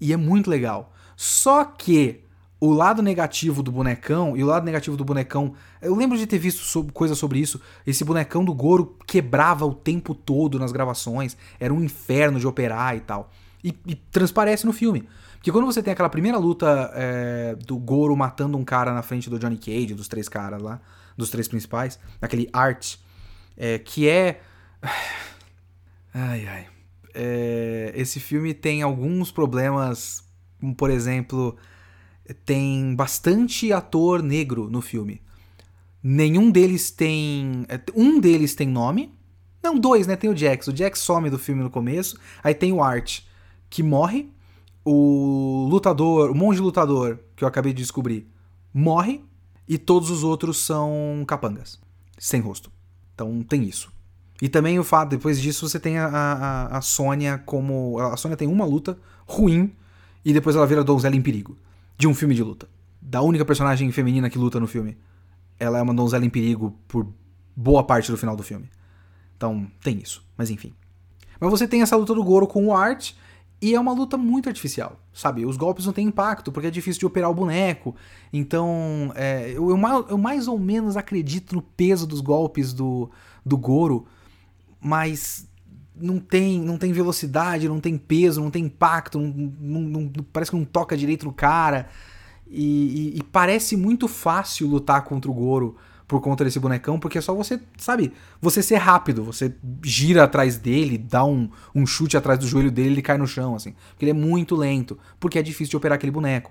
E 0.00 0.12
é 0.12 0.16
muito 0.16 0.48
legal. 0.48 0.92
Só 1.16 1.64
que 1.64 2.24
o 2.60 2.70
lado 2.70 3.00
negativo 3.00 3.62
do 3.62 3.72
bonecão 3.72 4.36
e 4.36 4.44
o 4.44 4.46
lado 4.46 4.64
negativo 4.64 4.96
do 4.96 5.04
bonecão. 5.04 5.54
Eu 5.80 5.96
lembro 5.96 6.18
de 6.18 6.26
ter 6.26 6.38
visto 6.38 6.62
sobre, 6.62 6.92
coisa 6.92 7.14
sobre 7.14 7.38
isso. 7.38 7.58
Esse 7.86 8.04
bonecão 8.04 8.44
do 8.44 8.52
Goro 8.52 8.98
quebrava 9.06 9.64
o 9.64 9.72
tempo 9.72 10.14
todo 10.14 10.58
nas 10.58 10.70
gravações. 10.70 11.36
Era 11.58 11.72
um 11.72 11.82
inferno 11.82 12.38
de 12.38 12.46
operar 12.46 12.94
e 12.94 13.00
tal. 13.00 13.30
E, 13.64 13.74
e 13.86 13.94
transparece 13.94 14.66
no 14.66 14.74
filme. 14.74 15.08
Porque 15.36 15.50
quando 15.50 15.64
você 15.64 15.82
tem 15.82 15.90
aquela 15.90 16.10
primeira 16.10 16.36
luta 16.36 16.92
é, 16.94 17.56
do 17.66 17.78
Goro 17.78 18.14
matando 18.14 18.58
um 18.58 18.64
cara 18.64 18.92
na 18.92 19.02
frente 19.02 19.30
do 19.30 19.38
Johnny 19.38 19.56
Cage, 19.56 19.94
dos 19.94 20.06
três 20.06 20.28
caras 20.28 20.60
lá, 20.60 20.82
dos 21.16 21.30
três 21.30 21.48
principais, 21.48 21.98
aquele 22.20 22.46
Art, 22.52 22.96
é, 23.56 23.78
que 23.78 24.06
é. 24.06 24.42
Ai, 26.12 26.46
ai. 26.46 26.66
É, 27.14 27.92
esse 27.94 28.20
filme 28.20 28.52
tem 28.52 28.82
alguns 28.82 29.32
problemas, 29.32 30.22
como 30.60 30.74
por 30.74 30.90
exemplo 30.90 31.56
tem 32.32 32.94
bastante 32.94 33.72
ator 33.72 34.22
negro 34.22 34.68
no 34.68 34.80
filme. 34.80 35.20
Nenhum 36.02 36.50
deles 36.50 36.90
tem. 36.90 37.64
É, 37.68 37.80
um 37.94 38.18
deles 38.18 38.54
tem 38.54 38.68
nome. 38.68 39.12
Não, 39.62 39.78
dois, 39.78 40.06
né? 40.06 40.16
Tem 40.16 40.30
o 40.30 40.36
Jax. 40.36 40.68
O 40.68 40.76
Jax 40.76 41.00
some 41.00 41.28
do 41.28 41.38
filme 41.38 41.62
no 41.62 41.70
começo. 41.70 42.18
Aí 42.42 42.54
tem 42.54 42.72
o 42.72 42.82
Art, 42.82 43.20
que 43.68 43.82
morre. 43.82 44.30
O 44.82 45.68
lutador, 45.70 46.30
o 46.30 46.34
monge 46.34 46.60
lutador 46.60 47.18
que 47.36 47.44
eu 47.44 47.48
acabei 47.48 47.72
de 47.72 47.82
descobrir, 47.82 48.26
morre 48.72 49.22
e 49.68 49.76
todos 49.76 50.10
os 50.10 50.24
outros 50.24 50.56
são 50.56 51.22
capangas, 51.26 51.78
sem 52.18 52.40
rosto. 52.40 52.72
Então 53.14 53.42
tem 53.42 53.64
isso. 53.64 53.92
E 54.40 54.48
também 54.48 54.78
o 54.78 54.84
fato, 54.84 55.10
depois 55.10 55.38
disso, 55.38 55.68
você 55.68 55.78
tem 55.78 55.98
a, 55.98 56.06
a, 56.06 56.78
a 56.78 56.80
Sônia 56.80 57.42
como. 57.44 57.98
A 57.98 58.16
Sônia 58.16 58.38
tem 58.38 58.48
uma 58.48 58.64
luta 58.64 58.98
ruim 59.26 59.72
e 60.24 60.32
depois 60.32 60.56
ela 60.56 60.66
vira 60.66 60.82
donzela 60.82 61.14
em 61.14 61.20
perigo. 61.20 61.56
De 62.00 62.06
um 62.06 62.14
filme 62.14 62.34
de 62.34 62.42
luta. 62.42 62.66
Da 62.98 63.20
única 63.20 63.44
personagem 63.44 63.92
feminina 63.92 64.30
que 64.30 64.38
luta 64.38 64.58
no 64.58 64.66
filme. 64.66 64.96
Ela 65.58 65.78
é 65.78 65.82
uma 65.82 65.92
donzela 65.92 66.24
em 66.24 66.30
perigo 66.30 66.74
por 66.88 67.06
boa 67.54 67.84
parte 67.84 68.10
do 68.10 68.16
final 68.16 68.34
do 68.34 68.42
filme. 68.42 68.70
Então, 69.36 69.70
tem 69.82 69.98
isso. 69.98 70.24
Mas 70.34 70.48
enfim. 70.48 70.72
Mas 71.38 71.50
você 71.50 71.68
tem 71.68 71.82
essa 71.82 71.96
luta 71.96 72.14
do 72.14 72.24
Goro 72.24 72.46
com 72.46 72.68
o 72.68 72.74
Art. 72.74 73.12
E 73.60 73.74
é 73.74 73.78
uma 73.78 73.92
luta 73.92 74.16
muito 74.16 74.48
artificial, 74.48 74.98
sabe? 75.12 75.44
Os 75.44 75.58
golpes 75.58 75.84
não 75.84 75.92
têm 75.92 76.06
impacto, 76.06 76.50
porque 76.50 76.68
é 76.68 76.70
difícil 76.70 77.00
de 77.00 77.04
operar 77.04 77.30
o 77.30 77.34
boneco. 77.34 77.94
Então, 78.32 79.12
é, 79.14 79.50
eu, 79.50 79.68
eu, 79.68 80.06
eu, 80.08 80.16
mais 80.16 80.48
ou 80.48 80.58
menos 80.58 80.96
acredito 80.96 81.54
no 81.54 81.60
peso 81.60 82.06
dos 82.06 82.22
golpes 82.22 82.72
do, 82.72 83.10
do 83.44 83.58
Goro, 83.58 84.06
mas 84.80 85.46
não 86.00 86.18
tem, 86.18 86.60
não 86.60 86.78
tem 86.78 86.92
velocidade, 86.92 87.68
não 87.68 87.80
tem 87.80 87.96
peso, 87.96 88.40
não 88.40 88.50
tem 88.50 88.64
impacto, 88.64 89.18
não, 89.18 89.28
não, 89.30 89.80
não 90.02 90.24
parece 90.32 90.50
que 90.50 90.56
não 90.56 90.64
toca 90.64 90.96
direito 90.96 91.26
no 91.26 91.32
cara. 91.32 91.88
E, 92.48 93.12
e, 93.14 93.18
e, 93.18 93.22
parece 93.22 93.76
muito 93.76 94.08
fácil 94.08 94.66
lutar 94.66 95.04
contra 95.04 95.30
o 95.30 95.34
Goro 95.34 95.76
por 96.08 96.20
conta 96.20 96.42
desse 96.42 96.58
bonecão, 96.58 96.98
porque 96.98 97.18
é 97.18 97.20
só 97.20 97.32
você, 97.32 97.60
sabe, 97.78 98.12
você 98.40 98.60
ser 98.60 98.78
rápido, 98.78 99.22
você 99.22 99.54
gira 99.84 100.24
atrás 100.24 100.56
dele, 100.58 100.98
dá 100.98 101.24
um, 101.24 101.48
um 101.72 101.86
chute 101.86 102.16
atrás 102.16 102.36
do 102.40 102.48
joelho 102.48 102.72
dele 102.72 102.90
ele 102.90 103.02
cai 103.02 103.16
no 103.16 103.28
chão, 103.28 103.54
assim. 103.54 103.74
Porque 103.90 104.04
ele 104.04 104.10
é 104.10 104.14
muito 104.14 104.56
lento, 104.56 104.98
porque 105.20 105.38
é 105.38 105.42
difícil 105.42 105.70
de 105.70 105.76
operar 105.76 105.94
aquele 105.94 106.10
boneco. 106.10 106.50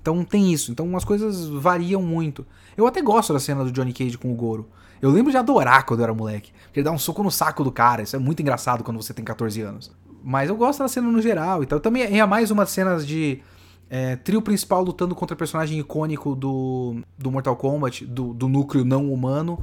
Então 0.00 0.24
tem 0.24 0.52
isso, 0.52 0.70
então 0.70 0.96
as 0.96 1.04
coisas 1.04 1.48
variam 1.48 2.00
muito. 2.00 2.46
Eu 2.76 2.86
até 2.86 3.02
gosto 3.02 3.32
da 3.32 3.40
cena 3.40 3.64
do 3.64 3.72
Johnny 3.72 3.92
Cage 3.92 4.16
com 4.16 4.32
o 4.32 4.36
Goro. 4.36 4.68
Eu 5.00 5.10
lembro 5.10 5.30
de 5.30 5.36
adorar 5.36 5.84
quando 5.86 6.00
eu 6.00 6.04
era 6.04 6.14
moleque. 6.14 6.52
Porque 6.64 6.80
ele 6.80 6.84
dá 6.84 6.92
um 6.92 6.98
soco 6.98 7.22
no 7.22 7.30
saco 7.30 7.64
do 7.64 7.72
cara. 7.72 8.02
Isso 8.02 8.16
é 8.16 8.18
muito 8.18 8.40
engraçado 8.40 8.84
quando 8.84 9.00
você 9.00 9.14
tem 9.14 9.24
14 9.24 9.60
anos. 9.62 9.90
Mas 10.22 10.48
eu 10.48 10.56
gosto 10.56 10.80
da 10.80 10.88
cena 10.88 11.10
no 11.10 11.22
geral. 11.22 11.62
Então 11.62 11.80
também 11.80 12.18
é 12.18 12.26
mais 12.26 12.50
umas 12.50 12.70
cenas 12.70 13.06
de 13.06 13.40
é, 13.88 14.16
trio 14.16 14.40
principal 14.40 14.82
lutando 14.82 15.14
contra 15.14 15.34
personagem 15.34 15.78
icônico 15.78 16.36
do, 16.36 17.00
do 17.18 17.30
Mortal 17.30 17.56
Kombat, 17.56 18.06
do, 18.06 18.32
do 18.32 18.48
núcleo 18.48 18.84
não 18.84 19.12
humano, 19.12 19.58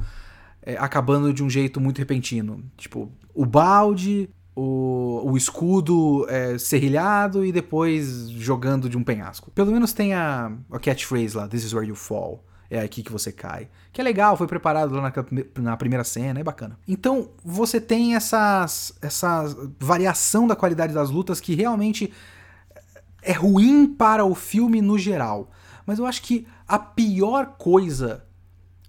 é, 0.60 0.76
acabando 0.76 1.32
de 1.32 1.42
um 1.42 1.48
jeito 1.48 1.80
muito 1.80 1.98
repentino. 1.98 2.62
Tipo, 2.76 3.10
o 3.32 3.46
balde, 3.46 4.28
o, 4.54 5.22
o 5.30 5.36
escudo 5.36 6.26
é, 6.28 6.58
serrilhado 6.58 7.44
e 7.44 7.52
depois 7.52 8.28
jogando 8.28 8.88
de 8.88 8.98
um 8.98 9.04
penhasco. 9.04 9.50
Pelo 9.52 9.72
menos 9.72 9.92
tem 9.92 10.12
a, 10.12 10.52
a 10.70 10.78
catchphrase 10.78 11.36
lá, 11.36 11.48
This 11.48 11.64
is 11.64 11.72
where 11.72 11.88
you 11.88 11.94
fall. 11.94 12.44
É 12.70 12.80
aqui 12.80 13.02
que 13.02 13.10
você 13.10 13.32
cai. 13.32 13.68
Que 13.92 14.00
é 14.00 14.04
legal, 14.04 14.36
foi 14.36 14.46
preparado 14.46 14.94
lá 14.94 15.02
na, 15.02 15.62
na 15.62 15.76
primeira 15.76 16.04
cena, 16.04 16.40
é 16.40 16.44
bacana. 16.44 16.78
Então, 16.86 17.30
você 17.42 17.80
tem 17.80 18.14
essas, 18.14 18.92
essa 19.00 19.44
variação 19.80 20.46
da 20.46 20.54
qualidade 20.54 20.92
das 20.92 21.08
lutas 21.08 21.40
que 21.40 21.54
realmente 21.54 22.12
é 23.22 23.32
ruim 23.32 23.86
para 23.86 24.24
o 24.24 24.34
filme 24.34 24.82
no 24.82 24.98
geral. 24.98 25.50
Mas 25.86 25.98
eu 25.98 26.04
acho 26.04 26.22
que 26.22 26.46
a 26.66 26.78
pior 26.78 27.56
coisa 27.56 28.24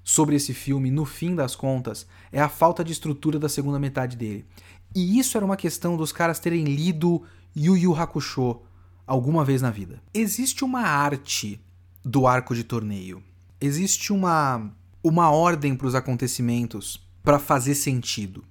sobre 0.04 0.36
esse 0.36 0.54
filme, 0.54 0.92
no 0.92 1.06
fim 1.06 1.36
das 1.36 1.56
contas, 1.56 2.06
é 2.32 2.42
a 2.42 2.50
falta 2.50 2.84
de 2.84 2.92
estrutura 2.92 3.40
da 3.40 3.48
segunda 3.48 3.80
metade 3.80 4.18
dele. 4.18 4.46
E 4.94 5.20
isso 5.20 5.38
era 5.38 5.46
uma 5.46 5.56
questão 5.56 5.96
dos 5.96 6.12
caras 6.12 6.40
terem 6.40 6.64
lido 6.64 7.24
Yu 7.56 7.78
Yu 7.78 7.96
Hakusho 7.96 8.60
alguma 9.06 9.46
vez 9.46 9.62
na 9.62 9.70
vida. 9.70 10.02
Existe 10.14 10.64
uma 10.64 10.82
arte 10.82 11.60
do 12.04 12.28
arco 12.28 12.56
de 12.56 12.64
torneio. 12.64 13.24
Existe 13.62 14.14
uma 14.14 14.72
uma 15.04 15.32
ordem 15.32 15.76
para 15.76 15.88
os 15.88 15.96
acontecimentos 15.96 17.02
para 17.24 17.40
fazer 17.40 17.76
sentido. 17.76 18.44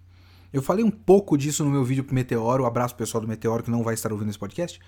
Eu 0.53 0.63
falei 0.63 0.85
um 0.85 0.91
pouco 0.91 1.37
disso 1.37 1.65
no 1.65 1.71
meu 1.71 1.85
vídeo 1.85 2.05
pro 2.05 2.15
Meteoro, 2.15 2.65
abraço 2.65 2.95
pessoal 2.95 3.21
do 3.21 3.29
Meteoro 3.29 3.63
que 3.63 3.71
não 3.71 3.83
vai 3.83 3.95
estar 3.95 4.13
ouvindo 4.13 4.31
esse 4.31 4.39
podcast. 4.39 4.81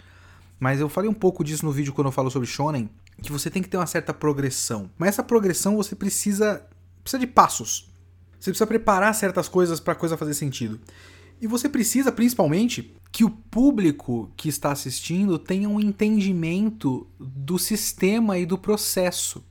Mas 0.59 0.81
eu 0.81 0.89
falei 0.89 1.09
um 1.09 1.15
pouco 1.15 1.43
disso 1.45 1.65
no 1.65 1.73
vídeo 1.73 1.93
quando 1.93 2.09
eu 2.09 2.13
falo 2.13 2.31
sobre 2.31 2.47
shonen, 2.47 2.91
que 3.23 3.33
você 3.33 3.51
tem 3.51 3.63
que 3.63 3.69
ter 3.69 3.77
uma 3.77 3.87
certa 3.87 4.13
progressão. 4.13 4.91
Mas 4.99 5.11
essa 5.11 5.23
progressão 5.23 5.77
você 5.77 5.95
precisa 5.95 6.67
precisa 7.03 7.19
de 7.19 7.27
passos. 7.27 7.91
Você 8.39 8.51
precisa 8.51 8.67
preparar 8.67 9.15
certas 9.15 9.49
coisas 9.49 9.81
para 9.81 9.93
a 9.93 9.97
coisa 9.97 10.17
fazer 10.17 10.35
sentido. 10.35 10.81
E 11.41 11.47
você 11.47 11.69
precisa 11.69 12.13
principalmente 12.13 12.95
que 13.11 13.25
o 13.25 13.31
público 13.31 14.31
que 14.37 14.49
está 14.49 14.73
assistindo 14.73 15.39
tenha 15.39 15.69
um 15.69 15.81
entendimento 15.81 17.07
do 17.19 17.59
sistema 17.59 18.39
e 18.39 18.45
do 18.45 18.59
processo. 18.59 19.43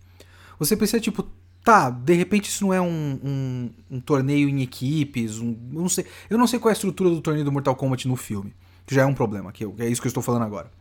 Você 0.60 0.76
precisa 0.76 1.02
tipo 1.02 1.26
tá, 1.64 1.90
de 1.90 2.14
repente 2.14 2.50
isso 2.50 2.66
não 2.66 2.74
é 2.74 2.82
um, 2.82 3.20
um, 3.24 3.70
um 3.92 4.00
torneio 4.00 4.50
em 4.50 4.62
equipes, 4.62 5.40
um, 5.40 5.56
eu, 5.74 5.82
não 5.82 5.90
sei, 5.90 6.06
eu 6.30 6.38
não 6.38 6.48
sei 6.48 6.58
qual 6.58 6.70
é 6.70 6.74
a 6.74 6.74
estrutura 6.74 7.10
do 7.10 7.22
torneio 7.22 7.46
do 7.46 7.52
Mortal 7.52 7.76
Kombat 7.76 8.08
no 8.08 8.16
filme, 8.16 8.56
que 8.86 8.96
já 8.96 9.04
é 9.04 9.06
um 9.06 9.14
problema, 9.14 9.52
que 9.52 9.64
é 9.64 9.88
isso 9.88 10.02
que 10.02 10.08
eu 10.08 10.10
estou 10.10 10.24
falando 10.24 10.44
agora. 10.44 10.72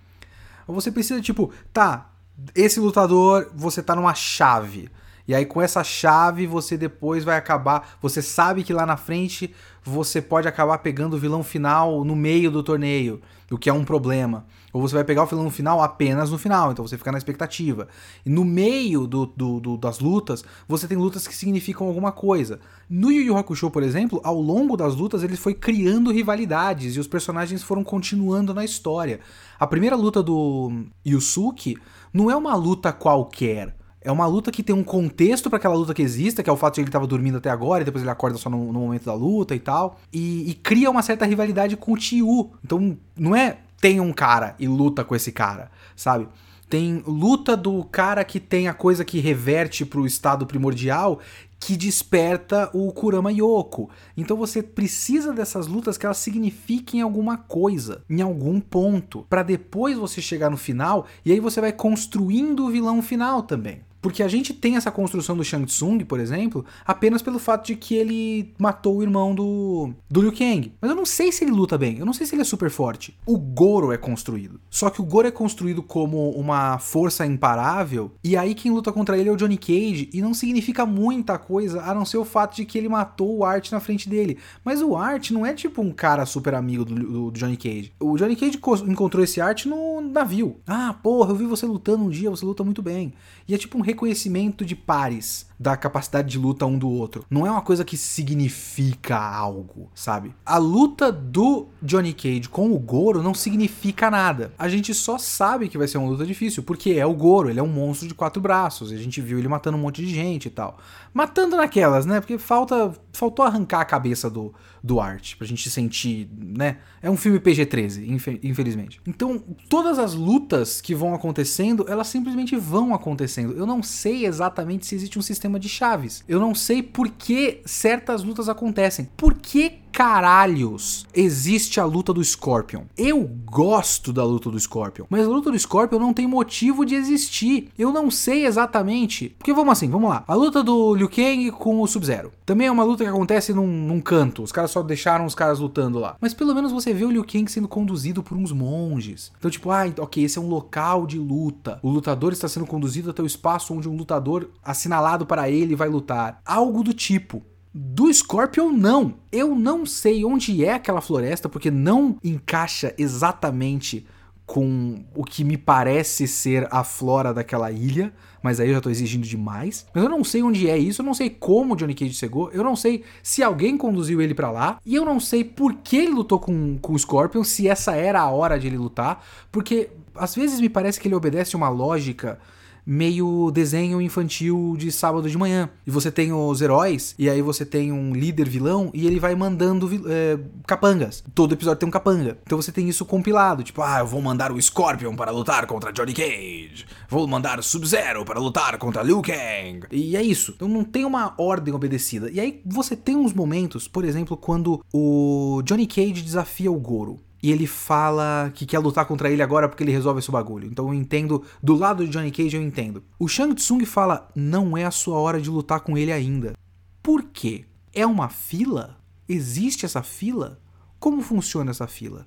Você 0.66 0.92
precisa, 0.92 1.20
tipo, 1.20 1.52
tá, 1.72 2.12
esse 2.54 2.78
lutador, 2.78 3.50
você 3.54 3.82
tá 3.82 3.96
numa 3.96 4.14
chave. 4.14 4.90
E 5.28 5.34
aí 5.34 5.44
com 5.44 5.60
essa 5.60 5.84
chave 5.84 6.46
você 6.46 6.78
depois 6.78 7.22
vai 7.22 7.36
acabar. 7.36 7.96
Você 8.00 8.22
sabe 8.22 8.64
que 8.64 8.72
lá 8.72 8.86
na 8.86 8.96
frente 8.96 9.54
você 9.84 10.22
pode 10.22 10.48
acabar 10.48 10.78
pegando 10.78 11.16
o 11.16 11.18
vilão 11.18 11.44
final 11.44 12.02
no 12.02 12.16
meio 12.16 12.50
do 12.50 12.62
torneio, 12.62 13.20
o 13.50 13.58
que 13.58 13.68
é 13.68 13.72
um 13.72 13.84
problema. 13.84 14.46
Ou 14.72 14.80
você 14.80 14.94
vai 14.94 15.04
pegar 15.04 15.22
o 15.22 15.26
vilão 15.26 15.50
final 15.50 15.82
apenas 15.82 16.30
no 16.30 16.38
final, 16.38 16.72
então 16.72 16.86
você 16.86 16.96
fica 16.96 17.12
na 17.12 17.18
expectativa. 17.18 17.88
E 18.24 18.30
no 18.30 18.44
meio 18.44 19.06
do, 19.06 19.26
do, 19.26 19.60
do, 19.60 19.76
das 19.76 19.98
lutas, 19.98 20.44
você 20.66 20.88
tem 20.88 20.96
lutas 20.96 21.28
que 21.28 21.36
significam 21.36 21.86
alguma 21.86 22.12
coisa. 22.12 22.58
No 22.88 23.10
Yu 23.10 23.22
Yu 23.22 23.36
Hakusho, 23.36 23.70
por 23.70 23.82
exemplo, 23.82 24.20
ao 24.24 24.40
longo 24.40 24.76
das 24.76 24.94
lutas 24.94 25.22
ele 25.22 25.36
foi 25.36 25.52
criando 25.52 26.12
rivalidades 26.12 26.96
e 26.96 27.00
os 27.00 27.06
personagens 27.06 27.62
foram 27.62 27.84
continuando 27.84 28.54
na 28.54 28.64
história. 28.64 29.20
A 29.60 29.66
primeira 29.66 29.96
luta 29.96 30.22
do 30.22 30.86
Yusuke 31.06 31.76
não 32.12 32.30
é 32.30 32.36
uma 32.36 32.54
luta 32.54 32.92
qualquer. 32.92 33.76
É 34.00 34.12
uma 34.12 34.26
luta 34.26 34.50
que 34.50 34.62
tem 34.62 34.74
um 34.74 34.84
contexto 34.84 35.50
para 35.50 35.58
aquela 35.58 35.74
luta 35.74 35.92
que 35.92 36.02
exista, 36.02 36.42
que 36.42 36.48
é 36.48 36.52
o 36.52 36.56
fato 36.56 36.74
de 36.74 36.80
ele 36.80 36.88
estava 36.88 37.06
dormindo 37.06 37.38
até 37.38 37.50
agora 37.50 37.82
e 37.82 37.84
depois 37.84 38.02
ele 38.02 38.10
acorda 38.10 38.38
só 38.38 38.48
no, 38.48 38.72
no 38.72 38.80
momento 38.80 39.04
da 39.04 39.14
luta 39.14 39.54
e 39.54 39.58
tal. 39.58 39.98
E, 40.12 40.50
e, 40.50 40.54
cria 40.54 40.90
uma 40.90 41.02
certa 41.02 41.26
rivalidade 41.26 41.76
com 41.76 41.92
o 41.92 41.96
Tiu. 41.96 42.52
Então, 42.64 42.96
não 43.16 43.34
é 43.34 43.58
tem 43.80 44.00
um 44.00 44.12
cara 44.12 44.54
e 44.58 44.66
luta 44.66 45.04
com 45.04 45.14
esse 45.14 45.32
cara, 45.32 45.70
sabe? 45.94 46.28
Tem 46.68 47.02
luta 47.06 47.56
do 47.56 47.82
cara 47.84 48.22
que 48.24 48.38
tem 48.38 48.68
a 48.68 48.74
coisa 48.74 49.04
que 49.04 49.20
reverte 49.20 49.86
pro 49.86 50.06
estado 50.06 50.46
primordial 50.46 51.20
que 51.60 51.76
desperta 51.76 52.70
o 52.72 52.92
Kurama 52.92 53.32
Yoko. 53.32 53.90
Então 54.16 54.36
você 54.36 54.62
precisa 54.62 55.32
dessas 55.32 55.66
lutas 55.66 55.98
que 55.98 56.06
elas 56.06 56.18
signifiquem 56.18 57.00
alguma 57.00 57.36
coisa, 57.36 58.02
em 58.08 58.20
algum 58.20 58.60
ponto, 58.60 59.26
para 59.28 59.42
depois 59.42 59.98
você 59.98 60.20
chegar 60.20 60.50
no 60.50 60.56
final 60.56 61.06
e 61.24 61.32
aí 61.32 61.40
você 61.40 61.60
vai 61.60 61.72
construindo 61.72 62.66
o 62.66 62.70
vilão 62.70 63.02
final 63.02 63.42
também. 63.42 63.80
Porque 64.00 64.22
a 64.22 64.28
gente 64.28 64.54
tem 64.54 64.76
essa 64.76 64.90
construção 64.90 65.36
do 65.36 65.44
Shang 65.44 65.66
Tsung, 65.66 66.04
por 66.04 66.20
exemplo, 66.20 66.64
apenas 66.86 67.22
pelo 67.22 67.38
fato 67.38 67.66
de 67.66 67.76
que 67.76 67.94
ele 67.94 68.54
matou 68.58 68.98
o 68.98 69.02
irmão 69.02 69.34
do, 69.34 69.90
do 70.08 70.20
Liu 70.20 70.32
Kang. 70.32 70.72
Mas 70.80 70.90
eu 70.90 70.96
não 70.96 71.06
sei 71.06 71.32
se 71.32 71.44
ele 71.44 71.52
luta 71.52 71.76
bem, 71.76 71.98
eu 71.98 72.06
não 72.06 72.12
sei 72.12 72.26
se 72.26 72.34
ele 72.34 72.42
é 72.42 72.44
super 72.44 72.70
forte. 72.70 73.16
O 73.26 73.36
Goro 73.36 73.92
é 73.92 73.98
construído. 73.98 74.60
Só 74.70 74.90
que 74.90 75.00
o 75.00 75.04
Goro 75.04 75.26
é 75.26 75.30
construído 75.30 75.82
como 75.82 76.30
uma 76.30 76.78
força 76.78 77.26
imparável, 77.26 78.12
e 78.22 78.36
aí 78.36 78.54
quem 78.54 78.70
luta 78.70 78.92
contra 78.92 79.18
ele 79.18 79.28
é 79.28 79.32
o 79.32 79.36
Johnny 79.36 79.58
Cage, 79.58 80.08
e 80.12 80.20
não 80.20 80.32
significa 80.34 80.86
muita 80.86 81.38
coisa 81.38 81.82
a 81.82 81.94
não 81.94 82.04
ser 82.04 82.18
o 82.18 82.24
fato 82.24 82.56
de 82.56 82.64
que 82.64 82.78
ele 82.78 82.88
matou 82.88 83.38
o 83.38 83.44
Art 83.44 83.70
na 83.72 83.80
frente 83.80 84.08
dele. 84.08 84.38
Mas 84.64 84.82
o 84.82 84.96
Art 84.96 85.30
não 85.30 85.44
é 85.44 85.52
tipo 85.54 85.82
um 85.82 85.92
cara 85.92 86.24
super 86.24 86.54
amigo 86.54 86.84
do, 86.84 86.94
do, 86.94 87.30
do 87.30 87.38
Johnny 87.38 87.56
Cage. 87.56 87.92
O 88.00 88.16
Johnny 88.16 88.36
Cage 88.36 88.60
encontrou 88.86 89.24
esse 89.24 89.40
Art 89.40 89.66
no 89.66 90.00
navio. 90.00 90.56
Ah, 90.66 90.94
porra, 91.02 91.32
eu 91.32 91.36
vi 91.36 91.46
você 91.46 91.66
lutando 91.66 92.04
um 92.04 92.10
dia, 92.10 92.30
você 92.30 92.44
luta 92.44 92.62
muito 92.62 92.82
bem. 92.82 93.12
E 93.46 93.54
é 93.54 93.58
tipo 93.58 93.78
um 93.78 93.80
reconhecimento 93.88 94.64
de 94.64 94.76
pares 94.76 95.48
da 95.58 95.76
capacidade 95.76 96.28
de 96.28 96.38
luta 96.38 96.64
um 96.64 96.78
do 96.78 96.88
outro. 96.88 97.24
Não 97.28 97.46
é 97.46 97.50
uma 97.50 97.62
coisa 97.62 97.84
que 97.84 97.96
significa 97.96 99.18
algo, 99.18 99.90
sabe? 99.92 100.32
A 100.46 100.56
luta 100.56 101.10
do 101.10 101.66
Johnny 101.82 102.12
Cage 102.12 102.48
com 102.48 102.72
o 102.72 102.78
Goro 102.78 103.22
não 103.22 103.34
significa 103.34 104.10
nada. 104.10 104.52
A 104.56 104.68
gente 104.68 104.94
só 104.94 105.18
sabe 105.18 105.68
que 105.68 105.76
vai 105.76 105.88
ser 105.88 105.98
uma 105.98 106.08
luta 106.08 106.24
difícil, 106.24 106.62
porque 106.62 106.92
é 106.92 107.04
o 107.04 107.14
Goro, 107.14 107.50
ele 107.50 107.58
é 107.58 107.62
um 107.62 107.68
monstro 107.68 108.06
de 108.06 108.14
quatro 108.14 108.40
braços, 108.40 108.92
a 108.92 108.96
gente 108.96 109.20
viu 109.20 109.38
ele 109.38 109.48
matando 109.48 109.76
um 109.76 109.80
monte 109.80 110.04
de 110.04 110.14
gente 110.14 110.46
e 110.46 110.50
tal. 110.50 110.78
Matando 111.12 111.56
naquelas, 111.56 112.06
né? 112.06 112.20
Porque 112.20 112.38
falta 112.38 112.92
faltou 113.12 113.44
arrancar 113.44 113.80
a 113.80 113.84
cabeça 113.84 114.30
do, 114.30 114.54
do 114.82 115.00
Art, 115.00 115.36
pra 115.36 115.46
gente 115.46 115.70
sentir, 115.70 116.28
né? 116.36 116.78
É 117.02 117.10
um 117.10 117.16
filme 117.16 117.38
PG-13, 117.38 118.38
infelizmente. 118.42 119.00
Então, 119.06 119.42
todas 119.68 119.98
as 119.98 120.14
lutas 120.14 120.80
que 120.80 120.94
vão 120.94 121.14
acontecendo, 121.14 121.86
elas 121.88 122.06
simplesmente 122.08 122.56
vão 122.56 122.94
acontecendo. 122.94 123.54
Eu 123.54 123.66
não 123.66 123.82
sei 123.82 124.26
exatamente 124.26 124.86
se 124.86 124.94
existe 124.94 125.18
um 125.18 125.22
sistema 125.22 125.58
de 125.58 125.68
chaves. 125.68 126.24
Eu 126.28 126.40
não 126.40 126.54
sei 126.54 126.82
por 126.82 127.08
que 127.08 127.60
certas 127.64 128.22
lutas 128.22 128.48
acontecem. 128.48 129.08
Por 129.16 129.34
que 129.34 129.78
caralhos 129.98 131.04
existe 131.12 131.80
a 131.80 131.84
luta 131.84 132.12
do 132.12 132.22
Scorpion? 132.22 132.82
Eu 132.96 133.28
gosto 133.44 134.12
da 134.12 134.22
luta 134.22 134.48
do 134.48 134.60
Scorpion, 134.60 135.06
mas 135.10 135.26
a 135.26 135.28
luta 135.28 135.50
do 135.50 135.58
Scorpion 135.58 135.98
não 135.98 136.14
tem 136.14 136.24
motivo 136.24 136.86
de 136.86 136.94
existir. 136.94 137.72
Eu 137.76 137.90
não 137.90 138.08
sei 138.08 138.46
exatamente. 138.46 139.34
Porque 139.36 139.52
vamos 139.52 139.72
assim, 139.72 139.90
vamos 139.90 140.08
lá. 140.08 140.22
A 140.28 140.34
luta 140.34 140.62
do 140.62 140.94
Liu 140.94 141.08
Kang 141.08 141.50
com 141.50 141.82
o 141.82 141.86
Sub-Zero. 141.88 142.30
Também 142.46 142.68
é 142.68 142.70
uma 142.70 142.84
luta 142.84 143.02
que 143.02 143.10
acontece 143.10 143.52
num, 143.52 143.66
num 143.66 144.00
canto. 144.00 144.44
Os 144.44 144.52
caras 144.52 144.70
só 144.70 144.84
deixaram 144.84 145.26
os 145.26 145.34
caras 145.34 145.58
lutando 145.58 145.98
lá. 145.98 146.16
Mas 146.20 146.32
pelo 146.32 146.54
menos 146.54 146.70
você 146.70 146.94
vê 146.94 147.04
o 147.04 147.10
Liu 147.10 147.24
Kang 147.24 147.50
sendo 147.50 147.66
conduzido 147.66 148.22
por 148.22 148.38
uns 148.38 148.52
monges. 148.52 149.32
Então, 149.36 149.50
tipo, 149.50 149.68
ah, 149.72 149.82
ok, 149.98 150.22
esse 150.22 150.38
é 150.38 150.40
um 150.40 150.48
local 150.48 151.08
de 151.08 151.18
luta. 151.18 151.80
O 151.82 151.90
lutador 151.90 152.32
está 152.32 152.46
sendo 152.46 152.66
conduzido 152.66 153.10
até 153.10 153.20
o 153.20 153.26
espaço 153.26 153.74
onde 153.74 153.88
um 153.88 153.96
lutador 153.96 154.48
assinalado 154.62 155.26
para 155.26 155.50
ele 155.50 155.74
vai 155.74 155.88
lutar. 155.88 156.40
Algo 156.46 156.84
do 156.84 156.94
tipo. 156.94 157.42
Do 157.80 158.12
Scorpion, 158.12 158.70
não. 158.70 159.14
Eu 159.30 159.54
não 159.54 159.86
sei 159.86 160.24
onde 160.24 160.64
é 160.64 160.72
aquela 160.72 161.00
floresta, 161.00 161.48
porque 161.48 161.70
não 161.70 162.18
encaixa 162.24 162.92
exatamente 162.98 164.04
com 164.44 165.04
o 165.14 165.22
que 165.22 165.44
me 165.44 165.56
parece 165.56 166.26
ser 166.26 166.66
a 166.72 166.82
flora 166.82 167.32
daquela 167.32 167.70
ilha, 167.70 168.12
mas 168.42 168.58
aí 168.58 168.68
eu 168.70 168.74
já 168.74 168.80
tô 168.80 168.90
exigindo 168.90 169.24
demais. 169.24 169.86
Mas 169.94 170.02
eu 170.02 170.10
não 170.10 170.24
sei 170.24 170.42
onde 170.42 170.68
é 170.68 170.76
isso, 170.76 171.02
eu 171.02 171.06
não 171.06 171.14
sei 171.14 171.30
como 171.30 171.76
Johnny 171.76 171.94
Cage 171.94 172.14
chegou, 172.14 172.50
eu 172.50 172.64
não 172.64 172.74
sei 172.74 173.04
se 173.22 173.44
alguém 173.44 173.76
conduziu 173.76 174.20
ele 174.20 174.34
para 174.34 174.50
lá, 174.50 174.80
e 174.84 174.96
eu 174.96 175.04
não 175.04 175.20
sei 175.20 175.44
por 175.44 175.74
que 175.74 175.98
ele 175.98 176.10
lutou 176.10 176.40
com, 176.40 176.78
com 176.78 176.94
o 176.94 176.98
Scorpion, 176.98 177.44
se 177.44 177.68
essa 177.68 177.94
era 177.94 178.20
a 178.20 178.28
hora 178.28 178.58
de 178.58 178.66
ele 178.66 178.78
lutar, 178.78 179.24
porque 179.52 179.90
às 180.16 180.34
vezes 180.34 180.60
me 180.60 180.68
parece 180.68 180.98
que 180.98 181.06
ele 181.06 181.14
obedece 181.14 181.54
uma 181.54 181.68
lógica 181.68 182.40
meio 182.88 183.50
desenho 183.50 184.00
infantil 184.00 184.74
de 184.78 184.90
sábado 184.90 185.28
de 185.28 185.36
manhã. 185.36 185.68
E 185.86 185.90
você 185.90 186.10
tem 186.10 186.32
os 186.32 186.62
heróis, 186.62 187.14
e 187.18 187.28
aí 187.28 187.42
você 187.42 187.66
tem 187.66 187.92
um 187.92 188.14
líder 188.14 188.48
vilão, 188.48 188.90
e 188.94 189.06
ele 189.06 189.20
vai 189.20 189.34
mandando 189.34 189.90
é, 190.10 190.38
capangas. 190.66 191.22
Todo 191.34 191.52
episódio 191.52 191.80
tem 191.80 191.88
um 191.88 191.92
capanga. 191.92 192.38
Então 192.46 192.56
você 192.56 192.72
tem 192.72 192.88
isso 192.88 193.04
compilado. 193.04 193.62
Tipo, 193.62 193.82
ah, 193.82 193.98
eu 193.98 194.06
vou 194.06 194.22
mandar 194.22 194.50
o 194.50 194.60
Scorpion 194.60 195.14
para 195.14 195.30
lutar 195.30 195.66
contra 195.66 195.92
Johnny 195.92 196.14
Cage. 196.14 196.86
Vou 197.10 197.26
mandar 197.26 197.62
Sub-Zero 197.62 198.24
para 198.24 198.40
lutar 198.40 198.78
contra 198.78 199.02
Liu 199.02 199.20
Kang. 199.20 199.86
E 199.92 200.16
é 200.16 200.22
isso. 200.22 200.52
Então 200.56 200.66
não 200.66 200.82
tem 200.82 201.04
uma 201.04 201.34
ordem 201.36 201.74
obedecida. 201.74 202.30
E 202.30 202.40
aí 202.40 202.62
você 202.64 202.96
tem 202.96 203.16
uns 203.16 203.34
momentos, 203.34 203.86
por 203.86 204.02
exemplo, 204.02 204.34
quando 204.34 204.82
o 204.90 205.60
Johnny 205.62 205.86
Cage 205.86 206.22
desafia 206.22 206.72
o 206.72 206.80
Goro 206.80 207.20
e 207.42 207.52
ele 207.52 207.66
fala 207.66 208.50
que 208.54 208.66
quer 208.66 208.78
lutar 208.78 209.06
contra 209.06 209.30
ele 209.30 209.42
agora 209.42 209.68
porque 209.68 209.82
ele 209.82 209.92
resolve 209.92 210.18
esse 210.18 210.30
bagulho. 210.30 210.66
Então 210.66 210.88
eu 210.88 210.94
entendo, 210.94 211.44
do 211.62 211.74
lado 211.74 212.04
de 212.04 212.10
Johnny 212.10 212.30
Cage 212.30 212.56
eu 212.56 212.62
entendo. 212.62 213.02
O 213.18 213.28
Shang 213.28 213.54
Tsung 213.54 213.84
fala: 213.84 214.28
"Não 214.34 214.76
é 214.76 214.84
a 214.84 214.90
sua 214.90 215.18
hora 215.18 215.40
de 215.40 215.50
lutar 215.50 215.80
com 215.80 215.96
ele 215.96 216.12
ainda". 216.12 216.54
Por 217.02 217.24
quê? 217.24 217.64
É 217.92 218.06
uma 218.06 218.28
fila? 218.28 218.98
Existe 219.28 219.84
essa 219.84 220.02
fila? 220.02 220.60
Como 220.98 221.22
funciona 221.22 221.70
essa 221.70 221.86
fila? 221.86 222.26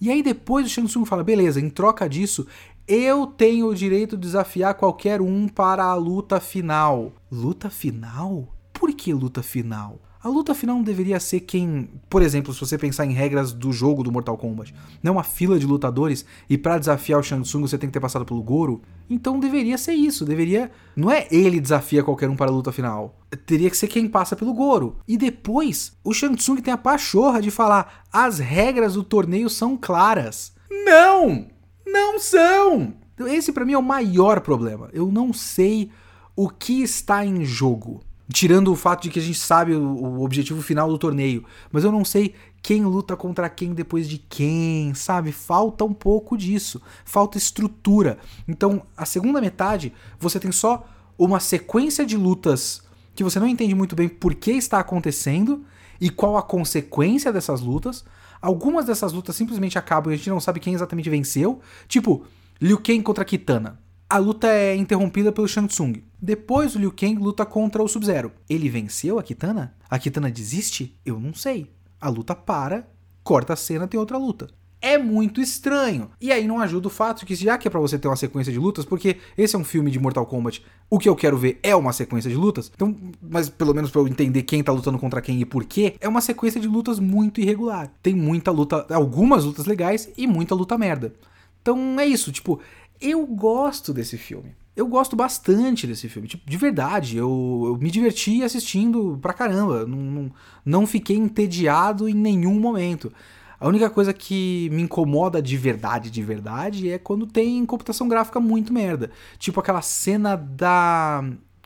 E 0.00 0.10
aí 0.10 0.22
depois 0.22 0.66
o 0.66 0.68
Shang 0.68 0.88
Tsung 0.88 1.04
fala: 1.04 1.24
"Beleza, 1.24 1.60
em 1.60 1.68
troca 1.68 2.08
disso, 2.08 2.46
eu 2.86 3.26
tenho 3.26 3.66
o 3.66 3.74
direito 3.74 4.16
de 4.16 4.22
desafiar 4.22 4.74
qualquer 4.74 5.20
um 5.20 5.48
para 5.48 5.84
a 5.84 5.94
luta 5.94 6.40
final". 6.40 7.12
Luta 7.30 7.68
final? 7.68 8.54
Por 8.72 8.92
que 8.94 9.12
luta 9.12 9.42
final? 9.42 10.00
A 10.22 10.28
luta 10.28 10.54
final 10.54 10.76
não 10.76 10.82
deveria 10.82 11.18
ser 11.18 11.40
quem, 11.40 11.88
por 12.10 12.20
exemplo, 12.20 12.52
se 12.52 12.60
você 12.60 12.76
pensar 12.76 13.06
em 13.06 13.12
regras 13.12 13.54
do 13.54 13.72
jogo 13.72 14.02
do 14.02 14.12
Mortal 14.12 14.36
Kombat, 14.36 14.74
não 15.02 15.10
é 15.10 15.12
uma 15.12 15.22
fila 15.22 15.58
de 15.58 15.64
lutadores 15.64 16.26
e 16.48 16.58
para 16.58 16.78
desafiar 16.78 17.18
o 17.18 17.22
Shang 17.22 17.42
Tsung 17.42 17.62
você 17.62 17.78
tem 17.78 17.88
que 17.88 17.94
ter 17.94 18.00
passado 18.00 18.26
pelo 18.26 18.42
Goro. 18.42 18.82
Então 19.08 19.40
deveria 19.40 19.78
ser 19.78 19.94
isso, 19.94 20.26
deveria, 20.26 20.70
não 20.94 21.10
é 21.10 21.26
ele 21.30 21.58
desafia 21.58 22.04
qualquer 22.04 22.28
um 22.28 22.36
para 22.36 22.50
a 22.50 22.54
luta 22.54 22.70
final. 22.70 23.18
Teria 23.46 23.70
que 23.70 23.76
ser 23.76 23.88
quem 23.88 24.06
passa 24.06 24.36
pelo 24.36 24.52
Goro. 24.52 24.98
E 25.08 25.16
depois, 25.16 25.96
o 26.04 26.12
Shang 26.12 26.36
Tsung 26.36 26.60
tem 26.60 26.74
a 26.74 26.78
pachorra 26.78 27.40
de 27.40 27.50
falar: 27.50 28.04
"As 28.12 28.38
regras 28.38 28.92
do 28.92 29.02
torneio 29.02 29.48
são 29.48 29.74
claras". 29.74 30.52
Não! 30.84 31.46
Não 31.86 32.18
são. 32.20 32.92
Então, 33.14 33.26
esse 33.26 33.52
para 33.52 33.64
mim 33.64 33.72
é 33.72 33.78
o 33.78 33.82
maior 33.82 34.40
problema. 34.40 34.90
Eu 34.92 35.10
não 35.10 35.32
sei 35.32 35.90
o 36.36 36.48
que 36.48 36.82
está 36.82 37.24
em 37.24 37.44
jogo. 37.44 38.02
Tirando 38.32 38.72
o 38.72 38.76
fato 38.76 39.02
de 39.02 39.10
que 39.10 39.18
a 39.18 39.22
gente 39.22 39.38
sabe 39.38 39.74
o, 39.74 39.82
o, 39.82 40.22
objetivo 40.22 40.62
final 40.62 40.88
do 40.88 40.98
torneio. 40.98 41.44
Mas 41.72 41.84
eu 41.84 41.90
não 41.90 42.04
sei 42.04 42.34
quem 42.62 42.84
luta 42.84 43.16
contra 43.16 43.48
quem 43.48 43.72
depois 43.72 44.08
de 44.08 44.18
quem, 44.18 44.94
sabe? 44.94 45.32
Falta 45.32 45.84
um 45.84 45.92
pouco 45.92 46.36
disso. 46.36 46.80
Falta 47.04 47.38
estrutura. 47.38 48.18
Então, 48.46 48.82
a 48.96 49.04
segunda 49.04 49.40
metade, 49.40 49.92
você 50.18 50.38
tem 50.38 50.52
só 50.52 50.86
uma 51.18 51.40
sequência 51.40 52.06
de 52.06 52.16
lutas 52.16 52.82
que 53.14 53.24
você 53.24 53.40
não 53.40 53.48
entende 53.48 53.74
muito 53.74 53.96
bem 53.96 54.08
por 54.08 54.34
que 54.34 54.52
está 54.52 54.78
acontecendo 54.78 55.64
e 56.00 56.08
qual 56.08 56.36
a 56.36 56.42
consequência 56.42 57.32
dessas 57.32 57.60
lutas. 57.60 58.04
Algumas 58.40 58.86
dessas 58.86 59.12
lutas 59.12 59.34
simplesmente 59.34 59.78
acabam 59.78 60.12
e 60.12 60.14
a 60.14 60.16
gente 60.16 60.30
não 60.30 60.40
sabe 60.40 60.60
quem 60.60 60.74
exatamente 60.74 61.10
venceu. 61.10 61.60
Tipo, 61.88 62.24
Liu 62.60 62.78
Kang 62.78 63.02
contra 63.02 63.24
Kitana 63.24 63.79
a 64.10 64.18
luta 64.18 64.48
é 64.48 64.74
interrompida 64.74 65.30
pelo 65.30 65.46
Shang 65.46 65.68
Tsung. 65.68 66.02
Depois 66.20 66.74
o 66.74 66.80
Liu 66.80 66.90
Kang 66.90 67.14
luta 67.14 67.46
contra 67.46 67.80
o 67.80 67.86
Sub-Zero. 67.86 68.32
Ele 68.48 68.68
venceu 68.68 69.20
a 69.20 69.22
Kitana? 69.22 69.72
A 69.88 70.00
Kitana 70.00 70.28
desiste? 70.28 70.98
Eu 71.06 71.20
não 71.20 71.32
sei. 71.32 71.70
A 72.00 72.08
luta 72.08 72.34
para, 72.34 72.88
corta 73.22 73.52
a 73.52 73.56
cena, 73.56 73.86
tem 73.86 74.00
outra 74.00 74.18
luta. 74.18 74.48
É 74.82 74.98
muito 74.98 75.40
estranho. 75.40 76.10
E 76.20 76.32
aí 76.32 76.44
não 76.44 76.58
ajuda 76.58 76.88
o 76.88 76.90
fato 76.90 77.24
que, 77.24 77.36
já 77.36 77.56
que 77.56 77.68
é 77.68 77.70
pra 77.70 77.78
você 77.78 78.00
ter 78.00 78.08
uma 78.08 78.16
sequência 78.16 78.52
de 78.52 78.58
lutas, 78.58 78.84
porque 78.84 79.18
esse 79.38 79.54
é 79.54 79.58
um 79.58 79.64
filme 79.64 79.92
de 79.92 80.00
Mortal 80.00 80.26
Kombat, 80.26 80.64
o 80.88 80.98
que 80.98 81.08
eu 81.08 81.14
quero 81.14 81.38
ver 81.38 81.60
é 81.62 81.76
uma 81.76 81.92
sequência 81.92 82.28
de 82.28 82.36
lutas, 82.36 82.72
então, 82.74 82.96
mas 83.22 83.48
pelo 83.48 83.74
menos 83.74 83.90
pra 83.90 84.00
eu 84.00 84.08
entender 84.08 84.42
quem 84.42 84.62
tá 84.62 84.72
lutando 84.72 84.98
contra 84.98 85.20
quem 85.20 85.38
e 85.40 85.44
por 85.44 85.64
quê, 85.64 85.94
é 86.00 86.08
uma 86.08 86.22
sequência 86.22 86.60
de 86.60 86.66
lutas 86.66 86.98
muito 86.98 87.40
irregular. 87.40 87.92
Tem 88.02 88.14
muita 88.14 88.50
luta, 88.50 88.86
algumas 88.90 89.44
lutas 89.44 89.66
legais 89.66 90.10
e 90.16 90.26
muita 90.26 90.54
luta 90.54 90.76
merda. 90.76 91.14
Então 91.62 92.00
é 92.00 92.06
isso, 92.06 92.32
tipo, 92.32 92.58
eu 93.00 93.26
gosto 93.26 93.92
desse 93.92 94.18
filme. 94.18 94.54
Eu 94.76 94.86
gosto 94.86 95.16
bastante 95.16 95.86
desse 95.86 96.08
filme. 96.08 96.28
Tipo, 96.28 96.48
de 96.48 96.56
verdade, 96.56 97.16
eu, 97.16 97.64
eu 97.66 97.76
me 97.76 97.90
diverti 97.90 98.42
assistindo 98.42 99.18
pra 99.20 99.32
caramba. 99.32 99.86
Não, 99.86 99.98
não, 99.98 100.32
não 100.64 100.86
fiquei 100.86 101.16
entediado 101.16 102.08
em 102.08 102.14
nenhum 102.14 102.58
momento. 102.58 103.12
A 103.58 103.68
única 103.68 103.90
coisa 103.90 104.12
que 104.14 104.70
me 104.72 104.82
incomoda 104.82 105.42
de 105.42 105.56
verdade, 105.56 106.10
de 106.10 106.22
verdade, 106.22 106.90
é 106.90 106.98
quando 106.98 107.26
tem 107.26 107.66
computação 107.66 108.08
gráfica 108.08 108.40
muito 108.40 108.72
merda. 108.72 109.10
Tipo 109.38 109.60
aquela 109.60 109.82
cena 109.82 110.34
da 110.36 111.22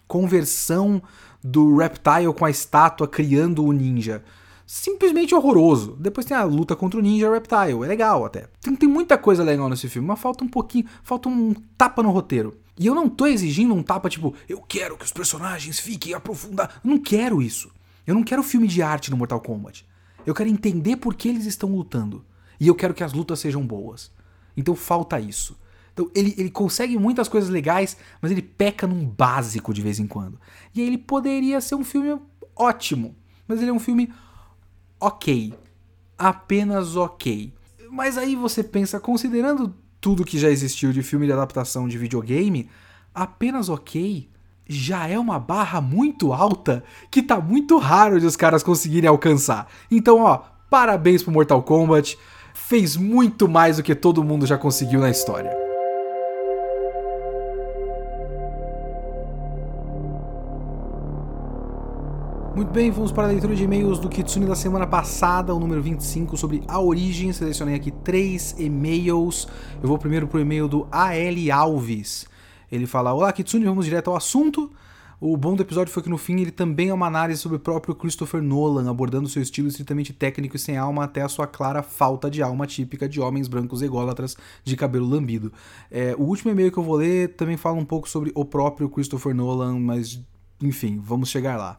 conversão 0.08 1.00
do 1.42 1.76
Reptile 1.76 2.32
com 2.36 2.44
a 2.44 2.50
estátua 2.50 3.06
criando 3.06 3.64
o 3.64 3.72
ninja 3.72 4.24
simplesmente 4.66 5.34
horroroso. 5.34 5.96
Depois 5.98 6.26
tem 6.26 6.36
a 6.36 6.44
luta 6.44 6.74
contra 6.74 6.98
o 6.98 7.02
Ninja 7.02 7.30
Reptile, 7.30 7.84
é 7.84 7.86
legal 7.86 8.24
até. 8.24 8.48
Tem, 8.60 8.74
tem 8.74 8.88
muita 8.88 9.18
coisa 9.18 9.42
legal 9.42 9.68
nesse 9.68 9.88
filme, 9.88 10.08
mas 10.08 10.20
falta 10.20 10.44
um 10.44 10.48
pouquinho, 10.48 10.86
falta 11.02 11.28
um 11.28 11.54
tapa 11.76 12.02
no 12.02 12.10
roteiro. 12.10 12.56
E 12.78 12.86
eu 12.86 12.94
não 12.94 13.08
tô 13.08 13.26
exigindo 13.26 13.74
um 13.74 13.82
tapa 13.82 14.08
tipo, 14.08 14.34
eu 14.48 14.60
quero 14.60 14.96
que 14.96 15.04
os 15.04 15.12
personagens 15.12 15.78
fiquem 15.78 16.14
aprofundados. 16.14 16.76
Não 16.82 16.98
quero 16.98 17.40
isso. 17.40 17.70
Eu 18.06 18.14
não 18.14 18.22
quero 18.22 18.42
filme 18.42 18.66
de 18.66 18.82
arte 18.82 19.10
no 19.10 19.16
Mortal 19.16 19.40
Kombat. 19.40 19.86
Eu 20.26 20.34
quero 20.34 20.48
entender 20.48 20.96
por 20.96 21.14
que 21.14 21.28
eles 21.28 21.46
estão 21.46 21.70
lutando. 21.70 22.24
E 22.58 22.66
eu 22.66 22.74
quero 22.74 22.94
que 22.94 23.04
as 23.04 23.12
lutas 23.12 23.38
sejam 23.38 23.64
boas. 23.64 24.10
Então 24.56 24.74
falta 24.74 25.20
isso. 25.20 25.56
Então 25.92 26.10
ele, 26.14 26.34
ele 26.36 26.50
consegue 26.50 26.98
muitas 26.98 27.28
coisas 27.28 27.48
legais, 27.48 27.96
mas 28.20 28.32
ele 28.32 28.42
peca 28.42 28.86
num 28.86 29.06
básico 29.06 29.72
de 29.72 29.80
vez 29.80 30.00
em 30.00 30.06
quando. 30.06 30.40
E 30.74 30.80
aí 30.80 30.86
ele 30.86 30.98
poderia 30.98 31.60
ser 31.60 31.76
um 31.76 31.84
filme 31.84 32.18
ótimo. 32.56 33.14
Mas 33.46 33.60
ele 33.60 33.70
é 33.70 33.72
um 33.72 33.78
filme 33.78 34.12
ok. 35.06 35.54
Apenas 36.16 36.96
ok. 36.96 37.52
Mas 37.90 38.16
aí 38.16 38.34
você 38.34 38.62
pensa, 38.62 38.98
considerando 38.98 39.74
tudo 40.00 40.24
que 40.24 40.38
já 40.38 40.50
existiu 40.50 40.92
de 40.92 41.02
filme 41.02 41.26
de 41.26 41.32
adaptação 41.32 41.86
de 41.86 41.98
videogame, 41.98 42.68
apenas 43.14 43.68
ok 43.68 44.28
já 44.66 45.06
é 45.06 45.18
uma 45.18 45.38
barra 45.38 45.80
muito 45.80 46.32
alta 46.32 46.82
que 47.10 47.22
tá 47.22 47.38
muito 47.38 47.76
raro 47.76 48.18
de 48.18 48.26
os 48.26 48.36
caras 48.36 48.62
conseguirem 48.62 49.08
alcançar. 49.08 49.68
Então, 49.90 50.20
ó, 50.20 50.40
parabéns 50.70 51.22
pro 51.22 51.32
Mortal 51.32 51.62
Kombat. 51.62 52.18
Fez 52.54 52.96
muito 52.96 53.48
mais 53.48 53.76
do 53.76 53.82
que 53.82 53.94
todo 53.94 54.24
mundo 54.24 54.46
já 54.46 54.56
conseguiu 54.56 55.00
na 55.00 55.10
história. 55.10 55.63
Muito 62.54 62.70
bem, 62.70 62.88
vamos 62.88 63.10
para 63.10 63.24
a 63.24 63.26
leitura 63.26 63.56
de 63.56 63.64
e-mails 63.64 63.98
do 63.98 64.08
Kitsune 64.08 64.46
da 64.46 64.54
semana 64.54 64.86
passada, 64.86 65.52
o 65.52 65.58
número 65.58 65.82
25, 65.82 66.36
sobre 66.36 66.62
a 66.68 66.78
origem. 66.78 67.32
Selecionei 67.32 67.74
aqui 67.74 67.90
três 67.90 68.54
e-mails. 68.56 69.48
Eu 69.82 69.88
vou 69.88 69.98
primeiro 69.98 70.28
para 70.28 70.38
o 70.38 70.40
e-mail 70.40 70.68
do 70.68 70.86
AL 70.92 71.52
Alves. 71.52 72.26
Ele 72.70 72.86
fala: 72.86 73.12
Olá, 73.12 73.32
Kitsune, 73.32 73.64
vamos 73.64 73.86
direto 73.86 74.08
ao 74.08 74.16
assunto. 74.16 74.70
O 75.20 75.36
bom 75.36 75.56
do 75.56 75.62
episódio 75.62 75.92
foi 75.92 76.00
que 76.00 76.08
no 76.08 76.16
fim 76.16 76.40
ele 76.40 76.52
também 76.52 76.90
é 76.90 76.94
uma 76.94 77.08
análise 77.08 77.40
sobre 77.40 77.56
o 77.56 77.60
próprio 77.60 77.92
Christopher 77.92 78.40
Nolan, 78.40 78.88
abordando 78.88 79.28
seu 79.28 79.42
estilo 79.42 79.66
estritamente 79.66 80.12
técnico 80.12 80.54
e 80.54 80.58
sem 80.58 80.76
alma 80.76 81.02
até 81.02 81.22
a 81.22 81.28
sua 81.28 81.48
clara 81.48 81.82
falta 81.82 82.30
de 82.30 82.40
alma 82.40 82.68
típica 82.68 83.08
de 83.08 83.20
homens 83.20 83.48
brancos 83.48 83.82
ególatras 83.82 84.36
de 84.62 84.76
cabelo 84.76 85.08
lambido. 85.08 85.52
É, 85.90 86.14
o 86.16 86.22
último 86.22 86.52
e-mail 86.52 86.70
que 86.70 86.78
eu 86.78 86.84
vou 86.84 86.94
ler 86.94 87.34
também 87.34 87.56
fala 87.56 87.76
um 87.76 87.84
pouco 87.84 88.08
sobre 88.08 88.30
o 88.32 88.44
próprio 88.44 88.88
Christopher 88.88 89.34
Nolan, 89.34 89.80
mas 89.80 90.20
enfim, 90.62 91.00
vamos 91.02 91.30
chegar 91.30 91.56
lá. 91.56 91.78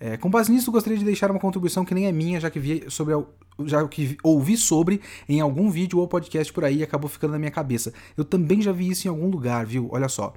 É, 0.00 0.16
com 0.16 0.30
base 0.30 0.50
nisso, 0.52 0.70
gostaria 0.70 0.98
de 0.98 1.04
deixar 1.04 1.30
uma 1.30 1.40
contribuição 1.40 1.84
que 1.84 1.94
nem 1.94 2.06
é 2.06 2.12
minha, 2.12 2.38
já 2.40 2.50
que 2.50 2.60
vi 2.60 2.84
sobre 2.88 3.14
já 3.66 3.86
que 3.88 4.16
ouvi 4.22 4.56
sobre 4.56 5.00
em 5.28 5.40
algum 5.40 5.68
vídeo 5.68 5.98
ou 5.98 6.06
podcast 6.06 6.52
por 6.52 6.64
aí 6.64 6.78
e 6.78 6.82
acabou 6.84 7.10
ficando 7.10 7.32
na 7.32 7.38
minha 7.38 7.50
cabeça. 7.50 7.92
Eu 8.16 8.24
também 8.24 8.62
já 8.62 8.70
vi 8.70 8.88
isso 8.88 9.08
em 9.08 9.10
algum 9.10 9.28
lugar, 9.28 9.66
viu? 9.66 9.88
Olha 9.90 10.08
só. 10.08 10.32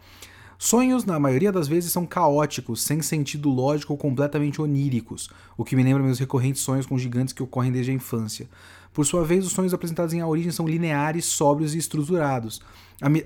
Sonhos, 0.58 1.06
na 1.06 1.20
maioria 1.20 1.52
das 1.52 1.68
vezes, 1.68 1.92
são 1.92 2.06
caóticos, 2.06 2.84
sem 2.84 3.02
sentido 3.02 3.50
lógico 3.50 3.94
ou 3.94 3.98
completamente 3.98 4.62
oníricos, 4.62 5.28
o 5.58 5.66
que 5.66 5.76
me 5.76 5.82
lembra 5.82 6.04
meus 6.04 6.20
recorrentes 6.20 6.62
sonhos 6.62 6.86
com 6.86 7.00
gigantes 7.00 7.34
que 7.34 7.42
ocorrem 7.42 7.72
desde 7.72 7.92
a 7.92 7.96
infância. 7.96 8.48
Por 8.94 9.04
sua 9.04 9.24
vez, 9.24 9.44
os 9.46 9.54
sonhos 9.54 9.74
apresentados 9.74 10.14
em 10.14 10.22
A 10.22 10.28
Origem 10.28 10.52
são 10.52 10.68
lineares, 10.68 11.26
sóbrios 11.26 11.74
e 11.74 11.80
estruturados, 11.80 12.62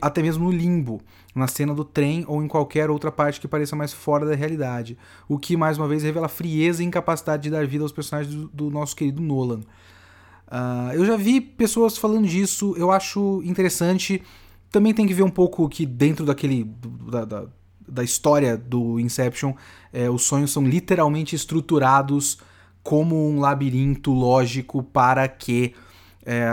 até 0.01 0.21
mesmo 0.21 0.45
no 0.45 0.51
limbo, 0.51 1.01
na 1.35 1.47
cena 1.47 1.73
do 1.73 1.83
trem 1.83 2.23
ou 2.27 2.41
em 2.41 2.47
qualquer 2.47 2.89
outra 2.89 3.11
parte 3.11 3.41
que 3.41 3.47
pareça 3.47 3.75
mais 3.75 3.91
fora 3.93 4.25
da 4.25 4.33
realidade, 4.33 4.97
o 5.27 5.37
que 5.37 5.57
mais 5.57 5.77
uma 5.77 5.87
vez 5.87 6.03
revela 6.03 6.27
frieza 6.27 6.81
e 6.81 6.85
incapacidade 6.85 7.43
de 7.43 7.49
dar 7.49 7.67
vida 7.67 7.83
aos 7.83 7.91
personagens 7.91 8.33
do, 8.33 8.47
do 8.47 8.69
nosso 8.69 8.95
querido 8.95 9.21
Nolan. 9.21 9.61
Uh, 10.47 10.93
eu 10.93 11.05
já 11.05 11.17
vi 11.17 11.41
pessoas 11.41 11.97
falando 11.97 12.27
disso, 12.27 12.73
eu 12.77 12.91
acho 12.91 13.41
interessante 13.43 14.21
também 14.71 14.93
tem 14.93 15.07
que 15.07 15.13
ver 15.13 15.23
um 15.23 15.29
pouco 15.29 15.69
que 15.69 15.85
dentro 15.85 16.25
daquele. 16.25 16.65
da, 17.09 17.23
da, 17.23 17.45
da 17.87 18.03
história 18.03 18.57
do 18.57 18.99
Inception, 18.99 19.53
é, 19.93 20.09
os 20.09 20.23
sonhos 20.23 20.51
são 20.51 20.65
literalmente 20.65 21.35
estruturados 21.35 22.39
como 22.83 23.29
um 23.29 23.39
labirinto 23.39 24.11
lógico 24.11 24.83
para 24.83 25.27
que 25.27 25.73
é, 26.25 26.49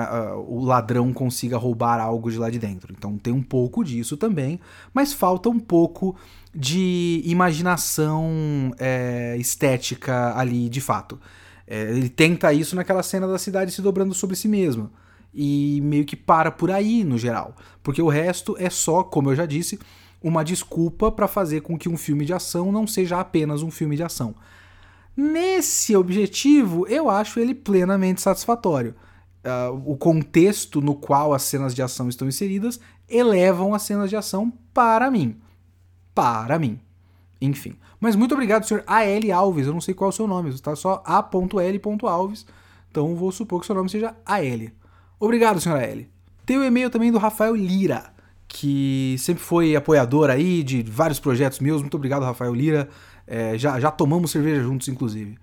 o 0.47 0.61
ladrão 0.65 1.13
consiga 1.13 1.57
roubar 1.57 1.99
algo 1.99 2.31
de 2.31 2.39
lá 2.39 2.51
de 2.51 2.59
dentro. 2.59 2.93
Então 2.97 3.17
tem 3.17 3.33
um 3.33 3.43
pouco 3.43 3.83
disso 3.83 4.17
também, 4.17 4.61
mas 4.93 5.13
falta 5.13 5.49
um 5.49 5.59
pouco 5.59 6.15
de 6.55 7.23
imaginação 7.25 8.75
é, 8.79 9.37
estética 9.39 10.37
ali 10.37 10.69
de 10.69 10.81
fato. 10.81 11.19
É, 11.67 11.91
ele 11.91 12.09
tenta 12.09 12.53
isso 12.53 12.77
naquela 12.77 13.03
cena 13.03 13.27
da 13.27 13.39
cidade 13.39 13.73
se 13.73 13.81
dobrando 13.81 14.13
sobre 14.13 14.37
si 14.37 14.49
mesma 14.49 14.91
e 15.35 15.81
meio 15.83 16.05
que 16.05 16.17
para 16.17 16.51
por 16.51 16.71
aí 16.71 17.05
no 17.05 17.17
geral, 17.17 17.57
porque 17.83 18.03
o 18.03 18.09
resto 18.09 18.55
é 18.59 18.69
só, 18.69 19.03
como 19.03 19.31
eu 19.31 19.37
já 19.37 19.47
disse, 19.47 19.79
uma 20.23 20.45
desculpa 20.45 21.11
para 21.11 21.27
fazer 21.27 21.63
com 21.63 21.79
que 21.79 21.89
um 21.89 21.97
filme 21.97 22.25
de 22.25 22.35
ação 22.35 22.71
não 22.71 22.87
seja 22.87 23.19
apenas 23.19 23.63
um 23.63 23.71
filme 23.71 23.97
de 23.97 24.03
ação. 24.03 24.35
Nesse 25.17 25.97
objetivo, 25.97 26.87
eu 26.87 27.09
acho 27.11 27.41
ele 27.41 27.55
plenamente 27.55 28.21
satisfatório. 28.21 28.95
Uh, 29.45 29.83
o 29.85 29.97
contexto 29.97 30.81
no 30.81 30.95
qual 30.95 31.35
as 31.35 31.43
cenas 31.43 31.75
de 31.75 31.83
ação 31.83 32.09
estão 32.09 32.29
inseridas 32.29 32.79
elevam 33.09 33.75
as 33.75 33.83
cenas 33.83 34.09
de 34.09 34.17
ação 34.17 34.53
para 34.73 35.11
mim. 35.11 35.37
Para 36.15 36.59
mim. 36.59 36.79
Enfim. 37.41 37.77
Mas 37.99 38.15
muito 38.15 38.33
obrigado, 38.33 38.65
senhor 38.65 38.85
A.L. 38.87 39.33
Alves. 39.33 39.67
Eu 39.67 39.73
não 39.73 39.81
sei 39.81 39.95
qual 39.95 40.11
é 40.11 40.13
o 40.13 40.17
seu 40.17 40.27
nome, 40.27 40.51
está 40.51 40.77
só 40.77 41.03
A.L. 41.05 41.81
Alves. 42.03 42.47
Então 42.91 43.17
vou 43.17 43.33
supor 43.33 43.61
que 43.61 43.67
seu 43.67 43.75
nome 43.75 43.89
seja 43.89 44.15
A.L. 44.25 44.73
Obrigado, 45.19 45.61
senhora 45.61 45.89
Ellie. 45.89 46.11
Tem 46.45 46.59
o 46.59 46.65
e-mail 46.65 46.91
também 46.91 47.13
do 47.13 47.17
Rafael 47.17 47.55
Lira, 47.55 48.13
que 48.49 49.15
sempre 49.19 49.41
foi 49.41 49.77
apoiador 49.77 50.29
aí 50.29 50.65
de 50.65 50.83
vários 50.83 51.21
projetos 51.21 51.61
meus. 51.61 51.81
Muito 51.81 51.97
obrigado, 51.97 52.25
Rafael 52.25 52.53
Lira. 52.53 52.89
É, 53.25 53.57
já, 53.57 53.79
já 53.79 53.91
tomamos 53.91 54.33
cerveja 54.33 54.63
juntos, 54.63 54.89
inclusive. 54.89 55.39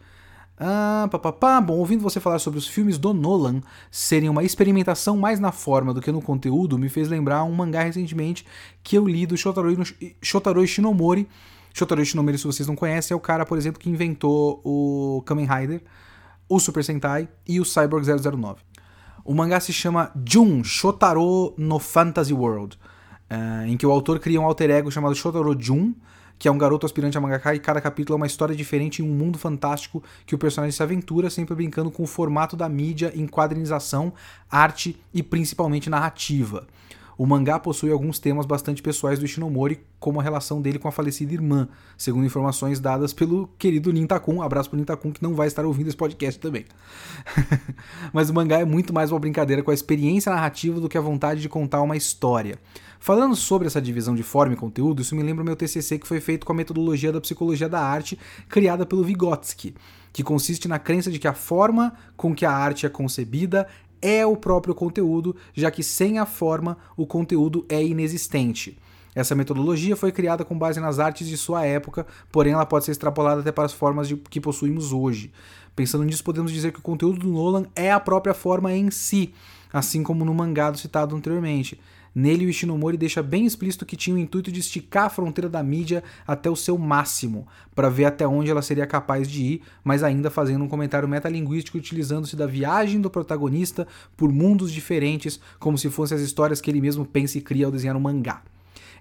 Ah, 0.62 1.08
papapá. 1.10 1.62
Bom, 1.62 1.78
ouvindo 1.78 2.04
você 2.04 2.20
falar 2.20 2.38
sobre 2.38 2.60
os 2.60 2.68
filmes 2.68 2.98
do 2.98 3.14
Nolan 3.14 3.62
serem 3.90 4.28
uma 4.28 4.44
experimentação 4.44 5.16
mais 5.16 5.40
na 5.40 5.54
forma 5.54 5.94
do 5.94 6.02
que 6.02 6.12
no 6.12 6.22
conteúdo, 6.22 6.78
me 6.78 6.90
fez 6.90 7.08
lembrar 7.08 7.46
um 7.46 7.54
mangá 7.54 7.84
recentemente 7.84 8.46
que 8.84 8.98
eu 8.98 9.08
li 9.08 9.26
do 9.26 9.38
Shotaro, 9.38 9.74
Shotaro 10.22 10.68
Shinomori. 10.68 11.30
Shotaro 11.74 12.04
Shinomori, 12.04 12.38
se 12.38 12.46
vocês 12.46 12.68
não 12.68 12.76
conhecem, 12.76 13.16
é 13.16 13.18
o 13.18 13.22
cara, 13.22 13.46
por 13.46 13.58
exemplo, 13.58 13.80
que 13.80 13.90
inventou 13.90 14.60
o 14.66 15.24
Kamen 15.26 15.48
Rider, 15.48 15.82
o 16.50 16.60
Super 16.60 16.84
Sentai 16.84 17.30
e 17.48 17.62
o 17.62 17.64
Cyborg 17.64 18.06
009. 18.06 18.62
O 19.24 19.34
mangá 19.34 19.62
se 19.62 19.72
chama 19.72 20.12
Jun 20.28 20.62
Shotaro 20.62 21.54
no 21.58 21.80
Fantasy 21.80 22.34
World, 22.34 22.78
uh, 23.32 23.66
em 23.66 23.78
que 23.78 23.86
o 23.86 23.92
autor 23.92 24.20
cria 24.20 24.42
um 24.42 24.46
alter 24.46 24.72
ego 24.72 24.92
chamado 24.92 25.16
Shotaro 25.16 25.56
Jun, 25.58 25.94
que 26.40 26.48
é 26.48 26.52
um 26.52 26.58
garoto 26.58 26.86
aspirante 26.86 27.18
a 27.18 27.22
mangaka 27.22 27.54
e 27.54 27.60
cada 27.60 27.82
capítulo 27.82 28.16
é 28.16 28.18
uma 28.18 28.26
história 28.26 28.56
diferente 28.56 29.02
em 29.02 29.06
um 29.06 29.14
mundo 29.14 29.38
fantástico 29.38 30.02
que 30.26 30.34
o 30.34 30.38
personagem 30.38 30.72
se 30.72 30.82
aventura, 30.82 31.30
sempre 31.30 31.54
brincando 31.54 31.92
com 31.92 32.02
o 32.02 32.08
formato 32.08 32.56
da 32.56 32.70
mídia 32.70 33.12
em 33.14 33.28
quadrinização, 33.28 34.14
arte 34.50 34.98
e 35.14 35.22
principalmente 35.22 35.90
narrativa. 35.90 36.66
O 37.20 37.26
mangá 37.26 37.60
possui 37.60 37.92
alguns 37.92 38.18
temas 38.18 38.46
bastante 38.46 38.82
pessoais 38.82 39.20
do 39.20 39.26
Ishinomori, 39.26 39.82
como 40.00 40.22
a 40.22 40.24
relação 40.24 40.62
dele 40.62 40.80
com 40.80 40.88
a 40.88 40.92
falecida 40.92 41.34
irmã, 41.34 41.68
segundo 41.98 42.26
informações 42.26 42.80
dadas 42.80 43.12
pelo 43.12 43.50
querido 43.60 43.92
Nintakun. 43.92 44.42
Abraço 44.42 44.70
pro 44.70 44.80
Nintakun, 44.80 45.12
que 45.12 45.22
não 45.22 45.36
vai 45.36 45.48
estar 45.48 45.66
ouvindo 45.66 45.90
esse 45.90 45.98
podcast 45.98 46.40
também. 46.40 46.64
Mas 48.14 48.30
o 48.30 48.34
mangá 48.34 48.60
é 48.60 48.64
muito 48.64 48.94
mais 48.94 49.12
uma 49.12 49.20
brincadeira 49.20 49.62
com 49.62 49.70
a 49.70 49.74
experiência 49.74 50.32
narrativa 50.32 50.80
do 50.80 50.88
que 50.88 50.98
a 50.98 51.02
vontade 51.02 51.42
de 51.42 51.50
contar 51.50 51.82
uma 51.82 51.98
história. 51.98 52.58
Falando 53.02 53.36
sobre 53.36 53.68
essa 53.68 53.82
divisão 53.82 54.16
de 54.16 54.24
forma 54.24 54.54
e 54.54 54.58
conteúdo, 54.58 55.02
isso 55.02 55.14
me 55.14 55.22
lembra 55.22 55.44
o 55.44 55.46
meu 55.46 55.58
TCC 55.58 56.00
que 56.00 56.08
foi 56.08 56.22
feito 56.22 56.46
com 56.46 56.54
a 56.54 56.56
metodologia 56.56 57.12
da 57.12 57.20
psicologia 57.20 57.68
da 57.68 57.82
arte, 57.82 58.18
criada 58.48 58.86
pelo 58.86 59.04
Vygotsky, 59.04 59.76
que 60.14 60.24
consiste 60.24 60.70
na 60.70 60.80
crença 60.80 61.12
de 61.12 61.20
que 61.20 61.28
a 61.28 61.34
forma 61.34 61.94
com 62.16 62.34
que 62.34 62.46
a 62.46 62.52
arte 62.52 62.86
é 62.86 62.90
concebida 62.90 63.68
é 64.02 64.26
o 64.26 64.36
próprio 64.36 64.76
conteúdo, 64.76 65.36
já 65.54 65.70
que 65.70 65.84
sem 65.84 66.20
a 66.20 66.26
forma 66.26 66.78
o 66.96 67.06
conteúdo 67.06 67.66
é 67.70 67.84
inexistente. 67.84 68.78
Essa 69.16 69.36
metodologia 69.36 69.96
foi 69.96 70.12
criada 70.12 70.46
com 70.46 70.58
base 70.58 70.80
nas 70.80 71.00
artes 71.00 71.28
de 71.28 71.36
sua 71.36 71.66
época, 71.66 72.06
porém 72.32 72.54
ela 72.54 72.66
pode 72.66 72.86
ser 72.86 72.92
extrapolada 72.92 73.42
até 73.42 73.52
para 73.52 73.66
as 73.66 73.74
formas 73.74 74.08
de, 74.08 74.16
que 74.16 74.40
possuímos 74.40 74.94
hoje. 74.94 75.32
Pensando 75.76 76.04
nisso, 76.04 76.24
podemos 76.24 76.52
dizer 76.52 76.72
que 76.72 76.80
o 76.80 76.84
conteúdo 76.84 77.20
do 77.20 77.30
Nolan 77.30 77.66
é 77.76 77.92
a 77.92 78.00
própria 78.00 78.34
forma 78.34 78.74
em 78.74 78.92
si, 78.92 79.34
assim 79.74 80.04
como 80.04 80.24
no 80.24 80.34
mangá 80.34 80.74
citado 80.74 81.16
anteriormente. 81.16 81.80
Nele, 82.14 82.46
o 82.46 82.50
Ishinomori 82.50 82.98
deixa 82.98 83.22
bem 83.22 83.46
explícito 83.46 83.86
que 83.86 83.96
tinha 83.96 84.16
o 84.16 84.20
intuito 84.20 84.52
de 84.52 84.60
esticar 84.60 85.06
a 85.06 85.10
fronteira 85.10 85.50
da 85.50 85.62
mídia 85.62 86.04
até 86.26 86.50
o 86.50 86.56
seu 86.56 86.78
máximo, 86.78 87.48
para 87.74 87.90
ver 87.90 88.06
até 88.06 88.28
onde 88.28 88.50
ela 88.50 88.62
seria 88.62 88.88
capaz 88.88 89.30
de 89.30 89.44
ir, 89.44 89.62
mas 89.84 90.04
ainda 90.04 90.30
fazendo 90.30 90.64
um 90.64 90.68
comentário 90.68 91.08
metalinguístico 91.08 91.78
utilizando-se 91.78 92.36
da 92.36 92.48
viagem 92.48 93.00
do 93.00 93.10
protagonista 93.10 93.88
por 94.18 94.32
mundos 94.32 94.72
diferentes, 94.72 95.40
como 95.60 95.78
se 95.78 95.90
fossem 95.90 96.18
as 96.18 96.24
histórias 96.24 96.60
que 96.60 96.70
ele 96.70 96.82
mesmo 96.82 97.06
pensa 97.06 97.38
e 97.38 97.42
cria 97.42 97.66
ao 97.66 97.72
desenhar 97.72 97.96
um 97.96 98.02
mangá. 98.02 98.42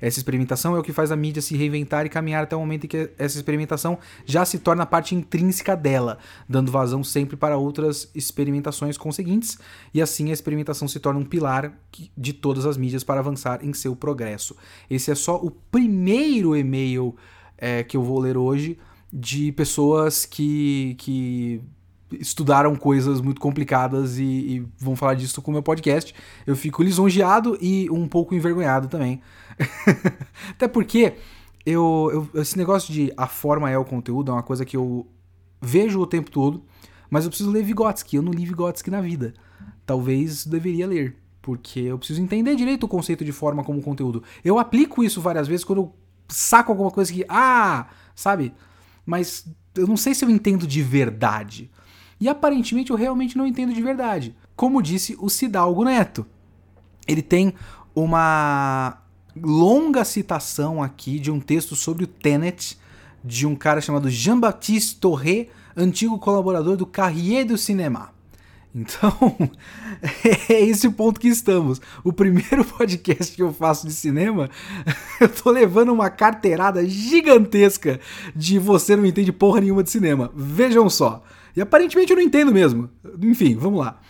Essa 0.01 0.19
experimentação 0.19 0.77
é 0.77 0.79
o 0.79 0.83
que 0.83 0.93
faz 0.93 1.11
a 1.11 1.17
mídia 1.17 1.43
se 1.43 1.57
reinventar 1.57 2.07
e 2.07 2.09
caminhar 2.09 2.45
até 2.45 2.55
o 2.55 2.61
momento 2.61 2.85
em 2.85 2.89
que 2.89 3.11
essa 3.19 3.37
experimentação 3.37 3.99
já 4.25 4.45
se 4.45 4.59
torna 4.59 4.87
parte 4.87 5.15
intrínseca 5.15 5.77
dela, 5.77 6.19
dando 6.49 6.71
vazão 6.71 7.03
sempre 7.03 7.37
para 7.37 7.57
outras 7.57 8.11
experimentações 8.15 8.97
conseguintes, 8.97 9.59
e 9.93 10.01
assim 10.01 10.31
a 10.31 10.33
experimentação 10.33 10.89
se 10.89 11.01
torna 11.01 11.21
um 11.21 11.25
pilar 11.25 11.73
de 12.17 12.33
todas 12.33 12.67
as 12.67 12.77
mídias 12.77 13.05
para 13.05 13.21
avançar 13.21 13.65
em 13.65 13.73
seu 13.73 13.95
progresso. 13.97 14.57
Esse 14.89 15.11
é 15.11 15.15
só 15.15 15.37
o 15.37 15.51
primeiro 15.51 16.57
e-mail 16.57 17.15
é, 17.57 17.83
que 17.83 17.97
eu 17.97 18.03
vou 18.03 18.19
ler 18.19 18.37
hoje 18.37 18.79
de 19.13 19.53
pessoas 19.53 20.27
que, 20.27 20.95
que 20.99 21.63
estudaram 22.13 22.75
coisas 22.75 23.21
muito 23.21 23.41
complicadas 23.41 24.19
e, 24.19 24.23
e, 24.23 24.67
vão 24.79 24.97
falar 24.97 25.15
disso 25.15 25.43
com 25.43 25.51
o 25.51 25.55
meu 25.55 25.63
podcast. 25.63 26.15
Eu 26.47 26.57
fico 26.57 26.83
lisonjeado 26.83 27.59
e 27.61 27.91
um 27.91 28.09
pouco 28.09 28.35
envergonhado 28.35 28.89
também. 28.89 29.21
Até 30.51 30.69
porque 30.69 31.15
eu, 31.65 32.29
eu, 32.35 32.41
esse 32.43 32.57
negócio 32.57 32.93
de 32.93 33.13
a 33.17 33.27
forma 33.27 33.71
é 33.71 33.77
o 33.77 33.85
conteúdo 33.85 34.31
é 34.31 34.35
uma 34.35 34.43
coisa 34.43 34.65
que 34.65 34.77
eu 34.77 35.07
vejo 35.61 36.01
o 36.01 36.07
tempo 36.07 36.31
todo, 36.31 36.63
mas 37.11 37.25
eu 37.25 37.31
preciso 37.31 37.51
ler 37.51 37.65
Vygotsky. 37.65 38.17
Eu 38.17 38.23
não 38.23 38.33
li 38.33 38.47
Vygotsky 38.47 38.91
na 38.91 39.01
vida. 39.01 39.35
Talvez 39.85 40.47
deveria 40.47 40.87
ler, 40.87 41.17
porque 41.43 41.81
eu 41.81 41.99
preciso 41.99 42.23
entender 42.23 42.55
direito 42.55 42.85
o 42.85 42.89
conceito 42.89 43.25
de 43.25 43.33
forma 43.33 43.65
como 43.65 43.83
conteúdo. 43.83 44.23
Eu 44.45 44.59
aplico 44.59 45.03
isso 45.03 45.21
várias 45.21 45.49
vezes 45.49 45.65
quando 45.65 45.83
eu 45.83 45.95
saco 46.29 46.71
alguma 46.71 46.91
coisa 46.91 47.13
que, 47.13 47.25
ah, 47.29 47.89
sabe? 48.15 48.53
Mas 49.05 49.47
eu 49.75 49.87
não 49.87 49.97
sei 49.97 50.15
se 50.15 50.25
eu 50.25 50.31
entendo 50.31 50.67
de 50.67 50.83
verdade. 50.83 51.71
E 52.21 52.29
aparentemente 52.29 52.91
eu 52.91 52.97
realmente 52.97 53.37
não 53.37 53.47
entendo 53.47 53.73
de 53.73 53.83
verdade. 53.83 54.37
Como 54.57 54.83
disse 54.83 55.17
o 55.19 55.29
Cidalgo 55.29 55.85
Neto. 55.85 56.27
Ele 57.07 57.23
tem 57.23 57.55
uma 57.95 58.99
longa 59.43 60.05
citação 60.05 60.83
aqui 60.83 61.19
de 61.19 61.31
um 61.31 61.41
texto 61.41 61.77
sobre 61.77 62.05
o 62.05 62.07
Tenet, 62.07 62.79
de 63.25 63.47
um 63.47 63.55
cara 63.55 63.81
chamado 63.81 64.09
Jean-Baptiste 64.09 64.97
Torré, 64.97 65.49
antigo 65.77 66.19
colaborador 66.19 66.77
do 66.77 66.87
Carrier 66.87 67.47
do 67.47 67.57
Cinema. 67.59 68.11
Então, 68.75 69.13
é 70.49 70.61
esse 70.63 70.87
o 70.87 70.93
ponto 70.93 71.19
que 71.19 71.29
estamos. 71.29 71.81
O 72.05 72.13
primeiro 72.13 72.65
podcast 72.65 73.35
que 73.35 73.43
eu 73.43 73.53
faço 73.53 73.87
de 73.87 73.93
cinema, 73.93 74.49
eu 75.21 75.29
tô 75.29 75.51
levando 75.51 75.93
uma 75.93 76.11
carteirada 76.11 76.87
gigantesca 76.87 77.99
de 78.37 78.59
você 78.59 78.95
não 78.95 79.07
entende 79.07 79.33
porra 79.33 79.61
nenhuma 79.61 79.83
de 79.83 79.91
cinema. 79.91 80.31
Vejam 80.35 80.89
só. 80.89 81.23
E 81.57 81.61
aparentemente 81.61 82.13
eu 82.13 82.17
não 82.17 82.23
entendo 82.23 82.53
mesmo. 82.53 82.89
Enfim, 83.23 83.57
vamos 83.57 83.81
lá. 83.81 84.01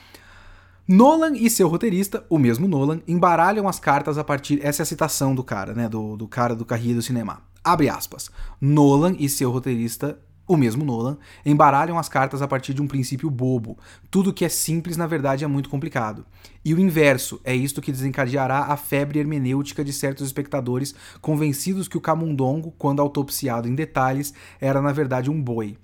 Nolan 0.90 1.36
e 1.36 1.50
seu 1.50 1.68
roteirista, 1.68 2.24
o 2.30 2.38
mesmo 2.38 2.66
Nolan, 2.66 3.02
embaralham 3.06 3.68
as 3.68 3.78
cartas 3.78 4.16
a 4.16 4.24
partir. 4.24 4.64
Essa 4.64 4.80
é 4.80 4.84
a 4.84 4.86
citação 4.86 5.34
do 5.34 5.44
cara, 5.44 5.74
né? 5.74 5.86
Do, 5.86 6.16
do 6.16 6.26
cara 6.26 6.56
do 6.56 6.64
Carrilho 6.64 6.94
do 6.94 7.02
Cinema. 7.02 7.42
Abre 7.62 7.90
aspas. 7.90 8.30
Nolan 8.58 9.14
e 9.18 9.28
seu 9.28 9.50
roteirista, 9.50 10.18
o 10.46 10.56
mesmo 10.56 10.86
Nolan, 10.86 11.18
embaralham 11.44 11.98
as 11.98 12.08
cartas 12.08 12.40
a 12.40 12.48
partir 12.48 12.72
de 12.72 12.80
um 12.80 12.86
princípio 12.88 13.28
bobo. 13.28 13.76
Tudo 14.10 14.32
que 14.32 14.46
é 14.46 14.48
simples, 14.48 14.96
na 14.96 15.06
verdade, 15.06 15.44
é 15.44 15.46
muito 15.46 15.68
complicado. 15.68 16.24
E 16.64 16.72
o 16.72 16.80
inverso 16.80 17.38
é 17.44 17.54
isto 17.54 17.82
que 17.82 17.92
desencadeará 17.92 18.60
a 18.60 18.76
febre 18.78 19.18
hermenêutica 19.18 19.84
de 19.84 19.92
certos 19.92 20.24
espectadores 20.24 20.94
convencidos 21.20 21.86
que 21.86 21.98
o 21.98 22.00
camundongo, 22.00 22.72
quando 22.78 23.02
autopsiado 23.02 23.68
em 23.68 23.74
detalhes, 23.74 24.32
era 24.58 24.80
na 24.80 24.90
verdade 24.90 25.30
um 25.30 25.38
boi. 25.38 25.76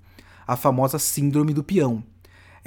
A 0.47 0.55
famosa 0.55 0.97
síndrome 0.97 1.53
do 1.53 1.63
peão. 1.63 2.03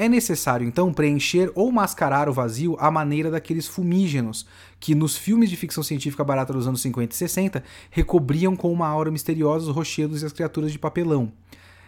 É 0.01 0.09
necessário, 0.09 0.65
então, 0.65 0.93
preencher 0.93 1.51
ou 1.57 1.73
mascarar 1.73 2.29
o 2.29 2.33
vazio 2.33 2.77
à 2.79 2.89
maneira 2.89 3.33
daqueles 3.33 3.67
fumígenos 3.67 4.47
que, 4.79 4.95
nos 4.95 5.17
filmes 5.17 5.51
de 5.51 5.57
ficção 5.57 5.83
científica 5.83 6.23
barata 6.23 6.53
dos 6.53 6.69
anos 6.69 6.81
50 6.83 7.13
e 7.13 7.19
60, 7.19 7.65
recobriam 7.91 8.55
com 8.55 8.73
uma 8.73 8.87
aura 8.87 9.11
misteriosa 9.11 9.69
os 9.69 9.75
rochedos 9.75 10.23
e 10.23 10.27
as 10.27 10.33
criaturas 10.33 10.71
de 10.71 10.79
papelão. 10.79 11.33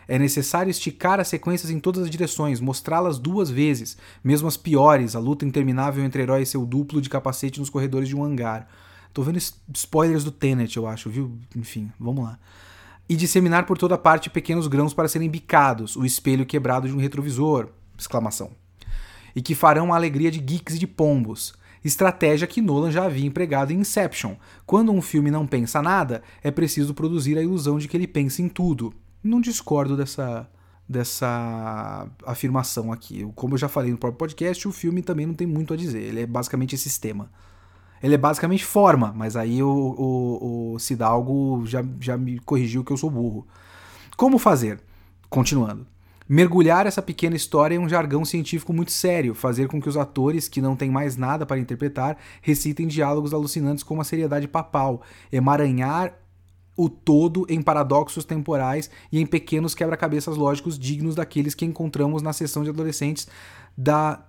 É 0.09 0.19
necessário 0.19 0.73
esticar 0.73 1.21
as 1.21 1.29
sequências 1.29 1.71
em 1.71 1.79
todas 1.79 2.03
as 2.03 2.11
direções, 2.11 2.61
mostrá-las 2.61 3.17
duas 3.17 3.49
vezes, 3.49 3.97
mesmo 4.25 4.49
as 4.49 4.57
piores, 4.57 5.15
a 5.15 5.21
luta 5.21 5.45
interminável 5.45 6.05
entre 6.05 6.23
herói 6.23 6.43
e 6.43 6.47
seu 6.47 6.67
duplo 6.67 7.01
de 7.01 7.09
capacete 7.09 7.61
nos 7.61 7.71
corredores 7.71 8.09
de 8.09 8.17
um 8.17 8.25
hangar. 8.25 8.67
Tô 9.15 9.23
vendo 9.23 9.39
spoilers 9.73 10.25
do 10.25 10.33
Tenet, 10.33 10.77
eu 10.77 10.89
acho, 10.89 11.09
viu? 11.09 11.39
Enfim, 11.55 11.93
vamos 11.97 12.25
lá. 12.25 12.41
E 13.09 13.15
disseminar 13.15 13.67
por 13.67 13.79
toda 13.79 13.97
parte 13.97 14.29
pequenos 14.29 14.67
grãos 14.67 14.93
para 14.93 15.07
serem 15.07 15.31
bicados, 15.31 15.95
o 15.95 16.05
espelho 16.05 16.45
quebrado 16.45 16.89
de 16.89 16.95
um 16.95 16.99
retrovisor, 16.99 17.69
exclamação. 18.01 18.51
E 19.34 19.40
que 19.40 19.55
farão 19.55 19.92
a 19.92 19.96
alegria 19.96 20.30
de 20.30 20.40
geeks 20.40 20.74
e 20.74 20.78
de 20.78 20.86
pombos. 20.86 21.55
Estratégia 21.84 22.46
que 22.46 22.61
Nolan 22.61 22.90
já 22.90 23.05
havia 23.05 23.26
empregado 23.26 23.72
em 23.72 23.80
Inception. 23.80 24.36
Quando 24.66 24.92
um 24.92 25.01
filme 25.01 25.30
não 25.30 25.46
pensa 25.46 25.80
nada, 25.80 26.22
é 26.42 26.51
preciso 26.51 26.94
produzir 26.94 27.38
a 27.38 27.42
ilusão 27.42 27.78
de 27.78 27.88
que 27.88 27.96
ele 27.96 28.07
pensa 28.07 28.42
em 28.42 28.48
tudo 28.48 28.92
não 29.22 29.40
discordo 29.40 29.96
dessa, 29.96 30.48
dessa 30.88 32.09
afirmação 32.24 32.92
aqui. 32.92 33.30
Como 33.34 33.55
eu 33.55 33.59
já 33.59 33.68
falei 33.68 33.90
no 33.90 33.98
próprio 33.98 34.18
podcast, 34.18 34.66
o 34.66 34.72
filme 34.72 35.03
também 35.03 35.26
não 35.26 35.34
tem 35.34 35.46
muito 35.46 35.74
a 35.74 35.76
dizer. 35.76 36.03
Ele 36.03 36.22
é 36.22 36.26
basicamente 36.26 36.76
sistema. 36.76 37.30
Ele 38.03 38.14
é 38.14 38.18
basicamente 38.18 38.64
forma, 38.64 39.12
mas 39.14 39.36
aí 39.36 39.62
o, 39.62 39.68
o, 39.68 40.74
o 40.74 40.78
Cidalgo 40.78 41.64
já, 41.66 41.84
já 42.01 42.16
me 42.16 42.38
corrigiu 42.40 42.82
que 42.82 42.90
eu 42.90 42.96
sou 42.96 43.11
burro. 43.11 43.46
Como 44.16 44.38
fazer? 44.38 44.80
Continuando. 45.28 45.86
Mergulhar 46.33 46.87
essa 46.87 47.03
pequena 47.03 47.35
história 47.35 47.74
em 47.74 47.78
um 47.81 47.89
jargão 47.89 48.24
científico 48.24 48.72
muito 48.72 48.93
sério, 48.93 49.35
fazer 49.35 49.66
com 49.66 49.83
que 49.83 49.89
os 49.89 49.97
atores, 49.97 50.47
que 50.47 50.62
não 50.62 50.76
têm 50.76 50.89
mais 50.89 51.16
nada 51.16 51.45
para 51.45 51.59
interpretar, 51.59 52.16
recitem 52.41 52.87
diálogos 52.87 53.35
alucinantes 53.35 53.83
com 53.83 53.95
uma 53.95 54.05
seriedade 54.05 54.47
papal, 54.47 55.03
emaranhar 55.33 56.16
o 56.76 56.89
todo 56.89 57.45
em 57.49 57.61
paradoxos 57.61 58.24
temporais 58.24 58.89
e 59.11 59.20
em 59.20 59.26
pequenos 59.26 59.74
quebra-cabeças 59.74 60.37
lógicos 60.37 60.78
dignos 60.78 61.16
daqueles 61.16 61.53
que 61.53 61.64
encontramos 61.64 62.22
na 62.22 62.33
sessão 62.33 62.62
de 62.62 62.70
adolescentes 62.70 63.26
da. 63.76 64.24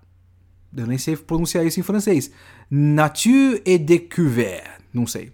Eu 0.76 0.88
nem 0.88 0.97
sei 0.97 1.16
pronunciar 1.16 1.68
isso 1.68 1.80
em 1.80 1.84
francês. 1.84 2.32
Nature 2.68 3.62
et 3.64 3.78
découvert. 3.78 4.82
Não 4.91 5.06
sei. 5.06 5.32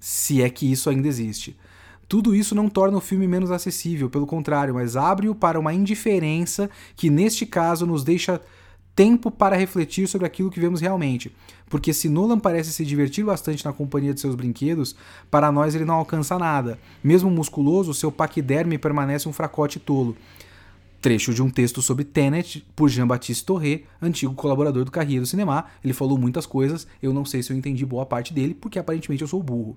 Se 0.00 0.40
é 0.40 0.48
que 0.48 0.72
isso 0.72 0.88
ainda 0.88 1.06
existe. 1.06 1.54
Tudo 2.08 2.34
isso 2.34 2.54
não 2.54 2.68
torna 2.68 2.98
o 2.98 3.00
filme 3.00 3.26
menos 3.26 3.50
acessível, 3.50 4.08
pelo 4.08 4.26
contrário, 4.26 4.74
mas 4.74 4.96
abre-o 4.96 5.34
para 5.34 5.58
uma 5.58 5.74
indiferença 5.74 6.70
que, 6.94 7.10
neste 7.10 7.44
caso, 7.44 7.84
nos 7.84 8.04
deixa 8.04 8.40
tempo 8.94 9.30
para 9.30 9.56
refletir 9.56 10.08
sobre 10.08 10.26
aquilo 10.26 10.50
que 10.50 10.58
vemos 10.58 10.80
realmente. 10.80 11.30
Porque 11.68 11.92
se 11.92 12.08
Nolan 12.08 12.38
parece 12.38 12.72
se 12.72 12.84
divertir 12.84 13.24
bastante 13.24 13.64
na 13.64 13.72
companhia 13.72 14.14
de 14.14 14.20
seus 14.20 14.34
brinquedos, 14.34 14.96
para 15.30 15.52
nós 15.52 15.74
ele 15.74 15.84
não 15.84 15.96
alcança 15.96 16.38
nada. 16.38 16.78
Mesmo 17.04 17.30
musculoso, 17.30 17.92
seu 17.92 18.10
paquiderme 18.10 18.78
permanece 18.78 19.28
um 19.28 19.32
fracote 19.32 19.78
tolo. 19.78 20.16
Trecho 21.02 21.34
de 21.34 21.42
um 21.42 21.50
texto 21.50 21.82
sobre 21.82 22.04
Tenet, 22.04 22.66
por 22.74 22.88
Jean-Baptiste 22.88 23.44
Torré, 23.44 23.82
antigo 24.00 24.32
colaborador 24.34 24.84
do 24.84 24.90
Carrier 24.90 25.20
do 25.20 25.26
Cinema. 25.26 25.66
Ele 25.84 25.92
falou 25.92 26.16
muitas 26.16 26.46
coisas, 26.46 26.86
eu 27.02 27.12
não 27.12 27.24
sei 27.24 27.42
se 27.42 27.52
eu 27.52 27.56
entendi 27.56 27.84
boa 27.84 28.06
parte 28.06 28.32
dele, 28.32 28.54
porque 28.54 28.78
aparentemente 28.78 29.22
eu 29.22 29.28
sou 29.28 29.42
burro. 29.42 29.76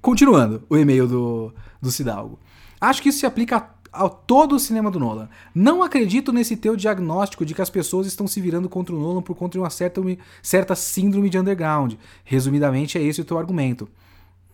Continuando 0.00 0.62
o 0.68 0.76
e-mail 0.76 1.06
do, 1.06 1.52
do 1.80 1.90
Cidalgo. 1.90 2.38
Acho 2.80 3.02
que 3.02 3.08
isso 3.08 3.18
se 3.18 3.26
aplica 3.26 3.56
a 3.56 3.78
ao 3.92 4.08
todo 4.10 4.54
o 4.54 4.58
cinema 4.58 4.90
do 4.90 4.98
Nolan. 4.98 5.28
Não 5.54 5.82
acredito 5.82 6.32
nesse 6.32 6.56
teu 6.56 6.76
diagnóstico 6.76 7.44
de 7.44 7.54
que 7.54 7.62
as 7.62 7.70
pessoas 7.70 8.06
estão 8.06 8.26
se 8.26 8.40
virando 8.40 8.68
contra 8.68 8.94
o 8.94 8.98
Nolan 8.98 9.22
por 9.22 9.34
conta 9.34 9.52
de 9.52 9.58
uma 9.58 9.70
certa, 9.70 10.00
certa 10.42 10.74
síndrome 10.74 11.28
de 11.28 11.38
underground. 11.38 11.94
Resumidamente, 12.24 12.98
é 12.98 13.02
esse 13.02 13.20
o 13.20 13.24
teu 13.24 13.38
argumento. 13.38 13.88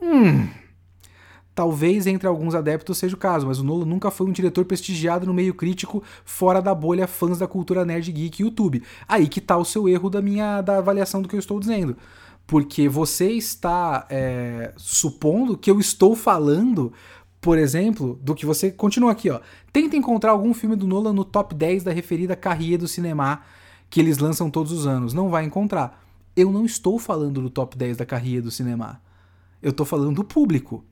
Hum. 0.01 0.49
Talvez 1.55 2.07
entre 2.07 2.26
alguns 2.26 2.55
adeptos 2.55 2.99
seja 2.99 3.14
o 3.14 3.18
caso, 3.18 3.47
mas 3.47 3.61
o 3.61 3.64
Nolan 3.64 3.86
nunca 3.86 4.11
foi 4.11 4.26
um 4.26 4.32
diretor 4.32 4.64
prestigiado 4.64 5.24
no 5.24 5.32
meio 5.32 5.55
crítico 5.55 6.03
fora 6.24 6.61
da 6.61 6.74
bolha 6.74 7.07
fãs 7.07 7.38
da 7.38 7.47
cultura 7.47 7.84
nerd 7.84 8.11
geek 8.11 8.42
e 8.42 8.45
YouTube. 8.45 8.82
Aí 9.07 9.28
que 9.28 9.40
tá 9.40 9.57
o 9.57 9.64
seu 9.64 9.88
erro 9.88 10.11
da 10.11 10.20
minha 10.20 10.61
da 10.62 10.78
avaliação 10.78 11.22
do 11.22 11.28
que 11.28 11.36
eu 11.36 11.40
estou 11.40 11.61
dizendo. 11.61 11.97
Porque 12.47 12.88
você 12.88 13.30
está 13.32 14.07
é, 14.11 14.72
supondo 14.76 15.57
que 15.57 15.70
eu 15.70 15.80
estou 15.80 16.14
falando 16.14 16.92
por 17.45 17.59
exemplo, 17.59 18.18
do 18.22 18.34
que 18.34 18.47
você 18.47 18.70
continua 18.72 19.12
aqui, 19.12 19.28
ó. 19.28 19.38
Tenta 19.70 19.95
encontrar 19.97 20.30
algum 20.30 20.55
filme 20.55 20.74
do 20.74 20.86
Nolan 20.86 21.12
no 21.12 21.26
top 21.26 21.55
10 21.55 21.84
da 21.84 21.92
referida 21.92 22.34
carreira 22.34 22.78
do 22.78 22.88
cinema 22.88 23.42
que 23.90 24.01
eles 24.01 24.16
lançam 24.16 24.49
todos 24.49 24.72
os 24.72 24.86
anos. 24.86 25.12
Não 25.12 25.28
vai 25.28 25.45
encontrar. 25.45 26.03
Eu 26.34 26.51
não 26.51 26.64
estou 26.64 26.99
falando 26.99 27.42
do 27.42 27.51
top 27.51 27.76
10 27.76 27.99
da 27.99 28.07
carreira 28.07 28.40
do 28.40 28.51
cinema. 28.51 28.99
Eu 29.61 29.72
estou 29.72 29.84
falando 29.84 30.16
do 30.16 30.24
público. 30.24 30.86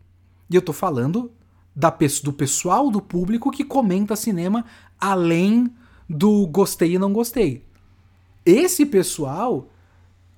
E 0.51 0.55
eu 0.55 0.59
estou 0.59 0.75
falando 0.75 1.33
da, 1.75 1.89
do 2.23 2.33
pessoal 2.35 2.91
do 2.91 3.01
público 3.01 3.51
que 3.51 3.65
comenta 3.65 4.15
cinema 4.15 4.67
além 5.01 5.73
do 6.07 6.47
gostei 6.49 6.97
e 6.97 6.99
não 6.99 7.15
gostei. 7.15 7.65
Esse 8.45 8.85
pessoal 8.85 9.71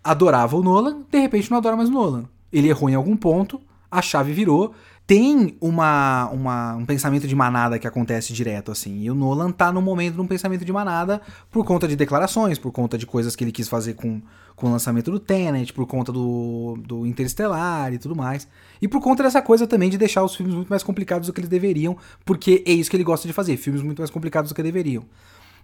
adorava 0.04 0.56
o 0.56 0.62
Nolan, 0.62 1.02
de 1.10 1.18
repente 1.18 1.50
não 1.50 1.58
adora 1.58 1.76
mais 1.76 1.88
o 1.88 1.92
Nolan. 1.92 2.28
Ele 2.52 2.68
errou 2.68 2.90
em 2.90 2.94
algum 2.94 3.16
ponto, 3.16 3.60
a 3.90 4.02
chave 4.02 4.32
virou, 4.32 4.74
tem 5.06 5.56
uma, 5.60 6.30
uma, 6.30 6.74
um 6.76 6.86
pensamento 6.86 7.26
de 7.28 7.34
manada 7.34 7.78
que 7.78 7.86
acontece 7.86 8.32
direto, 8.32 8.72
assim. 8.72 9.02
E 9.02 9.10
o 9.10 9.14
Nolan 9.14 9.50
tá 9.50 9.70
no 9.70 9.82
momento 9.82 10.14
de 10.14 10.20
um 10.20 10.26
pensamento 10.26 10.64
de 10.64 10.72
manada 10.72 11.20
por 11.50 11.64
conta 11.64 11.86
de 11.86 11.94
declarações, 11.94 12.58
por 12.58 12.72
conta 12.72 12.96
de 12.96 13.06
coisas 13.06 13.36
que 13.36 13.44
ele 13.44 13.52
quis 13.52 13.68
fazer 13.68 13.94
com, 13.94 14.22
com 14.56 14.68
o 14.68 14.70
lançamento 14.70 15.10
do 15.10 15.20
Tenet, 15.20 15.72
por 15.74 15.86
conta 15.86 16.10
do, 16.10 16.78
do 16.86 17.06
Interestelar 17.06 17.92
e 17.92 17.98
tudo 17.98 18.16
mais. 18.16 18.48
E 18.80 18.88
por 18.88 19.00
conta 19.02 19.22
dessa 19.22 19.42
coisa 19.42 19.66
também 19.66 19.90
de 19.90 19.98
deixar 19.98 20.24
os 20.24 20.34
filmes 20.34 20.54
muito 20.54 20.68
mais 20.68 20.82
complicados 20.82 21.26
do 21.26 21.34
que 21.34 21.40
eles 21.40 21.50
deveriam, 21.50 21.96
porque 22.24 22.64
é 22.66 22.72
isso 22.72 22.88
que 22.88 22.96
ele 22.96 23.04
gosta 23.04 23.26
de 23.26 23.34
fazer, 23.34 23.58
filmes 23.58 23.82
muito 23.82 23.98
mais 23.98 24.10
complicados 24.10 24.50
do 24.50 24.54
que 24.54 24.62
deveriam. 24.62 25.04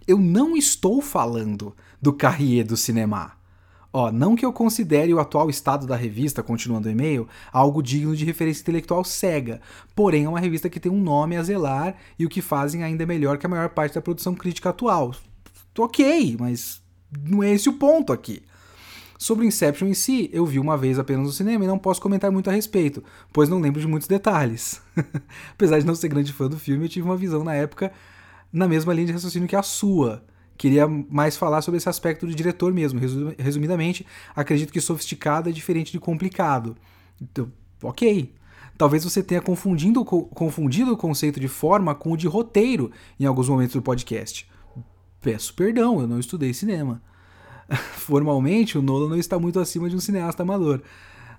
Eu 0.07 0.19
não 0.19 0.55
estou 0.55 1.01
falando 1.01 1.75
do 2.01 2.13
Carrier 2.13 2.67
do 2.67 2.77
cinema. 2.77 3.40
Ó, 3.93 4.13
não 4.13 4.37
que 4.37 4.47
eu 4.47 4.53
considere 4.53 5.13
o 5.13 5.19
atual 5.19 5.51
estado 5.51 5.87
da 5.87 5.97
revista, 5.97 6.43
continuando 6.43 6.89
o 6.89 6.91
e-mail, 6.91 7.29
algo 7.53 7.83
digno 7.83 8.15
de 8.15 8.25
referência 8.25 8.63
intelectual 8.63 9.05
cega, 9.05 9.61
porém 9.97 10.25
é 10.25 10.29
uma 10.29 10.39
revista 10.39 10.71
que 10.71 10.79
tem 10.79 10.93
um 10.93 11.01
nome 11.01 11.37
a 11.37 11.43
zelar 11.43 11.97
e 12.19 12.25
o 12.25 12.29
que 12.29 12.41
fazem 12.41 12.85
ainda 12.85 13.03
é 13.03 13.07
melhor 13.07 13.37
que 13.37 13.47
a 13.47 13.49
maior 13.49 13.69
parte 13.71 13.95
da 13.95 14.03
produção 14.03 14.35
crítica 14.35 14.71
atual. 14.71 15.15
Ok, 15.77 16.37
mas 16.39 16.81
não 17.21 17.43
é 17.43 17.51
esse 17.51 17.69
o 17.69 17.73
ponto 17.73 18.13
aqui. 18.13 18.43
Sobre 19.19 19.45
o 19.45 19.49
Inception 19.49 19.89
em 19.89 19.95
si, 19.95 20.31
eu 20.33 20.47
vi 20.47 20.59
uma 20.59 20.79
vez 20.79 20.99
apenas 20.99 21.27
no 21.27 21.33
cinema 21.33 21.65
e 21.65 21.69
não 21.69 21.79
posso 21.79 22.01
comentar 22.01 22.31
muito 22.31 22.49
a 22.49 22.53
respeito, 22.53 23.05
pois 23.33 23.49
não 23.49 23.61
lembro 23.61 23.81
de 23.81 23.87
muitos 23.87 24.09
detalhes. 24.09 24.81
Apesar 25.53 25.79
de 25.79 25.85
não 25.85 25.95
ser 25.95 26.09
grande 26.09 26.33
fã 26.33 26.49
do 26.49 26.59
filme, 26.59 26.85
eu 26.85 26.89
tive 26.89 27.07
uma 27.07 27.17
visão 27.17 27.45
na 27.45 27.55
época 27.55 27.93
na 28.53 28.67
mesma 28.67 28.95
linha 28.95 29.09
de 29.09 29.13
raciocínio 29.13 29.49
que 29.49 29.57
a 29.57 29.63
sua 29.63 30.25
queria 30.61 30.87
mais 30.87 31.39
falar 31.39 31.63
sobre 31.63 31.79
esse 31.79 31.89
aspecto 31.89 32.27
do 32.27 32.35
diretor 32.35 32.71
mesmo. 32.71 33.01
Resumidamente, 33.39 34.07
acredito 34.37 34.71
que 34.71 34.81
sofisticado 34.81 35.49
é 35.49 35.53
diferente 35.53 35.91
de 35.91 35.99
complicado. 35.99 36.77
Então, 37.19 37.51
ok. 37.83 38.35
Talvez 38.77 39.03
você 39.03 39.23
tenha 39.23 39.41
confundido, 39.41 40.05
confundido 40.05 40.93
o 40.93 40.99
conceito 40.99 41.41
de 41.41 41.49
forma 41.49 41.95
com 41.95 42.13
o 42.13 42.17
de 42.17 42.27
roteiro 42.29 42.91
em 43.19 43.25
alguns 43.25 43.49
momentos 43.49 43.75
do 43.75 43.81
podcast. 43.81 44.47
Peço 45.23 45.55
perdão, 45.55 45.99
eu 45.99 46.07
não 46.07 46.21
estudei 46.21 46.53
cinema. 46.53 47.01
Formalmente, 47.97 48.77
o 48.77 48.83
Nolan 48.83 49.09
não 49.09 49.17
está 49.17 49.39
muito 49.39 49.59
acima 49.59 49.89
de 49.89 49.97
um 49.97 50.01
cineasta 50.01 50.43
amador. 50.43 50.83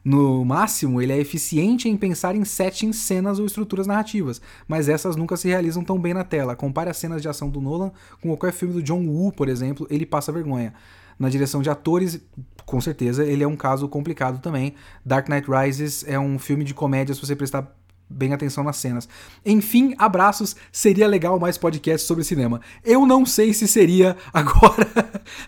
No 0.04 0.44
máximo, 0.44 1.00
ele 1.00 1.14
é 1.14 1.18
eficiente 1.18 1.88
em 1.88 1.96
pensar 1.96 2.36
em 2.36 2.44
settings, 2.44 2.98
cenas 2.98 3.38
ou 3.38 3.46
estruturas 3.46 3.86
narrativas, 3.86 4.42
mas 4.68 4.90
essas 4.90 5.16
nunca 5.16 5.38
se 5.38 5.48
realizam 5.48 5.84
tão 5.84 6.00
bem 6.00 6.14
na 6.14 6.24
tela. 6.24 6.56
Compare 6.56 6.90
as 6.90 6.98
cenas 6.98 7.22
de 7.22 7.30
ação 7.30 7.50
do 7.50 7.62
Nolan 7.62 7.92
com 8.20 8.30
qualquer 8.30 8.52
filme 8.52 8.74
do 8.74 8.82
John 8.82 9.06
Woo, 9.06 9.32
por 9.32 9.48
exemplo, 9.48 9.86
ele 9.90 10.06
passa 10.06 10.32
vergonha. 10.32 10.74
Na 11.20 11.30
direção 11.30 11.62
de 11.62 11.70
atores, 11.70 12.20
com 12.66 12.82
certeza, 12.82 13.24
ele 13.24 13.44
é 13.44 13.48
um 13.48 13.56
caso 13.56 13.88
complicado 13.88 14.40
também. 14.40 14.74
Dark 15.06 15.30
Knight 15.30 15.48
Rises 15.48 16.04
é 16.08 16.18
um 16.18 16.40
filme 16.40 16.64
de 16.64 16.74
comédia, 16.74 17.14
se 17.14 17.22
você 17.22 17.36
prestar 17.36 17.72
bem 18.10 18.34
atenção 18.34 18.64
nas 18.64 18.78
cenas. 18.78 19.08
Enfim, 19.46 19.94
abraços. 20.00 20.56
Seria 20.72 21.08
legal 21.08 21.40
mais 21.40 21.58
podcast 21.60 22.08
sobre 22.08 22.24
cinema. 22.24 22.60
Eu 22.84 23.06
não 23.06 23.24
sei 23.24 23.54
se 23.54 23.68
seria 23.68 24.18
agora, 24.34 24.90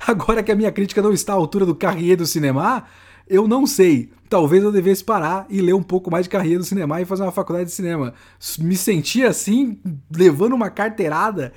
agora 0.06 0.44
que 0.44 0.52
a 0.52 0.56
minha 0.56 0.72
crítica 0.72 1.02
não 1.02 1.12
está 1.12 1.34
à 1.34 1.36
altura 1.36 1.66
do 1.66 1.76
Carrier 1.76 2.18
do 2.18 2.28
cinema 2.28 2.86
Eu 3.28 3.48
não 3.48 3.66
sei. 3.66 4.12
Talvez 4.30 4.64
eu 4.64 4.72
devesse 4.72 5.04
parar 5.04 5.46
e 5.50 5.62
ler 5.62 5.74
um 5.74 5.84
pouco 5.84 6.10
mais 6.10 6.26
de 6.26 6.30
carreira 6.30 6.60
do 6.60 6.66
cinema 6.66 7.00
e 7.00 7.06
fazer 7.06 7.24
uma 7.24 7.32
faculdade 7.32 7.66
de 7.66 7.76
cinema. 7.76 8.14
Me 8.60 8.76
senti 8.76 9.24
assim, 9.24 9.80
levando 10.16 10.54
uma 10.54 10.70
carteirada. 10.70 11.54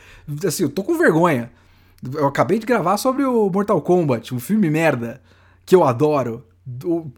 Assim, 0.47 0.65
eu 0.65 0.69
tô 0.69 0.85
com 0.85 0.99
vergonha. 0.99 1.51
Eu 2.15 2.27
acabei 2.27 2.59
de 2.59 2.67
gravar 2.67 2.99
sobre 2.99 3.25
o 3.25 3.49
Mortal 3.49 3.81
Kombat, 3.81 4.35
um 4.35 4.39
filme 4.39 4.69
merda, 4.69 5.23
que 5.65 5.75
eu 5.75 5.83
adoro. 5.83 6.45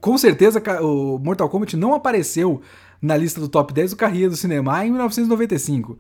Com 0.01 0.17
certeza 0.17 0.63
o 0.81 1.19
Mortal 1.19 1.49
Kombat 1.49 1.77
não 1.77 1.95
apareceu 1.95 2.61
na 3.01 3.17
lista 3.17 3.41
do 3.41 3.49
top 3.49 3.73
10 3.73 3.91
do 3.91 3.97
Carreira 3.97 4.31
do 4.31 4.37
Cinema 4.37 4.85
em 4.85 4.91
1995. 4.91 5.99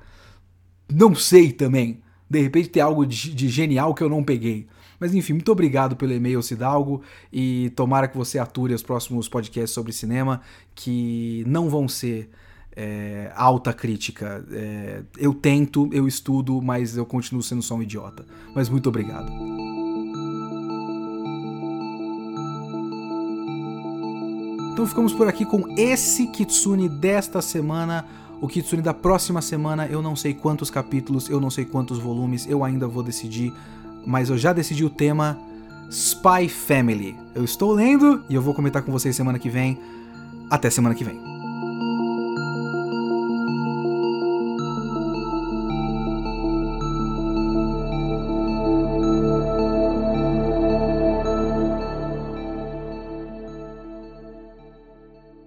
Não 0.92 1.14
sei 1.14 1.52
também. 1.52 2.00
De 2.30 2.40
repente 2.40 2.68
tem 2.68 2.82
algo 2.82 3.06
de, 3.06 3.34
de 3.34 3.48
genial 3.48 3.94
que 3.94 4.02
eu 4.02 4.08
não 4.08 4.22
peguei. 4.22 4.66
Mas 5.00 5.14
enfim, 5.14 5.34
muito 5.34 5.52
obrigado 5.52 5.96
pelo 5.96 6.12
e-mail, 6.12 6.42
Cidalgo, 6.42 7.02
e 7.32 7.70
tomara 7.76 8.08
que 8.08 8.16
você 8.16 8.38
ature 8.38 8.74
os 8.74 8.82
próximos 8.82 9.28
podcasts 9.28 9.72
sobre 9.72 9.92
cinema, 9.92 10.40
que 10.74 11.44
não 11.46 11.68
vão 11.68 11.88
ser 11.88 12.30
é, 12.74 13.32
alta 13.34 13.72
crítica. 13.72 14.44
É, 14.52 15.02
eu 15.16 15.34
tento, 15.34 15.88
eu 15.92 16.06
estudo, 16.06 16.62
mas 16.62 16.96
eu 16.96 17.04
continuo 17.04 17.42
sendo 17.42 17.62
só 17.62 17.74
um 17.74 17.82
idiota. 17.82 18.24
Mas 18.54 18.68
muito 18.68 18.88
obrigado. 18.88 19.32
Então 24.72 24.86
ficamos 24.86 25.12
por 25.12 25.26
aqui 25.26 25.44
com 25.44 25.74
esse 25.76 26.28
Kitsune 26.28 26.88
desta 26.88 27.42
semana. 27.42 28.06
O 28.40 28.46
Kitsune 28.46 28.80
da 28.80 28.94
próxima 28.94 29.42
semana, 29.42 29.88
eu 29.88 30.00
não 30.00 30.14
sei 30.14 30.32
quantos 30.32 30.70
capítulos, 30.70 31.28
eu 31.28 31.40
não 31.40 31.50
sei 31.50 31.64
quantos 31.64 31.98
volumes, 31.98 32.46
eu 32.48 32.62
ainda 32.62 32.86
vou 32.86 33.02
decidir 33.02 33.52
mas 34.06 34.30
eu 34.30 34.38
já 34.38 34.52
decidi 34.52 34.84
o 34.84 34.90
tema 34.90 35.38
Spy 35.90 36.48
Family. 36.48 37.16
Eu 37.34 37.44
estou 37.44 37.72
lendo 37.72 38.24
e 38.28 38.34
eu 38.34 38.42
vou 38.42 38.54
comentar 38.54 38.82
com 38.82 38.92
vocês 38.92 39.14
semana 39.14 39.38
que 39.38 39.48
vem. 39.48 39.78
Até 40.50 40.70
semana 40.70 40.94
que 40.94 41.04
vem. 41.04 41.37